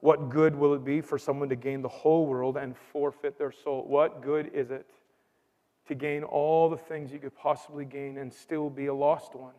What 0.00 0.30
good 0.30 0.54
will 0.54 0.74
it 0.74 0.84
be 0.84 1.00
for 1.00 1.18
someone 1.18 1.48
to 1.48 1.56
gain 1.56 1.82
the 1.82 1.88
whole 1.88 2.26
world 2.26 2.56
and 2.56 2.76
forfeit 2.76 3.38
their 3.38 3.52
soul? 3.52 3.84
What 3.86 4.20
good 4.20 4.50
is 4.52 4.70
it 4.70 4.86
to 5.86 5.94
gain 5.94 6.24
all 6.24 6.68
the 6.68 6.76
things 6.76 7.12
you 7.12 7.18
could 7.18 7.36
possibly 7.36 7.84
gain 7.84 8.18
and 8.18 8.32
still 8.32 8.68
be 8.68 8.86
a 8.86 8.94
lost 8.94 9.34
one? 9.34 9.54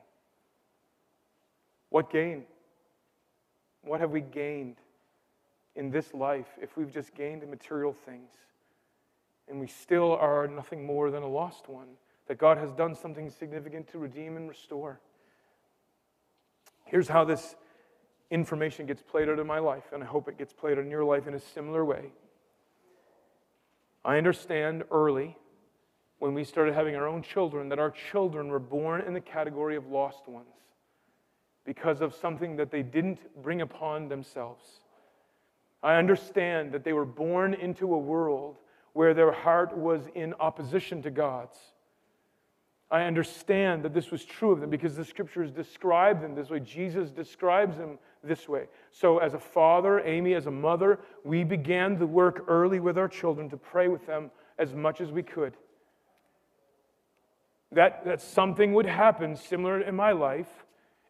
What 1.90 2.12
gain? 2.12 2.44
What 3.84 4.00
have 4.00 4.12
we 4.12 4.22
gained 4.22 4.78
in 5.76 5.92
this 5.92 6.14
life 6.14 6.48
if 6.62 6.76
we've 6.78 6.92
just 6.92 7.14
gained 7.16 7.48
material 7.50 7.94
things 7.94 8.32
and 9.50 9.60
we 9.60 9.68
still 9.68 10.14
are 10.14 10.48
nothing 10.48 10.86
more 10.86 11.12
than 11.12 11.24
a 11.24 11.28
lost 11.28 11.68
one 11.68 11.88
that 12.28 12.38
God 12.38 12.58
has 12.58 12.72
done 12.72 12.96
something 12.96 13.30
significant 13.30 13.88
to 13.90 13.98
redeem 13.98 14.38
and 14.38 14.50
restore? 14.50 15.00
Here's 16.94 17.08
how 17.08 17.26
this 17.26 17.56
information 18.30 18.86
gets 18.86 19.02
played 19.02 19.28
out 19.28 19.40
in 19.40 19.48
my 19.48 19.58
life, 19.58 19.86
and 19.94 20.04
I 20.04 20.06
hope 20.06 20.28
it 20.28 20.38
gets 20.38 20.54
played 20.54 20.78
out 20.78 20.84
in 20.84 20.92
your 20.92 21.04
life 21.04 21.26
in 21.26 21.34
a 21.34 21.40
similar 21.40 21.84
way. 21.84 22.12
I 24.06 24.20
understand 24.20 24.84
early 24.92 25.36
when 26.20 26.36
we 26.36 26.44
started 26.44 26.76
having 26.76 26.96
our 26.96 27.08
own 27.08 27.24
children 27.24 27.68
that 27.70 27.80
our 27.80 27.90
children 27.90 28.50
were 28.50 28.60
born 28.60 29.02
in 29.02 29.16
the 29.16 29.22
category 29.22 29.76
of 29.76 29.88
lost 29.88 30.28
ones 30.28 30.54
because 31.66 32.00
of 32.00 32.14
something 32.14 32.58
that 32.58 32.70
they 32.70 32.84
didn't 32.84 33.42
bring 33.42 33.62
upon 33.62 34.08
themselves. 34.08 34.64
I 35.82 35.96
understand 35.96 36.74
that 36.74 36.84
they 36.84 36.94
were 36.94 37.06
born 37.06 37.56
into 37.56 37.92
a 37.92 37.98
world 37.98 38.58
where 38.94 39.16
their 39.16 39.32
heart 39.32 39.76
was 39.76 40.04
in 40.14 40.36
opposition 40.36 41.02
to 41.02 41.10
God's. 41.10 41.58
I 42.94 43.06
understand 43.06 43.82
that 43.86 43.94
this 43.96 44.12
was 44.12 44.24
true 44.24 44.52
of 44.52 44.60
them 44.60 44.70
because 44.70 44.96
the 44.96 45.04
scriptures 45.04 45.50
describe 45.50 46.22
them 46.22 46.36
this 46.36 46.52
way. 46.52 46.60
Jesus 46.60 47.10
describes 47.10 47.76
them 47.76 47.98
this 48.24 48.48
way. 48.48 48.68
So, 48.92 49.18
as 49.18 49.34
a 49.34 49.40
father, 49.40 50.02
Amy, 50.02 50.36
as 50.36 50.46
a 50.46 50.52
mother, 50.52 51.00
we 51.24 51.44
began 51.44 51.98
the 51.98 52.06
work 52.06 52.46
early 52.48 52.80
with 52.80 53.00
our 53.00 53.08
children 53.08 53.50
to 53.50 53.58
pray 53.58 53.88
with 53.88 54.06
them 54.06 54.30
as 54.60 54.76
much 54.76 55.02
as 55.02 55.12
we 55.12 55.24
could. 55.24 55.58
That, 57.72 58.06
that 58.06 58.22
something 58.22 58.76
would 58.76 58.86
happen 58.86 59.38
similar 59.38 59.82
in 59.82 59.96
my 59.96 60.12
life 60.12 60.64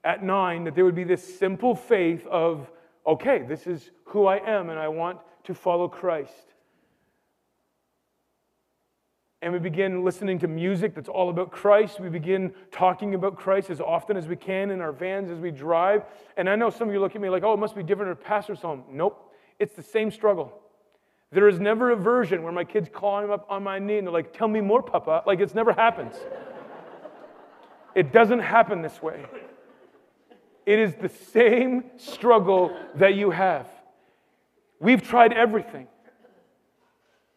at 0.06 0.24
nine, 0.24 0.64
that 0.64 0.76
there 0.76 0.86
would 0.86 0.96
be 0.96 1.04
this 1.04 1.38
simple 1.38 1.76
faith 1.76 2.26
of, 2.28 2.72
okay, 3.06 3.40
this 3.46 3.68
is 3.68 3.92
who 4.06 4.26
I 4.26 4.38
am 4.38 4.70
and 4.70 4.80
I 4.80 4.88
want 4.88 5.20
to 5.44 5.54
follow 5.54 5.90
Christ 5.90 6.53
and 9.44 9.52
we 9.52 9.60
begin 9.60 10.06
listening 10.06 10.40
to 10.40 10.48
music 10.48 10.96
that's 10.96 11.10
all 11.10 11.30
about 11.30 11.52
Christ. 11.52 12.00
We 12.00 12.08
begin 12.08 12.54
talking 12.72 13.14
about 13.14 13.36
Christ 13.36 13.70
as 13.70 13.82
often 13.82 14.16
as 14.16 14.26
we 14.26 14.38
can 14.38 14.72
in 14.72 14.80
our 14.80 14.94
vans 14.94 15.30
as 15.30 15.38
we 15.38 15.52
drive. 15.52 16.06
And 16.38 16.50
I 16.50 16.56
know 16.56 16.70
some 16.70 16.88
of 16.88 16.94
you 16.94 17.02
look 17.02 17.14
at 17.14 17.22
me 17.22 17.30
like, 17.30 17.44
oh, 17.44 17.54
it 17.54 17.60
must 17.60 17.76
be 17.76 17.84
different 17.84 18.12
at 18.12 18.22
a 18.22 18.26
pastor's 18.26 18.62
home. 18.62 18.86
Nope, 18.90 19.34
it's 19.60 19.76
the 19.76 19.84
same 19.84 20.12
struggle. 20.12 20.54
There 21.34 21.50
is 21.50 21.60
never 21.60 21.92
a 21.92 21.96
version 21.98 22.42
where 22.42 22.54
my 22.54 22.64
kids 22.64 22.88
climb 22.92 23.32
up 23.32 23.46
on 23.50 23.64
my 23.64 23.80
knee 23.80 23.98
and 23.98 24.08
they're 24.08 24.14
like, 24.14 24.32
tell 24.32 24.48
me 24.48 24.62
more, 24.62 24.82
Papa. 24.82 25.24
Like, 25.28 25.42
it's 25.42 25.54
never 25.54 25.74
happens. 25.74 26.16
it 27.96 28.14
doesn't 28.14 28.40
happen 28.40 28.82
this 28.82 29.02
way. 29.02 29.26
It 30.66 30.80
is 30.80 30.96
the 30.96 31.10
same 31.10 31.84
struggle 31.98 32.74
that 32.96 33.16
you 33.16 33.32
have. 33.32 33.68
We've 34.80 35.02
tried 35.02 35.34
everything. 35.34 35.88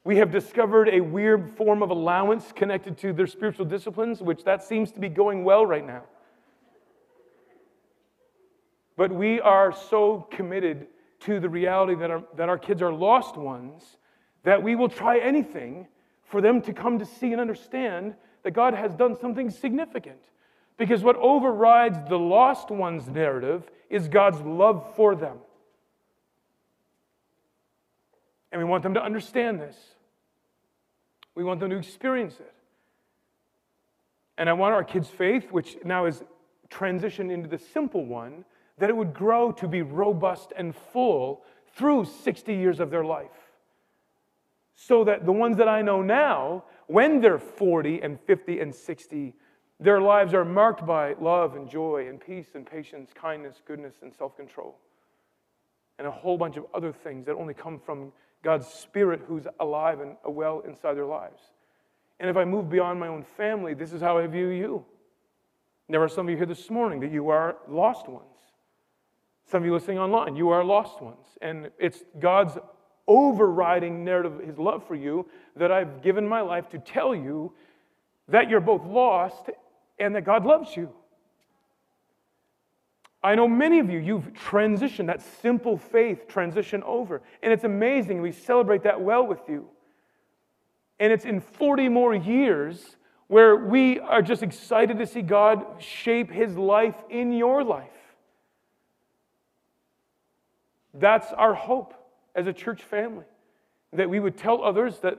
We 0.06 0.18
have 0.18 0.30
discovered 0.30 0.88
a 0.88 1.00
weird 1.00 1.50
form 1.56 1.82
of 1.82 1.90
allowance 1.90 2.52
connected 2.52 2.96
to 2.98 3.12
their 3.12 3.26
spiritual 3.26 3.64
disciplines, 3.64 4.22
which 4.22 4.44
that 4.44 4.62
seems 4.62 4.92
to 4.92 5.00
be 5.00 5.08
going 5.08 5.42
well 5.42 5.66
right 5.66 5.84
now. 5.84 6.04
But 8.96 9.10
we 9.10 9.40
are 9.40 9.72
so 9.72 10.28
committed 10.30 10.86
to 11.22 11.40
the 11.40 11.48
reality 11.48 11.96
that 11.96 12.12
our, 12.12 12.22
that 12.36 12.48
our 12.48 12.56
kids 12.56 12.82
are 12.82 12.92
lost 12.92 13.36
ones 13.36 13.96
that 14.44 14.62
we 14.62 14.76
will 14.76 14.88
try 14.88 15.18
anything 15.18 15.88
for 16.22 16.40
them 16.40 16.62
to 16.62 16.72
come 16.72 17.00
to 17.00 17.04
see 17.04 17.32
and 17.32 17.40
understand 17.40 18.14
that 18.44 18.52
God 18.52 18.74
has 18.74 18.94
done 18.94 19.18
something 19.20 19.50
significant. 19.50 20.20
Because 20.76 21.02
what 21.02 21.16
overrides 21.16 21.98
the 22.08 22.16
lost 22.16 22.70
ones 22.70 23.08
narrative 23.08 23.68
is 23.90 24.06
God's 24.06 24.40
love 24.42 24.94
for 24.94 25.16
them. 25.16 25.38
And 28.52 28.62
we 28.62 28.64
want 28.64 28.84
them 28.84 28.94
to 28.94 29.02
understand 29.02 29.60
this. 29.60 29.76
We 31.36 31.44
want 31.44 31.60
them 31.60 31.70
to 31.70 31.76
experience 31.76 32.40
it. 32.40 32.52
And 34.38 34.48
I 34.48 34.54
want 34.54 34.74
our 34.74 34.82
kids' 34.82 35.08
faith, 35.08 35.52
which 35.52 35.76
now 35.84 36.06
is 36.06 36.24
transitioned 36.70 37.30
into 37.30 37.48
the 37.48 37.58
simple 37.58 38.04
one, 38.04 38.44
that 38.78 38.90
it 38.90 38.96
would 38.96 39.14
grow 39.14 39.52
to 39.52 39.68
be 39.68 39.82
robust 39.82 40.52
and 40.56 40.74
full 40.74 41.44
through 41.74 42.06
60 42.06 42.54
years 42.54 42.80
of 42.80 42.90
their 42.90 43.04
life. 43.04 43.52
So 44.74 45.04
that 45.04 45.24
the 45.24 45.32
ones 45.32 45.56
that 45.58 45.68
I 45.68 45.80
know 45.82 46.02
now, 46.02 46.64
when 46.86 47.20
they're 47.20 47.38
40 47.38 48.02
and 48.02 48.20
50 48.20 48.60
and 48.60 48.74
60, 48.74 49.34
their 49.78 50.00
lives 50.00 50.34
are 50.34 50.44
marked 50.44 50.86
by 50.86 51.14
love 51.20 51.54
and 51.54 51.68
joy 51.68 52.08
and 52.08 52.20
peace 52.20 52.48
and 52.54 52.66
patience, 52.66 53.10
kindness, 53.14 53.62
goodness, 53.66 53.94
and 54.02 54.12
self 54.12 54.36
control. 54.36 54.76
And 55.98 56.06
a 56.06 56.10
whole 56.10 56.36
bunch 56.36 56.56
of 56.56 56.66
other 56.74 56.92
things 56.92 57.24
that 57.26 57.34
only 57.34 57.54
come 57.54 57.78
from 57.78 58.12
God's 58.46 58.68
Spirit 58.68 59.22
who's 59.26 59.48
alive 59.58 59.98
and 59.98 60.14
well 60.24 60.60
inside 60.60 60.94
their 60.94 61.04
lives. 61.04 61.42
And 62.20 62.30
if 62.30 62.36
I 62.36 62.44
move 62.44 62.70
beyond 62.70 63.00
my 63.00 63.08
own 63.08 63.24
family, 63.36 63.74
this 63.74 63.92
is 63.92 64.00
how 64.00 64.18
I 64.18 64.26
view 64.28 64.50
you. 64.50 64.84
There 65.88 66.00
are 66.00 66.08
some 66.08 66.26
of 66.26 66.30
you 66.30 66.36
here 66.36 66.46
this 66.46 66.70
morning 66.70 67.00
that 67.00 67.10
you 67.10 67.28
are 67.28 67.56
lost 67.66 68.08
ones. 68.08 68.22
Some 69.50 69.62
of 69.62 69.66
you 69.66 69.72
listening 69.74 69.98
online, 69.98 70.36
you 70.36 70.50
are 70.50 70.62
lost 70.62 71.02
ones. 71.02 71.26
And 71.42 71.72
it's 71.80 72.04
God's 72.20 72.56
overriding 73.08 74.04
narrative, 74.04 74.38
his 74.38 74.58
love 74.58 74.86
for 74.86 74.94
you, 74.94 75.28
that 75.56 75.72
I've 75.72 76.00
given 76.00 76.24
my 76.24 76.40
life 76.40 76.68
to 76.68 76.78
tell 76.78 77.16
you 77.16 77.52
that 78.28 78.48
you're 78.48 78.60
both 78.60 78.84
lost 78.84 79.50
and 79.98 80.14
that 80.14 80.24
God 80.24 80.46
loves 80.46 80.76
you. 80.76 80.92
I 83.26 83.34
know 83.34 83.48
many 83.48 83.80
of 83.80 83.90
you, 83.90 83.98
you've 83.98 84.32
transitioned, 84.34 85.08
that 85.08 85.20
simple 85.20 85.76
faith 85.76 86.28
transition 86.28 86.84
over. 86.84 87.22
And 87.42 87.52
it's 87.52 87.64
amazing. 87.64 88.22
We 88.22 88.30
celebrate 88.30 88.84
that 88.84 89.00
well 89.00 89.26
with 89.26 89.40
you. 89.48 89.66
And 91.00 91.12
it's 91.12 91.24
in 91.24 91.40
40 91.40 91.88
more 91.88 92.14
years 92.14 92.96
where 93.26 93.56
we 93.56 93.98
are 93.98 94.22
just 94.22 94.44
excited 94.44 94.98
to 94.98 95.06
see 95.06 95.22
God 95.22 95.66
shape 95.80 96.30
his 96.30 96.56
life 96.56 96.94
in 97.10 97.32
your 97.32 97.64
life. 97.64 97.90
That's 100.94 101.32
our 101.32 101.52
hope 101.52 101.94
as 102.36 102.46
a 102.46 102.52
church 102.52 102.82
family, 102.84 103.24
that 103.92 104.08
we 104.08 104.20
would 104.20 104.36
tell 104.36 104.62
others 104.62 105.00
that 105.00 105.18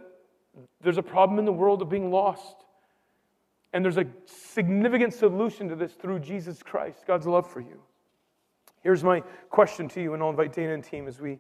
there's 0.80 0.98
a 0.98 1.04
problem 1.04 1.40
in 1.40 1.46
the 1.46 1.52
world 1.52 1.82
of 1.82 1.90
being 1.90 2.10
lost. 2.10 2.56
And 3.74 3.84
there's 3.84 3.98
a 3.98 4.08
significant 4.26 5.14
solution 5.14 5.68
to 5.68 5.76
this 5.76 5.92
through 5.92 6.20
Jesus 6.20 6.64
Christ, 6.64 7.00
God's 7.06 7.28
love 7.28 7.52
for 7.52 7.60
you. 7.60 7.82
Here's 8.84 9.04
my 9.04 9.22
question 9.50 9.88
to 9.90 10.02
you, 10.02 10.14
and 10.14 10.24
I'll 10.24 10.30
invite 10.30 10.54
Dana 10.54 10.74
and 10.74 10.84
team 10.84 11.08
as 11.08 11.20
we 11.20 11.40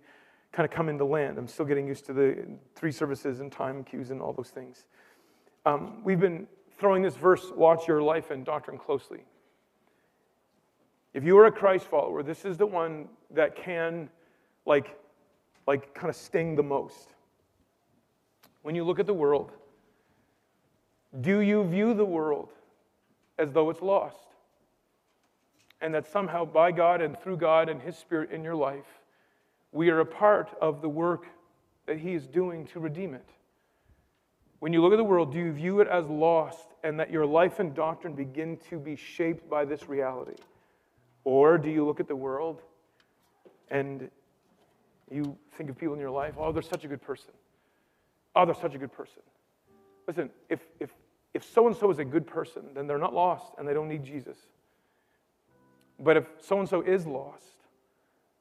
kind 0.51 0.65
of 0.65 0.71
come 0.71 0.89
into 0.89 1.05
land. 1.05 1.37
I'm 1.37 1.47
still 1.47 1.65
getting 1.65 1.87
used 1.87 2.05
to 2.07 2.13
the 2.13 2.47
three 2.75 2.91
services 2.91 3.39
and 3.39 3.51
time 3.51 3.83
cues 3.83 4.11
and 4.11 4.21
all 4.21 4.33
those 4.33 4.49
things. 4.49 4.85
Um, 5.65 6.03
we've 6.03 6.19
been 6.19 6.47
throwing 6.77 7.01
this 7.01 7.15
verse, 7.15 7.51
watch 7.55 7.87
your 7.87 8.01
life 8.01 8.31
and 8.31 8.45
doctrine 8.45 8.77
closely. 8.77 9.19
If 11.13 11.23
you 11.23 11.37
are 11.37 11.45
a 11.45 11.51
Christ 11.51 11.87
follower, 11.87 12.21
this 12.21 12.45
is 12.45 12.57
the 12.57 12.65
one 12.65 13.07
that 13.31 13.55
can, 13.55 14.09
like, 14.65 14.99
like 15.65 15.93
kind 15.93 16.09
of 16.09 16.15
sting 16.15 16.55
the 16.55 16.63
most. 16.63 17.15
When 18.61 18.75
you 18.75 18.83
look 18.83 18.99
at 18.99 19.05
the 19.05 19.13
world, 19.13 19.51
do 21.21 21.39
you 21.39 21.63
view 21.63 21.93
the 21.93 22.05
world 22.05 22.49
as 23.39 23.51
though 23.51 23.69
it's 23.69 23.81
lost? 23.81 24.26
And 25.81 25.93
that 25.93 26.07
somehow 26.11 26.45
by 26.45 26.71
God 26.71 27.01
and 27.01 27.19
through 27.19 27.37
God 27.37 27.69
and 27.69 27.81
His 27.81 27.97
Spirit 27.97 28.31
in 28.31 28.43
your 28.43 28.55
life, 28.55 28.85
we 29.71 29.89
are 29.89 29.99
a 29.99 30.05
part 30.05 30.49
of 30.61 30.81
the 30.81 30.89
work 30.89 31.25
that 31.85 31.97
He 31.97 32.13
is 32.13 32.27
doing 32.27 32.65
to 32.67 32.79
redeem 32.79 33.13
it. 33.13 33.27
When 34.59 34.73
you 34.73 34.81
look 34.81 34.93
at 34.93 34.97
the 34.97 35.03
world, 35.03 35.31
do 35.31 35.37
you 35.37 35.51
view 35.51 35.81
it 35.81 35.87
as 35.87 36.07
lost 36.07 36.67
and 36.83 36.99
that 36.99 37.11
your 37.11 37.25
life 37.25 37.59
and 37.59 37.75
doctrine 37.75 38.13
begin 38.13 38.57
to 38.69 38.79
be 38.79 38.95
shaped 38.95 39.47
by 39.49 39.65
this 39.65 39.87
reality? 39.87 40.41
Or 41.23 41.57
do 41.57 41.69
you 41.69 41.85
look 41.85 41.99
at 41.99 42.07
the 42.07 42.15
world 42.15 42.61
and 43.69 44.09
you 45.11 45.37
think 45.57 45.69
of 45.69 45.77
people 45.77 45.93
in 45.93 45.99
your 45.99 46.11
life, 46.11 46.33
oh, 46.37 46.51
they're 46.51 46.61
such 46.61 46.83
a 46.83 46.87
good 46.87 47.01
person. 47.01 47.31
Oh, 48.35 48.45
they're 48.45 48.55
such 48.55 48.75
a 48.75 48.77
good 48.77 48.91
person. 48.91 49.21
Listen, 50.07 50.29
if, 50.49 50.61
if, 50.79 50.89
if 51.33 51.43
so 51.43 51.67
and 51.67 51.75
so 51.75 51.89
is 51.91 51.99
a 51.99 52.05
good 52.05 52.27
person, 52.27 52.63
then 52.73 52.87
they're 52.87 52.97
not 52.97 53.13
lost 53.13 53.53
and 53.57 53.67
they 53.67 53.73
don't 53.73 53.87
need 53.87 54.03
Jesus. 54.03 54.37
But 55.99 56.17
if 56.17 56.27
so 56.39 56.59
and 56.59 56.69
so 56.69 56.81
is 56.81 57.05
lost, 57.05 57.43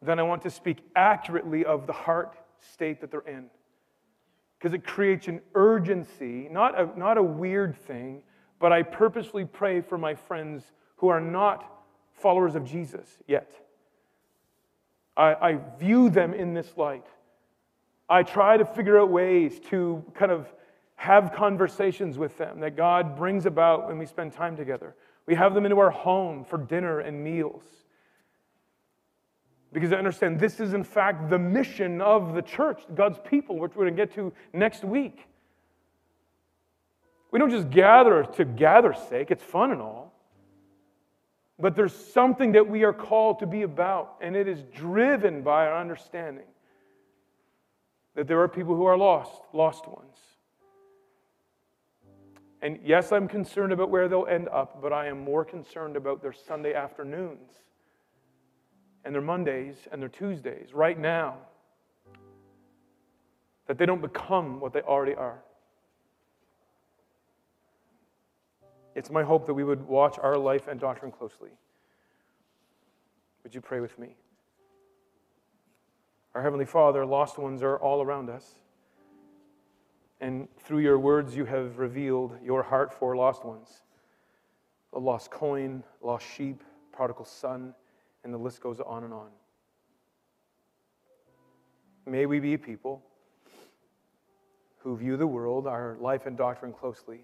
then 0.02 0.18
I 0.18 0.22
want 0.22 0.42
to 0.42 0.50
speak 0.50 0.78
accurately 0.94 1.64
of 1.64 1.86
the 1.86 1.92
heart 1.92 2.36
state 2.60 3.00
that 3.00 3.10
they're 3.10 3.20
in. 3.20 3.46
Because 4.58 4.74
it 4.74 4.86
creates 4.86 5.28
an 5.28 5.40
urgency, 5.54 6.48
not 6.50 6.78
a, 6.78 6.98
not 6.98 7.18
a 7.18 7.22
weird 7.22 7.76
thing, 7.76 8.22
but 8.58 8.72
I 8.72 8.82
purposely 8.82 9.44
pray 9.44 9.80
for 9.80 9.98
my 9.98 10.14
friends 10.14 10.64
who 10.96 11.08
are 11.08 11.20
not 11.20 11.72
followers 12.14 12.54
of 12.54 12.64
Jesus 12.64 13.06
yet. 13.26 13.50
I, 15.16 15.34
I 15.34 15.58
view 15.78 16.10
them 16.10 16.34
in 16.34 16.54
this 16.54 16.76
light. 16.76 17.06
I 18.08 18.22
try 18.22 18.56
to 18.56 18.64
figure 18.64 18.98
out 18.98 19.10
ways 19.10 19.60
to 19.70 20.04
kind 20.14 20.30
of 20.30 20.46
have 20.94 21.32
conversations 21.34 22.16
with 22.16 22.36
them 22.38 22.60
that 22.60 22.76
God 22.76 23.16
brings 23.16 23.44
about 23.46 23.88
when 23.88 23.98
we 23.98 24.06
spend 24.06 24.32
time 24.32 24.56
together. 24.56 24.94
We 25.26 25.34
have 25.34 25.54
them 25.54 25.66
into 25.66 25.78
our 25.78 25.90
home 25.90 26.44
for 26.44 26.56
dinner 26.56 27.00
and 27.00 27.22
meals. 27.22 27.64
Because 29.72 29.92
I 29.92 29.96
understand 29.96 30.40
this 30.40 30.60
is, 30.60 30.72
in 30.72 30.84
fact, 30.84 31.28
the 31.28 31.38
mission 31.38 32.00
of 32.00 32.34
the 32.34 32.42
church, 32.42 32.80
God's 32.94 33.18
people, 33.28 33.58
which 33.58 33.72
we're 33.74 33.84
going 33.84 33.96
to 33.96 34.06
get 34.06 34.14
to 34.14 34.32
next 34.52 34.84
week. 34.84 35.18
We 37.30 37.38
don't 37.38 37.50
just 37.50 37.70
gather 37.70 38.24
to 38.24 38.44
gather's 38.44 38.98
sake, 39.10 39.30
it's 39.30 39.42
fun 39.42 39.72
and 39.72 39.82
all. 39.82 40.14
But 41.58 41.74
there's 41.74 41.94
something 41.94 42.52
that 42.52 42.68
we 42.68 42.84
are 42.84 42.92
called 42.92 43.40
to 43.40 43.46
be 43.46 43.62
about, 43.62 44.16
and 44.20 44.36
it 44.36 44.46
is 44.46 44.62
driven 44.74 45.42
by 45.42 45.66
our 45.66 45.78
understanding 45.78 46.44
that 48.14 48.26
there 48.26 48.40
are 48.40 48.48
people 48.48 48.74
who 48.74 48.84
are 48.84 48.96
lost, 48.96 49.42
lost 49.52 49.86
ones. 49.86 50.16
And 52.62 52.78
yes, 52.82 53.12
I'm 53.12 53.28
concerned 53.28 53.72
about 53.72 53.90
where 53.90 54.08
they'll 54.08 54.26
end 54.26 54.48
up, 54.48 54.80
but 54.80 54.92
I 54.92 55.06
am 55.08 55.22
more 55.22 55.44
concerned 55.44 55.96
about 55.96 56.22
their 56.22 56.32
Sunday 56.32 56.74
afternoons 56.74 57.50
and 59.04 59.14
their 59.14 59.22
Mondays 59.22 59.76
and 59.92 60.00
their 60.00 60.08
Tuesdays 60.08 60.72
right 60.72 60.98
now. 60.98 61.36
That 63.66 63.78
they 63.78 63.86
don't 63.86 64.00
become 64.00 64.60
what 64.60 64.72
they 64.72 64.80
already 64.80 65.14
are. 65.14 65.42
It's 68.94 69.10
my 69.10 69.22
hope 69.22 69.46
that 69.46 69.54
we 69.54 69.62
would 69.62 69.86
watch 69.86 70.18
our 70.18 70.38
life 70.38 70.68
and 70.68 70.80
doctrine 70.80 71.12
closely. 71.12 71.50
Would 73.42 73.54
you 73.54 73.60
pray 73.60 73.80
with 73.80 73.98
me? 73.98 74.16
Our 76.34 76.42
Heavenly 76.42 76.64
Father, 76.64 77.04
lost 77.04 77.38
ones 77.38 77.62
are 77.62 77.76
all 77.76 78.02
around 78.02 78.30
us. 78.30 78.54
And 80.20 80.48
through 80.60 80.78
your 80.78 80.98
words, 80.98 81.36
you 81.36 81.44
have 81.44 81.78
revealed 81.78 82.38
your 82.42 82.62
heart 82.62 82.92
for 82.92 83.16
lost 83.16 83.44
ones 83.44 83.82
a 84.92 84.98
lost 84.98 85.30
coin, 85.30 85.84
lost 86.00 86.24
sheep, 86.36 86.62
prodigal 86.90 87.26
son, 87.26 87.74
and 88.24 88.32
the 88.32 88.38
list 88.38 88.62
goes 88.62 88.80
on 88.80 89.04
and 89.04 89.12
on. 89.12 89.28
May 92.06 92.24
we 92.24 92.40
be 92.40 92.56
people 92.56 93.02
who 94.78 94.96
view 94.96 95.18
the 95.18 95.26
world, 95.26 95.66
our 95.66 95.98
life 96.00 96.24
and 96.24 96.34
doctrine 96.34 96.72
closely, 96.72 97.20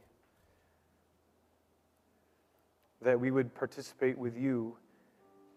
that 3.01 3.19
we 3.19 3.31
would 3.31 3.55
participate 3.55 4.19
with 4.19 4.37
you 4.37 4.77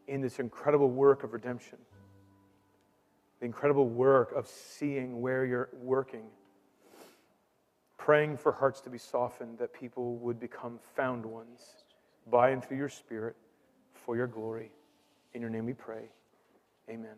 in 0.07 0.21
this 0.21 0.39
incredible 0.39 0.89
work 0.89 1.23
of 1.23 1.33
redemption, 1.33 1.79
the 3.39 3.45
incredible 3.45 3.89
work 3.89 4.31
of 4.31 4.47
seeing 4.47 5.19
where 5.19 5.45
you're 5.45 5.69
working 5.73 6.27
praying 8.05 8.37
for 8.37 8.51
hearts 8.51 8.81
to 8.81 8.89
be 8.91 8.99
softened, 8.99 9.57
that 9.57 9.73
people 9.73 10.17
would 10.17 10.39
become 10.39 10.77
found 10.95 11.25
ones 11.25 11.59
by 12.29 12.51
and 12.51 12.63
through 12.63 12.77
your 12.77 12.87
Spirit 12.87 13.35
for 13.95 14.15
your 14.15 14.27
glory. 14.27 14.69
In 15.33 15.41
your 15.41 15.49
name 15.49 15.65
we 15.65 15.73
pray. 15.73 16.03
Amen. 16.87 17.15